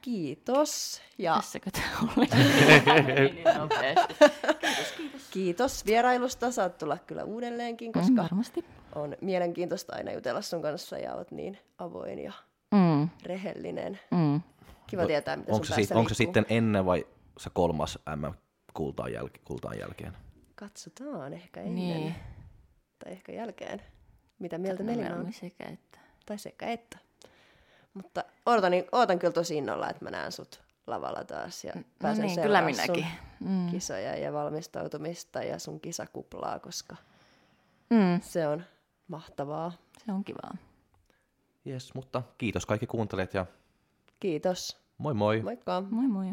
kiitos 0.01 1.01
ja 1.17 1.35
Tässäkö 1.35 1.71
tämä 1.71 2.11
oli? 2.17 2.25
niin 3.33 3.57
nopeasti. 3.57 4.13
Kiitos, 4.59 4.91
kiitos. 4.97 5.21
kiitos 5.31 5.85
vierailusta. 5.85 6.51
Saat 6.51 6.77
tulla 6.77 6.97
kyllä 6.97 7.23
uudelleenkin, 7.23 7.91
koska 7.93 8.09
Mm, 8.11 8.15
varmasti. 8.17 8.65
on 8.95 9.15
mielenkiintoista 9.21 9.95
aina 9.95 10.11
jutella 10.11 10.41
sun 10.41 10.61
kanssa 10.61 10.97
ja 10.97 11.15
oot 11.15 11.31
niin 11.31 11.57
avoin 11.77 12.19
ja 12.19 12.33
Mm, 12.71 13.09
rehellinen. 13.23 13.99
mm. 14.11 14.41
Kiva 14.87 15.05
tietää, 15.05 15.35
mitä 15.37 15.51
Onko 15.51 15.65
sun 15.65 15.65
se, 15.65 15.69
päässä 15.75 15.87
sit, 15.87 15.97
onko 15.97 16.09
se 16.09 16.15
sitten 16.15 16.45
ennen 16.49 16.85
vai 16.85 17.05
se 17.37 17.49
kolmas 17.53 17.99
MM-kultaan 18.69 19.13
jäl, 19.13 19.29
kultaan 19.45 19.79
jälkeen? 19.79 20.17
Katsotaan 20.55 21.33
ehkä 21.33 21.61
ennen 21.61 21.75
Niin. 21.75 22.15
tai 23.03 23.11
ehkä 23.11 23.31
jälkeen. 23.31 23.81
Mitä 24.39 24.57
mieltä 24.57 24.83
No, 24.83 24.91
Melina 24.91 25.15
on? 25.15 25.33
sekä 25.33 25.63
että. 25.69 25.99
Tai 26.25 26.37
sekä 26.39 26.67
että. 26.67 26.97
Mutta 27.93 28.23
ootan, 28.45 28.73
ootan 28.91 29.19
kyllä 29.19 29.33
tosi 29.33 29.57
innolla, 29.57 29.89
että 29.89 30.05
mä 30.05 30.11
näen 30.11 30.31
sut 30.31 30.61
lavalla 30.87 31.23
taas 31.23 31.63
ja 31.63 31.71
No 31.75 31.81
pääsen 32.01 32.25
niin, 32.25 32.41
kyllä 32.41 32.61
minäkin. 32.61 33.05
Mm. 33.39 33.67
kisoja 33.71 34.15
ja 34.17 34.33
valmistautumista 34.33 35.43
ja 35.43 35.59
sun 35.59 35.79
kisakuplaa, 35.79 36.59
koska 36.59 36.95
Mm, 37.89 38.21
se 38.21 38.47
on 38.47 38.63
mahtavaa. 39.07 39.71
se 40.05 40.11
on 40.11 40.23
kivaa. 40.23 40.57
Yes, 41.67 41.93
mutta 41.93 42.23
kiitos 42.37 42.65
kaikki 42.65 42.87
kuuntelijat 42.87 43.33
ja 43.33 43.45
Kiitos. 44.19 44.77
moi 44.97 45.13
moi! 45.13 45.41
Moikka! 45.41 45.81
Moi 45.89 46.07
moi. 46.07 46.25